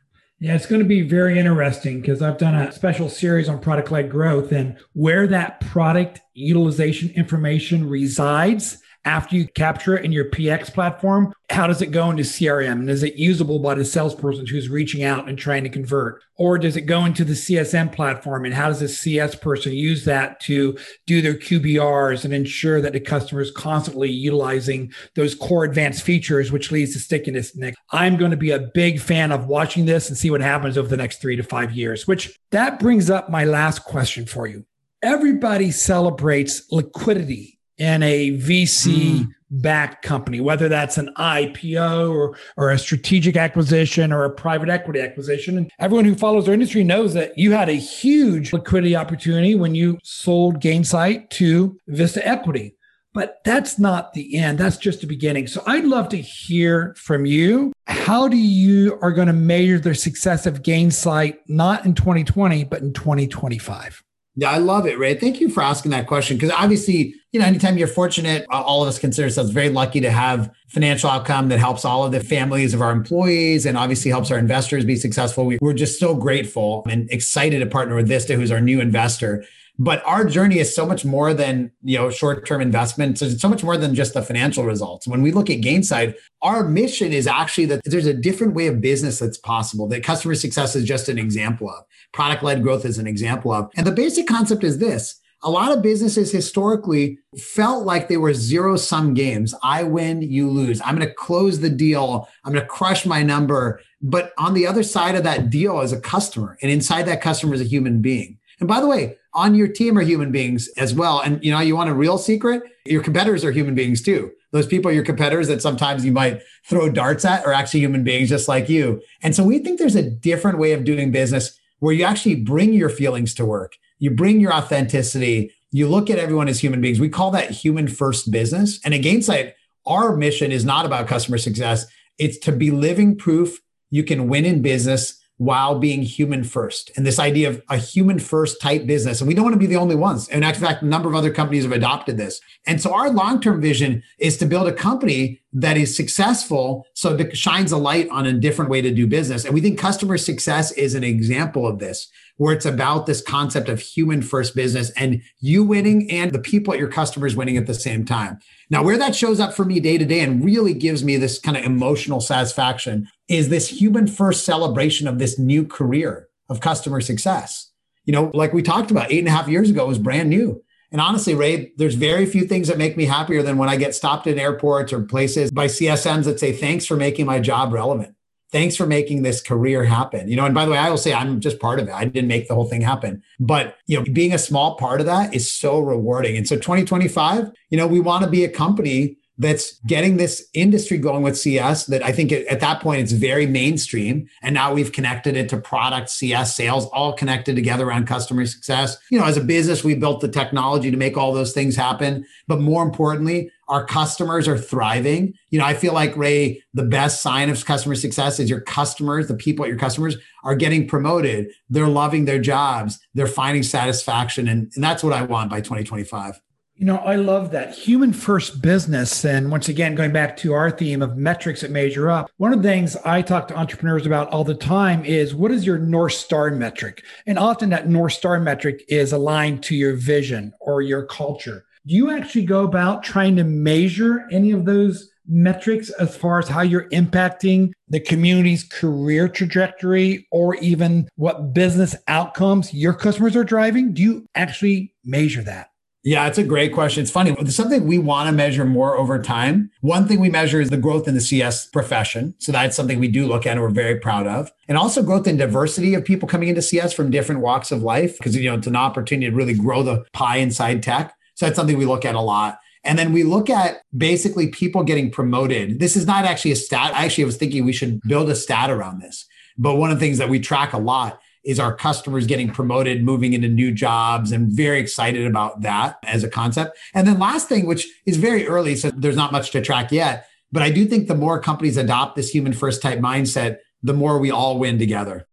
Yeah, 0.43 0.57
it's 0.57 0.67
going 0.67 0.81
to 0.81 0.89
be 0.89 1.03
very 1.03 1.39
interesting 1.39 2.01
because 2.01 2.21
I've 2.21 2.37
done 2.37 2.57
a 2.57 2.73
special 2.73 3.09
series 3.09 3.49
on 3.49 3.61
product 3.61 3.93
led 3.93 4.11
growth 4.11 4.51
and 4.51 4.77
where 4.93 5.29
that 5.29 5.61
product 5.61 6.21
utilization 6.35 7.11
information 7.11 7.89
resides 7.89 8.82
after 9.05 9.37
you 9.37 9.49
capture 9.49 9.97
it 9.97 10.05
in 10.05 10.13
your 10.13 10.27
PX 10.27 10.73
platform, 10.73 11.33
how 11.51 11.67
does 11.67 11.83
it 11.83 11.91
go 11.91 12.11
into 12.11 12.23
CRM? 12.23 12.73
And 12.73 12.91
is 12.91 13.03
it 13.03 13.17
usable 13.17 13.59
by 13.59 13.75
the 13.75 13.85
salesperson 13.85 14.47
who's 14.47 14.69
reaching 14.69 15.03
out 15.03 15.29
and 15.29 15.37
trying 15.37 15.65
to 15.65 15.69
convert? 15.69 16.23
Or 16.37 16.57
does 16.57 16.77
it 16.77 16.83
go 16.83 17.05
into 17.05 17.25
the 17.25 17.35
CSM 17.35 17.93
platform? 17.93 18.45
And 18.45 18.55
how 18.55 18.69
does 18.69 18.81
the 18.81 18.89
CS 18.89 19.35
person 19.35 19.73
use 19.73 20.05
that 20.05 20.41
to 20.41 20.79
do 21.07 21.21
their 21.21 21.35
QBRs 21.35 22.25
and 22.25 22.33
ensure 22.33 22.81
that 22.81 22.93
the 22.93 23.01
customer 23.01 23.41
is 23.41 23.51
constantly 23.51 24.11
utilizing 24.11 24.93
those 25.15 25.35
core 25.35 25.65
advanced 25.65 26.03
features, 26.03 26.53
which 26.53 26.71
leads 26.71 26.93
to 26.95 27.01
stickiness? 27.01 27.57
Nick, 27.57 27.75
I'm 27.91 28.17
going 28.17 28.31
to 28.31 28.37
be 28.37 28.53
a 28.53 28.71
big 28.75 29.01
fan 29.01 29.33
of 29.33 29.47
watching 29.47 29.85
this 29.85 30.09
and 30.09 30.17
see 30.17 30.31
what 30.31 30.41
happens 30.41 30.79
over 30.79 30.89
the 30.89 30.97
next 30.97 31.21
three 31.21 31.37
to 31.37 31.43
five 31.43 31.73
years, 31.73 32.07
which 32.07 32.39
that 32.51 32.79
brings 32.79 33.11
up 33.11 33.29
my 33.29 33.45
last 33.45 33.81
question 33.85 34.27
for 34.27 34.47
you. 34.47 34.65
Everybody 35.03 35.73
celebrates 35.73 36.71
liquidity 36.71 37.59
in 37.83 38.01
a 38.05 38.31
VC 38.39 38.95
mm. 38.95 39.29
backed 39.51 40.05
company, 40.05 40.41
whether 40.41 40.69
that's 40.69 40.99
an 40.99 41.13
IPO 41.19 42.15
or, 42.15 42.37
or 42.57 42.71
a 42.71 42.79
strategic 42.79 43.37
acquisition 43.37 44.13
or 44.13 44.25
a 44.25 44.31
private 44.31 44.69
equity 44.69 45.01
acquisition. 45.01 45.59
And 45.59 45.69
everyone 45.81 46.05
who 46.05 46.15
follows 46.15 46.47
our 46.47 46.55
industry 46.55 46.85
knows 46.85 47.13
that 47.15 47.37
you 47.37 47.51
had 47.51 47.69
a 47.69 47.73
huge 47.73 48.53
liquidity 48.53 48.95
opportunity 48.95 49.57
when 49.57 49.75
you 49.75 49.99
sold 50.05 50.61
Gainsight 50.61 51.29
to 51.31 51.77
Vista 51.89 52.27
Equity. 52.27 52.77
But 53.15 53.41
that's 53.45 53.81
not 53.81 54.13
the 54.15 54.37
end. 54.37 54.59
That's 54.59 54.77
just 54.77 55.01
the 55.01 55.09
beginning. 55.09 55.49
So 55.49 55.63
I'd 55.67 55.85
love 55.85 56.09
to 56.11 56.17
hear 56.17 56.95
from 56.97 57.27
you. 57.27 57.73
How 57.89 58.29
do 58.29 58.39
you 58.39 58.97
are 59.03 59.11
going 59.11 59.27
to 59.27 59.35
measure 59.35 59.81
the 59.81 59.95
success 59.97 60.47
of 60.47 60.63
Gainsight 60.63 61.39
not 61.49 61.85
in 61.85 61.95
2020, 61.95 62.63
but 62.65 62.81
in 62.81 62.93
2025? 62.93 64.03
Yeah, 64.35 64.51
I 64.51 64.59
love 64.59 64.87
it, 64.87 64.99
Ray. 64.99 65.15
Thank 65.15 65.41
you 65.41 65.51
for 65.51 65.63
asking 65.63 65.91
that 65.91 66.07
question 66.07 66.39
because 66.39 66.51
obviously, 66.53 67.15
you 67.33 67.41
know, 67.41 67.45
anytime 67.45 67.77
you're 67.77 67.87
fortunate, 67.87 68.47
all 68.49 68.83
of 68.83 68.89
us 68.89 68.99
consider 68.99 69.27
ourselves 69.27 69.51
very 69.51 69.69
lucky 69.69 70.01
to 70.01 70.11
have 70.11 70.51
financial 70.69 71.11
outcome 71.11 71.51
that 71.51 71.59
helps 71.59 71.85
all 71.85 72.05
of 72.05 72.13
the 72.13 72.21
families 72.21 72.73
of 72.73 72.81
our 72.81 72.93
employees 72.93 73.67
and 73.67 73.77
obviously 73.77 74.11
helps 74.11 74.31
our 74.31 74.39
investors 74.39 74.87
be 74.87 74.97
successful. 74.97 75.53
We're 75.61 75.75
just 75.75 76.01
so 76.01 76.15
grateful 76.15 76.83
and 76.89 77.11
excited 77.11 77.59
to 77.59 77.67
partner 77.67 77.95
with 77.95 78.09
Vista, 78.09 78.35
who's 78.35 78.51
our 78.51 78.61
new 78.61 78.81
investor. 78.81 79.45
But 79.79 80.03
our 80.05 80.25
journey 80.27 80.59
is 80.59 80.75
so 80.75 80.85
much 80.85 81.05
more 81.05 81.33
than 81.33 81.73
you 81.83 81.97
know 81.97 82.11
short-term 82.11 82.61
investments. 82.61 83.23
It's 83.23 83.41
so 83.41 83.49
much 83.49 83.65
more 83.65 83.77
than 83.77 83.95
just 83.95 84.13
the 84.15 84.23
financial 84.23 84.65
results. 84.65 85.09
When 85.09 85.23
we 85.23 85.33
look 85.33 85.49
at 85.49 85.61
Gainsight, 85.61 86.15
our 86.43 86.63
mission 86.63 87.13
is 87.13 87.27
actually 87.27 87.65
that 87.67 87.81
there's 87.85 88.07
a 88.07 88.15
different 88.15 88.55
way 88.55 88.67
of 88.67 88.81
business 88.83 89.19
that's 89.19 89.39
possible. 89.39 89.89
That 89.89 90.05
customer 90.05 90.35
success 90.35 90.77
is 90.77 90.85
just 90.85 91.09
an 91.09 91.19
example 91.19 91.71
of. 91.71 91.85
Product-led 92.13 92.63
growth 92.63 92.85
is 92.85 92.99
an 92.99 93.07
example 93.07 93.51
of. 93.51 93.71
And 93.75 93.87
the 93.87 93.93
basic 93.93 94.27
concept 94.27 94.63
is 94.63 94.77
this: 94.77 95.19
a 95.43 95.51
lot 95.51 95.73
of 95.73 95.83
businesses 95.83 96.31
historically 96.31 97.19
felt 97.39 97.87
like 97.87 98.09
they 98.09 98.19
were 98.19 98.35
zero 98.35 98.77
sum 98.77 99.15
games. 99.15 99.55
I 99.63 99.85
win, 99.85 100.21
you 100.21 100.51
lose. 100.51 100.83
I'm 100.83 100.97
going 100.97 101.09
to 101.09 101.15
close 101.15 101.61
the 101.61 101.71
deal. 101.71 102.29
I'm 102.45 102.53
going 102.53 102.63
to 102.63 102.69
crush 102.69 103.07
my 103.07 103.23
number. 103.23 103.81
But 104.03 104.33
on 104.37 104.53
the 104.53 104.67
other 104.67 104.83
side 104.83 105.15
of 105.15 105.25
that 105.25 105.49
deal 105.49 105.81
is 105.81 105.93
a 105.93 106.01
customer, 106.01 106.59
and 106.61 106.71
inside 106.71 107.05
that 107.05 107.23
customer 107.23 107.55
is 107.55 107.63
a 107.63 107.65
human 107.65 108.03
being. 108.03 108.39
And 108.61 108.69
by 108.69 108.81
the 108.81 108.87
way, 108.87 109.17
on 109.35 109.55
your 109.55 109.69
team 109.69 109.97
are 109.99 110.03
human 110.03 110.31
beings 110.31 110.69
as 110.77 110.95
well. 110.95 111.21
And 111.21 111.43
you 111.45 111.51
know, 111.51 111.61
you 111.61 111.77
want 111.77 111.91
a 111.91 111.95
real 111.95 112.19
secret? 112.19 112.63
Your 112.85 113.03
competitors 113.03 113.45
are 113.45 113.53
human 113.53 113.75
beings 113.75 114.03
too. 114.03 114.33
Those 114.51 114.67
people, 114.67 114.93
your 114.93 115.05
competitors 115.05 115.49
that 115.49 115.63
sometimes 115.63 116.05
you 116.05 116.13
might 116.13 116.43
throw 116.65 116.91
darts 116.91 117.25
at 117.25 117.45
are 117.47 117.53
actually 117.53 117.81
human 117.81 118.05
beings 118.05 118.29
just 118.29 118.49
like 118.49 118.69
you. 118.69 119.01
And 119.23 119.35
so 119.35 119.45
we 119.45 119.59
think 119.59 119.79
there's 119.79 119.97
a 119.97 120.11
different 120.11 120.59
way 120.59 120.73
of 120.73 120.85
doing 120.85 121.11
business 121.11 121.59
where 121.79 121.95
you 121.95 122.05
actually 122.05 122.37
bring 122.37 122.73
your 122.73 122.91
feelings 122.91 123.35
to 123.35 123.47
work. 123.47 123.77
You 123.99 124.11
bring 124.11 124.41
your 124.41 124.53
authenticity. 124.53 125.53
You 125.71 125.89
look 125.89 126.11
at 126.11 126.19
everyone 126.19 126.49
as 126.49 126.61
human 126.61 126.81
beings. 126.81 127.01
We 127.01 127.09
call 127.09 127.31
that 127.31 127.51
human 127.51 127.89
first 127.89 128.31
business. 128.31 128.79
And 128.85 128.93
at 128.93 129.01
Gainsight, 129.01 129.53
our 129.87 130.17
mission 130.17 130.53
is 130.53 130.65
not 130.65 130.85
about 130.85 131.09
customer 131.09 131.39
success. 131.39 131.87
It's 132.19 132.39
to 132.39 132.53
be 132.53 132.71
living 132.71 133.17
proof 133.17 133.59
you 133.91 134.05
can 134.05 134.29
win 134.29 134.45
in 134.45 134.63
business 134.63 135.22
while 135.43 135.77
being 135.77 136.03
human 136.03 136.45
first. 136.45 136.93
And 136.97 137.05
this 137.05 137.19
idea 137.19 137.49
of 137.49 137.61
a 137.69 137.77
human 137.77 138.21
first 138.21 138.61
type 138.61 138.87
business. 138.87 139.21
And 139.21 139.27
we 139.27 139.35
don't 139.35 139.43
want 139.43 139.55
to 139.55 139.59
be 139.59 139.67
the 139.67 139.77
only 139.77 139.97
ones. 139.97 140.29
And 140.29 140.45
in 140.45 140.55
fact, 140.55 140.83
a 140.83 140.87
number 140.87 141.09
of 141.09 141.17
other 141.17 141.33
companies 141.33 141.65
have 141.65 141.73
adopted 141.73 142.17
this. 142.17 142.41
And 142.65 142.81
so 142.81 142.95
our 142.95 143.11
long 143.11 143.41
term 143.41 143.61
vision 143.61 144.05
is 144.19 144.37
to 144.37 144.47
build 144.47 144.69
a 144.69 144.73
company 144.73 145.41
that 145.53 145.77
is 145.77 145.97
successful 145.97 146.87
so 146.95 147.17
it 147.17 147.37
shines 147.37 147.73
a 147.73 147.77
light 147.77 148.09
on 148.11 148.25
a 148.25 148.33
different 148.33 148.71
way 148.71 148.81
to 148.83 148.93
do 148.93 149.05
business. 149.09 149.45
And 149.45 149.53
we 149.53 149.61
think 149.61 149.81
customer 149.81 150.17
success 150.17 150.71
is 150.73 150.95
an 150.95 151.03
example 151.03 151.67
of 151.67 151.81
this 151.81 152.09
where 152.43 152.53
it's 152.53 152.67
about 152.67 153.07
this 153.07 153.23
concept 153.23 153.69
of 153.69 153.79
human 153.79 154.21
first 154.21 154.57
business 154.57 154.91
and 154.97 155.23
you 155.39 155.63
winning 155.63 156.11
and 156.11 156.33
the 156.33 156.41
people 156.41 156.75
at 156.75 156.79
your 156.81 156.89
customers 156.89 157.37
winning 157.37 157.57
at 157.57 157.69
the 157.69 157.75
same 157.75 158.05
time. 158.05 158.37
Now, 158.69 158.83
where 158.83 158.99
that 158.99 159.15
shows 159.15 159.39
up 159.39 159.55
for 159.55 159.65
me 159.65 159.79
day 159.79 159.97
to 159.97 160.05
day 160.05 160.19
and 160.19 160.45
really 160.45 160.75
gives 160.75 161.05
me 161.05 161.17
this 161.17 161.39
kind 161.39 161.57
of 161.57 161.63
emotional 161.63 162.21
satisfaction 162.21 163.07
is 163.29 163.49
this 163.49 163.69
human 163.69 164.09
first 164.09 164.45
celebration 164.45 165.07
of 165.07 165.21
this 165.21 165.39
new 165.39 165.65
career 165.65 166.27
of 166.49 166.59
customer 166.59 167.01
success. 167.01 167.71
You 168.07 168.13
know, 168.13 168.33
like 168.35 168.53
we 168.53 168.63
talked 168.63 168.91
about 168.91 169.13
eight 169.13 169.21
and 169.21 169.29
a 169.29 169.31
half 169.31 169.47
years 169.47 169.71
ago, 169.71 169.87
was 169.87 169.99
brand 169.99 170.29
new. 170.29 170.65
And 170.91 171.01
honestly, 171.01 171.37
Ray, 171.37 171.73
there's 171.77 171.95
very 171.95 172.27
few 172.27 172.45
things 172.45 172.67
that 172.67 172.77
make 172.77 172.97
me 172.97 173.05
happier 173.05 173.45
than 173.45 173.57
when 173.57 173.69
I 173.69 173.77
get 173.77 173.95
stopped 173.95 174.27
in 174.27 174.41
airports 174.41 174.93
or 174.93 175.03
places 175.03 175.53
by 175.53 175.67
CSMs 175.67 176.25
that 176.25 176.41
say, 176.41 176.53
thanks 176.53 176.87
for 176.87 176.97
making 176.97 177.25
my 177.25 177.39
job 177.39 177.73
relevant. 177.73 178.17
Thanks 178.53 178.77
for 178.77 178.87
making 178.87 179.23
this 179.23 179.41
career 179.41 179.85
happen. 179.85 180.29
You 180.29 180.37
know, 180.37 180.45
and 180.45 180.55
by 180.55 180.65
the 180.65 180.71
way, 180.71 180.79
I 180.79 180.91
will 180.91 180.99
say 180.99 181.13
I'm 181.13 181.41
just 181.41 181.59
part 181.59 181.81
of 181.81 181.89
it. 181.89 181.95
I 181.95 182.05
didn't 182.05 182.29
make 182.29 182.49
the 182.49 182.55
whole 182.55 182.69
thing 182.69 182.83
happen, 182.83 183.23
but 183.41 183.77
you 183.87 183.99
know, 183.99 184.05
being 184.13 184.33
a 184.33 184.39
small 184.39 184.77
part 184.77 185.01
of 185.01 185.07
that 185.07 185.35
is 185.35 185.51
so 185.51 185.81
rewarding. 185.81 186.37
And 186.37 186.47
so 186.47 186.57
2025, 186.57 187.51
you 187.71 187.79
know, 187.79 187.87
we 187.87 188.01
want 188.01 188.25
to 188.25 188.31
be 188.31 188.45
a 188.45 188.49
company 188.49 189.17
that's 189.39 189.81
getting 189.87 190.19
this 190.19 190.47
industry 190.53 190.99
going 190.99 191.23
with 191.23 191.39
CS 191.39 191.87
that 191.87 192.03
I 192.05 192.13
think 192.13 192.33
at 192.33 192.61
that 192.61 192.81
point 192.81 193.01
it's 193.01 193.13
very 193.13 193.47
mainstream. 193.47 194.29
And 194.43 194.55
now 194.55 194.75
we've 194.75 194.93
connected 194.93 195.37
it 195.37 195.49
to 195.49 195.57
product, 195.57 196.11
CS, 196.11 196.55
sales, 196.55 196.87
all 196.87 197.15
connected 197.15 197.57
together 197.57 197.89
around 197.89 198.07
customer 198.07 198.45
success. 198.45 198.97
You 199.11 199.19
know, 199.19 199.25
as 199.25 199.39
a 199.39 199.45
business, 199.45 199.83
we 199.83 199.95
built 199.95 200.21
the 200.21 200.29
technology 200.29 200.91
to 200.91 200.97
make 200.97 201.17
all 201.17 201.33
those 201.33 201.53
things 201.53 201.75
happen. 201.75 202.27
But 202.47 202.61
more 202.61 202.83
importantly, 202.83 203.51
our 203.73 203.87
customers 203.87 204.47
are 204.47 204.59
thriving. 204.59 205.33
You 205.49 205.59
know, 205.59 205.65
I 205.65 205.73
feel 205.73 205.95
like 205.95 206.15
Ray, 206.15 206.63
the 206.75 206.85
best 206.85 207.23
sign 207.23 207.49
of 207.49 207.65
customer 207.65 207.95
success 207.95 208.39
is 208.39 208.51
your 208.51 208.61
customers, 208.61 209.29
the 209.29 209.35
people 209.35 209.65
at 209.65 209.71
your 209.71 209.79
customers 209.79 210.15
are 210.45 210.55
getting 210.55 210.87
promoted. 210.87 211.51
They're 211.71 211.89
loving 211.89 212.27
their 212.27 212.39
jobs. 212.39 213.01
They're 213.15 213.27
finding 213.27 213.63
satisfaction. 213.63 214.47
And, 214.47 214.71
and 214.75 214.85
that's 214.85 215.03
what 215.03 215.15
I 215.15 215.23
want 215.23 215.51
by 215.51 215.63
2025. 215.63 216.39
You 216.75 216.85
know, 216.85 216.99
I 216.99 217.17
love 217.17 217.51
that 217.53 217.75
human 217.75 218.13
first 218.13 218.61
business. 218.61 219.25
And 219.25 219.51
once 219.51 219.71
again, 219.71 219.95
going 219.95 220.13
back 220.13 220.37
to 220.39 220.53
our 220.53 220.71
theme 220.71 221.01
of 221.01 221.17
metrics 221.17 221.63
that 221.63 221.71
measure 221.71 222.11
up, 222.11 222.31
one 222.37 222.53
of 222.53 222.63
the 222.63 222.69
things 222.69 222.97
I 223.07 223.23
talk 223.23 223.49
to 223.49 223.57
entrepreneurs 223.57 224.05
about 224.05 224.29
all 224.29 224.45
the 224.45 224.55
time 224.55 225.03
is 225.07 225.35
what 225.35 225.51
is 225.51 225.65
your 225.65 225.79
North 225.79 226.13
Star 226.13 226.51
metric? 226.51 227.05
And 227.27 227.39
often 227.39 227.71
that 227.71 227.89
North 227.89 228.13
Star 228.13 228.39
metric 228.39 228.85
is 228.89 229.13
aligned 229.13 229.63
to 229.65 229.75
your 229.75 229.95
vision 229.95 230.53
or 230.61 230.83
your 230.83 231.07
culture. 231.07 231.65
Do 231.85 231.97
you 231.97 232.13
actually 232.13 232.45
go 232.45 232.63
about 232.63 233.03
trying 233.03 233.35
to 233.37 233.45
measure 233.45 234.29
any 234.31 234.53
of 234.53 234.65
those 234.67 235.11
metrics 235.27 235.91
as 235.91 236.17
far 236.17 236.39
as 236.39 236.47
how 236.49 236.61
you're 236.61 236.89
impacting 236.91 237.73
the 237.89 237.99
community's 237.99 238.63
career 238.63 239.27
trajectory 239.27 240.29
or 240.31 240.55
even 240.57 241.09
what 241.17 241.53
business 241.53 241.97
outcomes 242.07 242.73
your 242.73 242.93
customers 242.93 243.35
are 243.35 243.43
driving? 243.43 243.93
Do 243.95 244.03
you 244.03 244.27
actually 244.37 244.95
measure 245.05 245.43
that? 245.43 245.71
Yeah, 246.05 246.27
it's 246.29 246.39
a 246.39 246.45
great 246.45 246.73
question. 246.73 247.03
It's 247.03 247.13
funny. 247.13 247.35
It's 247.39 247.55
something 247.55 247.87
we 247.87 247.99
want 247.99 248.29
to 248.29 248.33
measure 248.33 248.65
more 248.65 248.97
over 248.97 249.21
time. 249.21 249.71
One 249.81 250.07
thing 250.07 250.21
we 250.21 250.31
measure 250.31 250.61
is 250.61 250.71
the 250.71 250.77
growth 250.77 251.09
in 251.09 251.15
the 251.15 251.21
CS 251.21 251.67
profession. 251.67 252.35
So 252.39 252.53
that's 252.53 252.77
something 252.77 253.01
we 253.01 253.09
do 253.09 253.27
look 253.27 253.45
at 253.45 253.53
and 253.53 253.61
we're 253.61 253.71
very 253.71 253.99
proud 253.99 254.29
of. 254.29 254.53
And 254.69 254.79
also 254.79 255.03
growth 255.03 255.29
in 255.29 255.37
diversity 255.37 255.95
of 255.95 256.05
people 256.05 256.29
coming 256.29 256.49
into 256.49 256.63
CS 256.63 256.93
from 256.93 257.11
different 257.11 257.41
walks 257.41 257.71
of 257.73 257.83
life, 257.83 258.19
because 258.19 258.37
you 258.37 258.51
know, 258.51 258.57
it's 258.57 258.67
an 258.67 258.77
opportunity 258.77 259.31
to 259.31 259.37
really 259.37 259.55
grow 259.55 259.83
the 259.83 260.05
pie 260.13 260.39
inside 260.39 260.83
tech. 260.83 261.15
So 261.35 261.47
that's 261.47 261.57
something 261.57 261.79
we 261.79 261.87
look 261.87 262.05
at 262.05 262.15
a 262.15 262.21
lot. 262.21 262.59
And 262.85 262.99
then 262.99 263.13
we 263.13 263.23
look 263.23 263.49
at 263.49 263.83
basically 263.97 264.49
people 264.49 264.83
getting 264.83 265.11
promoted. 265.11 265.79
This 265.79 265.97
is 265.97 266.07
not 266.07 266.25
actually 266.25 266.53
a 266.53 266.57
stat. 266.57 266.95
I 266.95 267.05
actually 267.05 267.25
was 267.25 267.37
thinking 267.37 267.65
we 267.65 267.73
should 267.73 268.01
build 268.03 268.29
a 268.29 268.35
stat 268.35 268.71
around 268.71 269.01
this. 269.01 269.27
But 269.57 269.77
one 269.77 269.91
of 269.91 269.99
the 269.99 270.05
things 270.05 270.19
that 270.19 270.29
we 270.29 270.41
track 270.41 270.73
a 270.73 270.79
lot 270.79 271.21
is 271.45 271.59
our 271.59 271.75
customers 271.75 272.27
getting 272.27 272.51
promoted, 272.51 273.03
moving 273.03 273.33
into 273.33 273.49
new 273.49 273.73
jobs, 273.73 274.33
and 274.33 274.53
very 274.53 274.79
excited 274.79 275.27
about 275.27 275.63
that 275.63 275.99
as 276.05 276.23
a 276.23 276.29
concept. 276.29 276.79
And 276.95 277.07
then 277.07 277.19
last 277.19 277.49
thing, 277.49 277.67
which 277.67 277.89
is 278.07 278.17
very 278.17 278.47
early, 278.47 278.77
so 278.77 278.91
there's 278.91 279.17
not 279.17 279.33
much 279.33 279.51
to 279.53 279.61
track 279.61 279.91
yet, 279.91 280.27
but 280.53 280.63
I 280.63 280.71
do 280.71 280.85
think 280.87 281.09
the 281.09 281.15
more 281.15 281.41
companies 281.41 281.77
adopt 281.77 282.15
this 282.15 282.31
human 282.31 282.53
first 282.53 282.83
type 282.83 283.01
mindset, 283.01 283.59
the 283.83 283.95
more 283.95 284.19
we 284.19 284.31
all 284.31 284.59
win 284.59 284.79
together. 284.79 285.27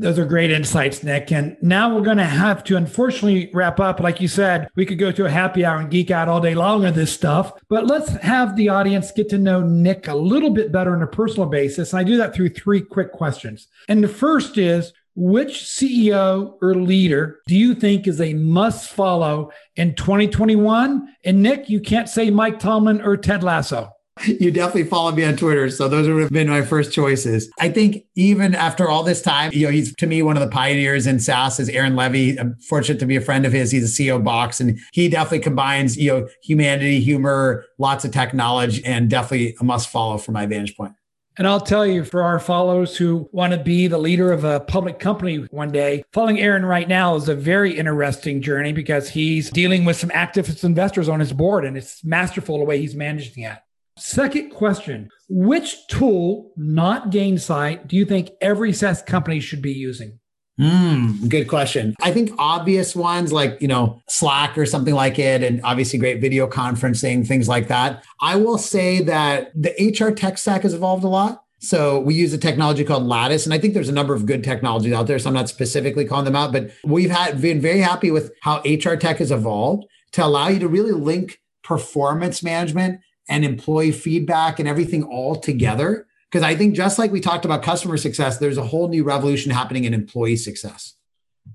Those 0.00 0.18
are 0.18 0.24
great 0.24 0.52
insights, 0.52 1.02
Nick. 1.02 1.32
And 1.32 1.56
now 1.60 1.94
we're 1.94 2.02
going 2.02 2.18
to 2.18 2.24
have 2.24 2.62
to 2.64 2.76
unfortunately 2.76 3.50
wrap 3.52 3.80
up. 3.80 3.98
Like 3.98 4.20
you 4.20 4.28
said, 4.28 4.68
we 4.76 4.86
could 4.86 4.98
go 4.98 5.10
to 5.10 5.24
a 5.24 5.30
happy 5.30 5.64
hour 5.64 5.78
and 5.78 5.90
geek 5.90 6.10
out 6.12 6.28
all 6.28 6.40
day 6.40 6.54
long 6.54 6.86
on 6.86 6.94
this 6.94 7.12
stuff. 7.12 7.52
But 7.68 7.86
let's 7.86 8.10
have 8.16 8.54
the 8.54 8.68
audience 8.68 9.10
get 9.10 9.28
to 9.30 9.38
know 9.38 9.60
Nick 9.60 10.06
a 10.06 10.14
little 10.14 10.50
bit 10.50 10.70
better 10.70 10.94
on 10.94 11.02
a 11.02 11.06
personal 11.06 11.48
basis. 11.48 11.92
And 11.92 12.00
I 12.00 12.04
do 12.04 12.16
that 12.16 12.32
through 12.32 12.50
three 12.50 12.80
quick 12.80 13.10
questions. 13.10 13.66
And 13.88 14.02
the 14.02 14.08
first 14.08 14.56
is 14.56 14.92
which 15.16 15.64
CEO 15.64 16.54
or 16.62 16.76
leader 16.76 17.40
do 17.48 17.56
you 17.56 17.74
think 17.74 18.06
is 18.06 18.20
a 18.20 18.34
must 18.34 18.90
follow 18.90 19.50
in 19.74 19.96
2021? 19.96 21.12
And 21.24 21.42
Nick, 21.42 21.68
you 21.68 21.80
can't 21.80 22.08
say 22.08 22.30
Mike 22.30 22.60
Tomlin 22.60 23.00
or 23.00 23.16
Ted 23.16 23.42
Lasso. 23.42 23.90
You 24.38 24.52
definitely 24.52 24.84
follow 24.84 25.10
me 25.12 25.24
on 25.24 25.36
Twitter. 25.36 25.68
So 25.68 25.88
those 25.88 26.08
would 26.08 26.22
have 26.22 26.30
been 26.30 26.48
my 26.48 26.62
first 26.62 26.92
choices. 26.92 27.50
I 27.58 27.70
think 27.70 28.04
even 28.14 28.54
after 28.54 28.88
all 28.88 29.02
this 29.02 29.20
time, 29.20 29.50
you 29.52 29.66
know, 29.66 29.72
he's 29.72 29.94
to 29.96 30.06
me 30.06 30.22
one 30.22 30.36
of 30.36 30.42
the 30.42 30.48
pioneers 30.48 31.06
in 31.06 31.18
SaaS 31.18 31.58
is 31.58 31.68
Aaron 31.68 31.94
Levie. 31.94 32.38
I'm 32.38 32.54
fortunate 32.68 33.00
to 33.00 33.06
be 33.06 33.16
a 33.16 33.20
friend 33.20 33.44
of 33.44 33.52
his. 33.52 33.70
He's 33.70 33.98
a 33.98 34.02
CEO 34.02 34.22
Box 34.22 34.60
and 34.60 34.78
he 34.92 35.08
definitely 35.08 35.40
combines, 35.40 35.96
you 35.96 36.10
know, 36.10 36.28
humanity, 36.42 37.00
humor, 37.00 37.64
lots 37.78 38.04
of 38.04 38.12
tech 38.12 38.32
knowledge, 38.32 38.80
and 38.84 39.10
definitely 39.10 39.56
a 39.60 39.64
must 39.64 39.88
follow 39.88 40.18
from 40.18 40.34
my 40.34 40.46
vantage 40.46 40.76
point. 40.76 40.92
And 41.38 41.46
I'll 41.46 41.60
tell 41.60 41.86
you, 41.86 42.04
for 42.04 42.24
our 42.24 42.40
followers 42.40 42.96
who 42.96 43.28
want 43.30 43.52
to 43.52 43.60
be 43.60 43.86
the 43.86 43.96
leader 43.96 44.32
of 44.32 44.42
a 44.42 44.58
public 44.58 44.98
company 44.98 45.46
one 45.52 45.70
day, 45.70 46.02
following 46.12 46.40
Aaron 46.40 46.66
right 46.66 46.88
now 46.88 47.14
is 47.14 47.28
a 47.28 47.34
very 47.36 47.78
interesting 47.78 48.42
journey 48.42 48.72
because 48.72 49.08
he's 49.08 49.48
dealing 49.48 49.84
with 49.84 49.96
some 49.96 50.10
activist 50.10 50.64
investors 50.64 51.08
on 51.08 51.20
his 51.20 51.32
board, 51.32 51.64
and 51.64 51.76
it's 51.76 52.02
masterful 52.02 52.58
the 52.58 52.64
way 52.64 52.80
he's 52.80 52.96
managing 52.96 53.44
it. 53.44 53.56
Second 53.98 54.50
question 54.50 55.10
Which 55.28 55.86
tool, 55.88 56.52
not 56.56 57.10
Gainsight, 57.10 57.88
do 57.88 57.96
you 57.96 58.04
think 58.04 58.30
every 58.40 58.72
SaaS 58.72 59.02
company 59.02 59.40
should 59.40 59.62
be 59.62 59.72
using? 59.72 60.18
Mm, 60.58 61.28
good 61.28 61.46
question. 61.46 61.94
I 62.02 62.10
think 62.10 62.32
obvious 62.36 62.96
ones 62.96 63.32
like, 63.32 63.58
you 63.60 63.68
know, 63.68 64.02
Slack 64.08 64.58
or 64.58 64.66
something 64.66 64.94
like 64.94 65.18
it, 65.18 65.42
and 65.42 65.60
obviously 65.62 66.00
great 66.00 66.20
video 66.20 66.48
conferencing, 66.48 67.26
things 67.26 67.48
like 67.48 67.68
that. 67.68 68.04
I 68.20 68.36
will 68.36 68.58
say 68.58 69.00
that 69.02 69.52
the 69.54 69.70
HR 69.78 70.10
tech 70.10 70.36
stack 70.36 70.62
has 70.62 70.74
evolved 70.74 71.04
a 71.04 71.08
lot. 71.08 71.44
So 71.60 72.00
we 72.00 72.14
use 72.14 72.32
a 72.32 72.38
technology 72.38 72.84
called 72.84 73.04
Lattice, 73.04 73.44
and 73.44 73.54
I 73.54 73.58
think 73.58 73.74
there's 73.74 73.88
a 73.88 73.92
number 73.92 74.14
of 74.14 74.26
good 74.26 74.44
technologies 74.44 74.92
out 74.92 75.06
there. 75.06 75.18
So 75.18 75.28
I'm 75.28 75.34
not 75.34 75.48
specifically 75.48 76.04
calling 76.04 76.24
them 76.24 76.36
out, 76.36 76.52
but 76.52 76.70
we've 76.84 77.10
had 77.10 77.40
been 77.40 77.60
very 77.60 77.80
happy 77.80 78.10
with 78.10 78.32
how 78.42 78.60
HR 78.62 78.94
tech 78.94 79.18
has 79.18 79.30
evolved 79.30 79.86
to 80.12 80.24
allow 80.24 80.48
you 80.48 80.58
to 80.60 80.68
really 80.68 80.92
link 80.92 81.40
performance 81.62 82.42
management 82.42 83.00
and 83.28 83.44
employee 83.44 83.92
feedback 83.92 84.58
and 84.58 84.68
everything 84.68 85.02
all 85.04 85.36
together 85.36 86.06
because 86.30 86.42
I 86.42 86.54
think 86.54 86.74
just 86.74 86.98
like 86.98 87.10
we 87.10 87.20
talked 87.20 87.44
about 87.44 87.62
customer 87.62 87.96
success, 87.96 88.38
there's 88.38 88.58
a 88.58 88.62
whole 88.62 88.88
new 88.88 89.02
revolution 89.02 89.50
happening 89.50 89.84
in 89.84 89.94
employee 89.94 90.36
success. 90.36 90.94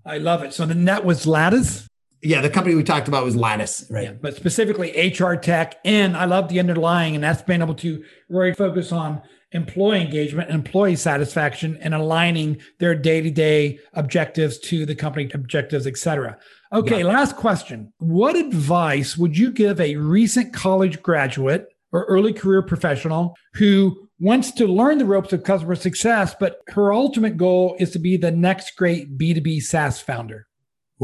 I 0.06 0.18
love 0.18 0.44
it. 0.44 0.54
So 0.54 0.66
the 0.66 0.74
net 0.74 1.06
was 1.06 1.28
Lattice. 1.28 1.88
Yeah, 2.24 2.42
the 2.42 2.50
company 2.50 2.76
we 2.76 2.84
talked 2.84 3.08
about 3.08 3.24
was 3.24 3.36
Lattice, 3.36 3.86
right? 3.90 4.06
Yeah, 4.06 4.14
but 4.14 4.36
specifically 4.36 4.92
HR 5.10 5.36
tech. 5.36 5.80
And 5.86 6.18
I 6.18 6.26
love 6.26 6.48
the 6.48 6.60
underlying, 6.60 7.16
and 7.16 7.24
that's 7.24 7.42
been 7.42 7.62
able 7.62 7.76
to 7.76 8.04
really 8.30 8.54
focus 8.54 8.92
on 8.92 9.22
employee 9.54 10.02
engagement 10.02 10.50
and 10.50 10.56
employee 10.56 10.96
satisfaction 10.96 11.78
and 11.82 11.94
aligning 11.94 12.60
their 12.80 12.96
day-to-day 12.96 13.80
objectives 13.94 14.58
to 14.60 14.86
the 14.86 14.96
company 14.96 15.30
objectives, 15.34 15.88
et 15.88 15.98
cetera. 15.98 16.38
Okay, 16.72 17.00
yeah. 17.00 17.06
last 17.06 17.36
question. 17.36 17.94
What 18.00 18.36
advice 18.36 19.18
would 19.18 19.38
you 19.38 19.52
give 19.52 19.80
a 19.80 19.96
recent 19.96 20.54
college 20.54 21.02
graduate 21.02 21.68
or 21.92 22.06
early 22.06 22.34
career 22.34 22.64
professional 22.64 23.36
who 23.54 24.10
wants 24.20 24.52
to 24.54 24.66
learn 24.66 24.98
the 24.98 25.06
ropes 25.06 25.34
of 25.34 25.44
customer 25.44 25.76
success, 25.76 26.36
but 26.40 26.62
her 26.70 26.92
ultimate 26.92 27.38
goal 27.38 27.76
is 27.80 27.92
to 27.92 28.00
be 28.00 28.18
the 28.18 28.32
next 28.32 28.76
great 28.76 29.18
B2B 29.18 29.62
SaaS 29.62 30.00
founder. 30.00 30.48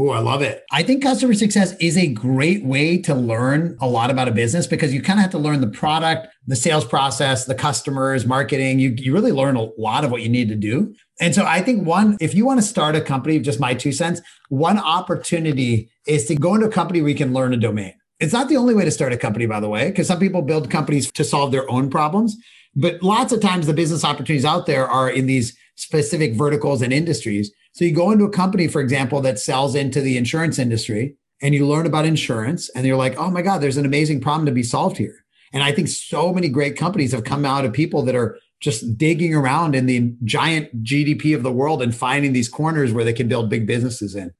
Oh, 0.02 0.08
I 0.12 0.20
love 0.20 0.40
it. 0.40 0.64
I 0.72 0.82
think 0.82 1.02
customer 1.02 1.34
success 1.34 1.74
is 1.78 1.98
a 1.98 2.06
great 2.06 2.64
way 2.64 2.96
to 3.02 3.14
learn 3.14 3.76
a 3.82 3.86
lot 3.86 4.08
about 4.08 4.28
a 4.28 4.32
business 4.32 4.66
because 4.66 4.94
you 4.94 5.02
kind 5.02 5.18
of 5.18 5.24
have 5.24 5.30
to 5.32 5.38
learn 5.38 5.60
the 5.60 5.66
product, 5.66 6.28
the 6.46 6.56
sales 6.56 6.86
process, 6.86 7.44
the 7.44 7.54
customers, 7.54 8.24
marketing. 8.24 8.78
You, 8.78 8.94
you 8.96 9.12
really 9.12 9.30
learn 9.30 9.56
a 9.56 9.68
lot 9.76 10.02
of 10.02 10.10
what 10.10 10.22
you 10.22 10.30
need 10.30 10.48
to 10.48 10.54
do. 10.54 10.94
And 11.20 11.34
so 11.34 11.44
I 11.44 11.60
think 11.60 11.86
one, 11.86 12.16
if 12.18 12.34
you 12.34 12.46
want 12.46 12.58
to 12.60 12.66
start 12.66 12.96
a 12.96 13.02
company, 13.02 13.40
just 13.40 13.60
my 13.60 13.74
two 13.74 13.92
cents, 13.92 14.22
one 14.48 14.78
opportunity 14.78 15.90
is 16.06 16.24
to 16.26 16.34
go 16.34 16.54
into 16.54 16.68
a 16.68 16.72
company 16.72 17.02
where 17.02 17.10
you 17.10 17.14
can 17.14 17.34
learn 17.34 17.52
a 17.52 17.58
domain. 17.58 17.92
It's 18.20 18.32
not 18.32 18.48
the 18.48 18.56
only 18.56 18.74
way 18.74 18.86
to 18.86 18.90
start 18.90 19.12
a 19.12 19.18
company, 19.18 19.44
by 19.44 19.60
the 19.60 19.68
way, 19.68 19.90
because 19.90 20.06
some 20.06 20.18
people 20.18 20.40
build 20.40 20.70
companies 20.70 21.12
to 21.12 21.24
solve 21.24 21.52
their 21.52 21.70
own 21.70 21.90
problems. 21.90 22.38
But 22.74 23.02
lots 23.02 23.34
of 23.34 23.42
times 23.42 23.66
the 23.66 23.74
business 23.74 24.02
opportunities 24.02 24.46
out 24.46 24.64
there 24.64 24.88
are 24.88 25.10
in 25.10 25.26
these 25.26 25.58
specific 25.74 26.36
verticals 26.36 26.80
and 26.80 26.90
industries. 26.90 27.52
So 27.72 27.84
you 27.84 27.94
go 27.94 28.10
into 28.10 28.24
a 28.24 28.30
company, 28.30 28.68
for 28.68 28.80
example, 28.80 29.20
that 29.22 29.38
sells 29.38 29.74
into 29.74 30.00
the 30.00 30.16
insurance 30.16 30.58
industry 30.58 31.16
and 31.40 31.54
you 31.54 31.66
learn 31.66 31.86
about 31.86 32.04
insurance 32.04 32.68
and 32.70 32.86
you're 32.86 32.96
like, 32.96 33.16
oh 33.16 33.30
my 33.30 33.42
God, 33.42 33.58
there's 33.58 33.76
an 33.76 33.86
amazing 33.86 34.20
problem 34.20 34.46
to 34.46 34.52
be 34.52 34.62
solved 34.62 34.96
here. 34.96 35.24
And 35.52 35.62
I 35.62 35.72
think 35.72 35.88
so 35.88 36.32
many 36.32 36.48
great 36.48 36.76
companies 36.76 37.12
have 37.12 37.24
come 37.24 37.44
out 37.44 37.64
of 37.64 37.72
people 37.72 38.02
that 38.02 38.14
are 38.14 38.38
just 38.60 38.98
digging 38.98 39.34
around 39.34 39.74
in 39.74 39.86
the 39.86 40.14
giant 40.24 40.84
GDP 40.84 41.34
of 41.34 41.42
the 41.42 41.52
world 41.52 41.82
and 41.82 41.94
finding 41.94 42.32
these 42.32 42.48
corners 42.48 42.92
where 42.92 43.04
they 43.04 43.12
can 43.12 43.26
build 43.26 43.48
big 43.48 43.66
businesses 43.66 44.14
in. 44.14 44.32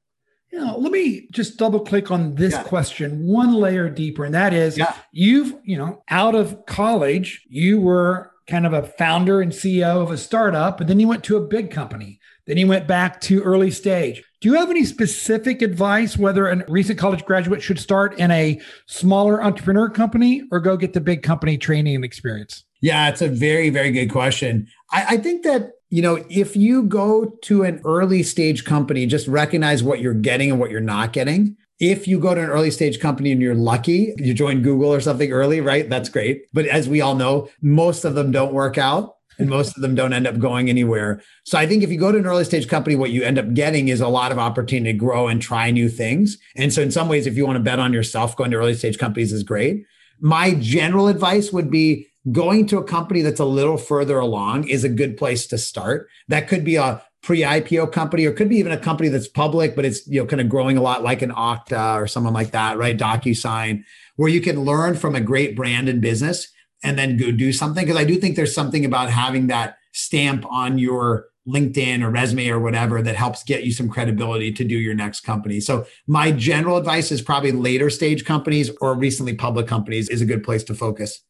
You 0.53 0.59
know, 0.59 0.77
let 0.77 0.93
me 0.93 1.29
just 1.31 1.57
double 1.57 1.81
click 1.81 2.11
on 2.11 2.35
this 2.35 2.53
yeah. 2.53 2.63
question 2.65 3.27
one 3.27 3.55
layer 3.55 3.89
deeper. 3.89 4.25
And 4.25 4.35
that 4.35 4.53
is 4.53 4.77
yeah. 4.77 4.95
you've, 5.13 5.55
you 5.65 5.79
know, 5.79 6.03
out 6.09 6.35
of 6.35 6.67
college, 6.67 7.47
you 7.49 7.81
were 7.81 8.33
kind 8.47 8.67
of 8.67 8.73
a 8.73 8.83
founder 8.83 9.41
and 9.41 9.53
CEO 9.53 10.03
of 10.03 10.11
a 10.11 10.19
startup, 10.19 10.81
and 10.81 10.91
then 10.91 11.01
you 11.01 11.09
went 11.09 11.25
to 11.25 11.37
a 11.37 11.41
big 11.41 11.71
company. 11.71 12.20
Then 12.51 12.57
he 12.57 12.65
went 12.65 12.89
back 12.89 13.21
to 13.21 13.41
early 13.43 13.71
stage. 13.71 14.25
Do 14.41 14.49
you 14.49 14.57
have 14.57 14.71
any 14.71 14.85
specific 14.85 15.63
advice 15.63 16.17
whether 16.17 16.49
a 16.49 16.69
recent 16.69 16.99
college 16.99 17.25
graduate 17.25 17.63
should 17.63 17.79
start 17.79 18.19
in 18.19 18.33
a 18.33 18.61
smaller 18.87 19.41
entrepreneur 19.41 19.89
company 19.89 20.43
or 20.51 20.59
go 20.59 20.77
get 20.77 20.93
the 20.93 21.01
big 21.01 21.23
company 21.23 21.57
training 21.57 21.95
and 21.95 22.05
experience? 22.05 22.65
Yeah, 22.81 23.09
it's 23.09 23.23
a 23.23 23.29
very, 23.29 23.71
very 23.71 23.93
good 23.93 24.11
question. 24.11 24.67
I, 24.91 25.05
I 25.11 25.17
think 25.19 25.45
that 25.45 25.75
you 25.91 26.03
know, 26.03 26.25
if 26.29 26.57
you 26.57 26.83
go 26.83 27.39
to 27.43 27.63
an 27.63 27.81
early 27.85 28.25
stage 28.25 28.65
company, 28.65 29.07
just 29.07 29.29
recognize 29.29 29.85
what 29.85 30.01
you're 30.01 30.13
getting 30.13 30.51
and 30.51 30.59
what 30.59 30.73
you're 30.73 30.81
not 30.81 31.13
getting. 31.13 31.57
If 31.79 32.09
you 32.09 32.19
go 32.19 32.35
to 32.35 32.43
an 32.43 32.51
early 32.51 32.73
stage 32.73 32.99
company 32.99 33.31
and 33.31 33.41
you're 33.41 33.55
lucky, 33.55 34.13
you 34.19 34.35
join 34.35 34.63
Google 34.63 34.93
or 34.93 35.01
something 35.01 35.31
early, 35.31 35.61
right? 35.61 35.89
That's 35.89 36.09
great. 36.09 36.47
But 36.53 36.67
as 36.67 36.89
we 36.89 37.01
all 37.01 37.15
know, 37.15 37.49
most 37.63 38.05
of 38.05 38.17
them 38.17 38.33
don't 38.33 38.53
work 38.53 38.77
out 38.77 39.15
and 39.41 39.49
most 39.49 39.77
of 39.77 39.83
them 39.83 39.95
don't 39.95 40.13
end 40.13 40.27
up 40.27 40.39
going 40.39 40.69
anywhere. 40.69 41.23
So 41.45 41.59
I 41.59 41.67
think 41.67 41.83
if 41.83 41.91
you 41.91 41.99
go 41.99 42.13
to 42.13 42.19
an 42.19 42.27
early 42.27 42.45
stage 42.45 42.69
company, 42.69 42.95
what 42.95 43.11
you 43.11 43.23
end 43.23 43.39
up 43.39 43.55
getting 43.55 43.89
is 43.89 44.01
a 44.01 44.09
lot 44.09 44.33
of 44.33 44.39
opportunity 44.39 44.93
to 44.93 44.99
grow 44.99 45.29
and 45.29 45.41
try 45.41 45.71
new 45.71 45.89
things. 45.89 46.39
And 46.57 46.73
so 46.73 46.83
in 46.83 46.91
some 46.91 47.09
ways, 47.09 47.27
if 47.27 47.37
you 47.37 47.47
want 47.47 47.57
to 47.57 47.63
bet 47.63 47.79
on 47.79 47.93
yourself, 47.93 48.37
going 48.37 48.51
to 48.51 48.59
early 48.59 48.75
stage 48.75 48.99
companies 48.99 49.33
is 49.33 49.43
great. 49.43 49.85
My 50.21 50.55
general 50.55 51.09
advice 51.09 51.53
would 51.53 51.71
be 51.71 52.09
going 52.31 52.67
to 52.67 52.79
a 52.79 52.85
company 52.85 53.23
that's 53.23 53.41
a 53.41 53.47
little 53.47 53.79
further 53.79 54.19
along 54.19 54.69
is 54.69 54.85
a 54.85 54.89
good 54.91 55.17
place 55.17 55.47
to 55.47 55.59
start. 55.59 56.09
That 56.29 56.49
could 56.49 56.65
be 56.65 56.77
a 56.77 57.03
pre-IPO 57.23 57.93
company, 57.93 58.25
or 58.25 58.33
could 58.33 58.49
be 58.49 58.57
even 58.57 58.73
a 58.73 58.79
company 58.79 59.09
that's 59.09 59.29
public, 59.29 59.77
but 59.77 59.85
it's 59.85 60.07
you 60.07 60.21
know 60.21 60.27
kind 60.27 60.41
of 60.41 60.49
growing 60.49 60.77
a 60.77 60.83
lot, 60.83 61.03
like 61.03 61.23
an 61.23 61.31
Okta 61.31 62.01
or 62.01 62.07
someone 62.07 62.33
like 62.33 62.51
that, 62.53 62.79
right? 62.79 62.97
DocuSign, 62.97 63.85
where 64.17 64.31
you 64.31 64.41
can 64.41 64.65
learn 64.65 64.95
from 64.95 65.15
a 65.15 65.21
great 65.21 65.57
brand 65.57 65.89
and 65.89 66.01
business 66.01 66.49
and 66.83 66.99
then 66.99 67.17
go 67.17 67.31
do 67.31 67.53
something. 67.53 67.85
Because 67.85 68.01
I 68.01 68.05
do 68.05 68.17
think 68.17 68.37
there's 68.37 68.55
something 68.55 68.85
about 68.85 69.11
having 69.11 69.49
that 69.49 69.77
stamp 69.93 70.45
on 70.51 70.79
your 70.79 71.27
LinkedIn 71.49 72.03
or 72.03 72.11
resume 72.11 72.49
or 72.51 72.61
whatever 72.61 73.03
that 73.03 73.17
helps 73.17 73.43
get 73.43 73.65
you 73.65 73.73
some 73.73 73.89
credibility 73.89 74.53
to 74.53 74.65
do 74.65 74.77
your 74.77 74.95
next 74.95 75.21
company. 75.21 75.61
So 75.61 75.87
my 76.07 76.33
general 76.33 76.77
advice 76.77 77.11
is 77.11 77.23
probably 77.23 77.53
later 77.53 77.91
stage 77.91 78.25
companies 78.25 78.71
or 78.81 78.95
recently 78.95 79.35
public 79.35 79.67
companies 79.67 80.09
is 80.09 80.21
a 80.21 80.27
good 80.27 80.45
place 80.45 80.63
to 80.65 80.75
focus. 80.75 81.21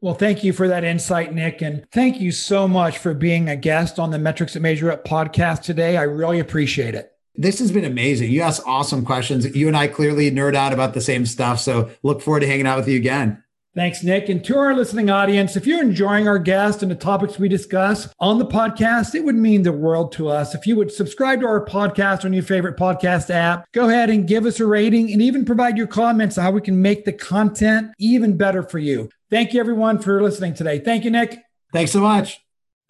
Well, 0.00 0.14
thank 0.14 0.44
you 0.44 0.52
for 0.52 0.68
that 0.68 0.84
insight, 0.84 1.32
Nick. 1.32 1.62
And 1.62 1.86
thank 1.90 2.20
you 2.20 2.30
so 2.30 2.68
much 2.68 2.98
for 2.98 3.14
being 3.14 3.48
a 3.48 3.56
guest 3.56 3.98
on 3.98 4.10
the 4.10 4.18
Metrics 4.18 4.52
that 4.52 4.60
Measure 4.60 4.92
Up 4.92 5.04
podcast 5.04 5.62
today. 5.62 5.96
I 5.96 6.02
really 6.02 6.40
appreciate 6.40 6.94
it. 6.94 7.12
This 7.36 7.58
has 7.58 7.72
been 7.72 7.84
amazing. 7.86 8.30
You 8.30 8.42
asked 8.42 8.62
awesome 8.66 9.04
questions. 9.04 9.56
You 9.56 9.66
and 9.66 9.76
I 9.76 9.88
clearly 9.88 10.30
nerd 10.30 10.54
out 10.54 10.72
about 10.72 10.94
the 10.94 11.00
same 11.00 11.26
stuff. 11.26 11.58
So 11.58 11.90
look 12.02 12.20
forward 12.20 12.40
to 12.40 12.46
hanging 12.46 12.66
out 12.66 12.76
with 12.76 12.86
you 12.86 12.96
again. 12.96 13.42
Thanks, 13.74 14.04
Nick. 14.04 14.28
And 14.28 14.44
to 14.44 14.56
our 14.56 14.72
listening 14.72 15.10
audience, 15.10 15.56
if 15.56 15.66
you're 15.66 15.82
enjoying 15.82 16.28
our 16.28 16.38
guest 16.38 16.82
and 16.82 16.90
the 16.90 16.94
topics 16.94 17.40
we 17.40 17.48
discuss 17.48 18.08
on 18.20 18.38
the 18.38 18.46
podcast, 18.46 19.16
it 19.16 19.24
would 19.24 19.34
mean 19.34 19.62
the 19.62 19.72
world 19.72 20.12
to 20.12 20.28
us. 20.28 20.54
If 20.54 20.64
you 20.64 20.76
would 20.76 20.92
subscribe 20.92 21.40
to 21.40 21.48
our 21.48 21.64
podcast 21.64 22.24
on 22.24 22.32
your 22.32 22.44
favorite 22.44 22.76
podcast 22.76 23.30
app, 23.30 23.66
go 23.72 23.88
ahead 23.88 24.10
and 24.10 24.28
give 24.28 24.46
us 24.46 24.60
a 24.60 24.66
rating 24.66 25.12
and 25.12 25.20
even 25.20 25.44
provide 25.44 25.76
your 25.76 25.88
comments 25.88 26.38
on 26.38 26.44
how 26.44 26.52
we 26.52 26.60
can 26.60 26.80
make 26.80 27.04
the 27.04 27.12
content 27.12 27.90
even 27.98 28.36
better 28.36 28.62
for 28.62 28.78
you. 28.78 29.10
Thank 29.28 29.52
you, 29.52 29.58
everyone, 29.58 29.98
for 29.98 30.22
listening 30.22 30.54
today. 30.54 30.78
Thank 30.78 31.02
you, 31.02 31.10
Nick. 31.10 31.42
Thanks 31.72 31.90
so 31.90 32.00
much. 32.00 32.40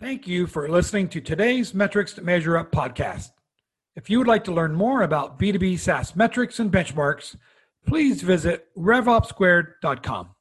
Thank 0.00 0.26
you 0.26 0.46
for 0.46 0.68
listening 0.68 1.08
to 1.10 1.20
today's 1.22 1.72
Metrics 1.72 2.12
to 2.14 2.20
Measure 2.20 2.58
Up 2.58 2.70
podcast. 2.70 3.30
If 3.96 4.10
you 4.10 4.18
would 4.18 4.26
like 4.26 4.44
to 4.44 4.52
learn 4.52 4.74
more 4.74 5.00
about 5.00 5.38
B2B 5.38 5.78
SaaS 5.78 6.14
metrics 6.14 6.58
and 6.58 6.70
benchmarks, 6.70 7.36
please 7.86 8.20
visit 8.20 8.66
revopsquared.com. 8.76 10.33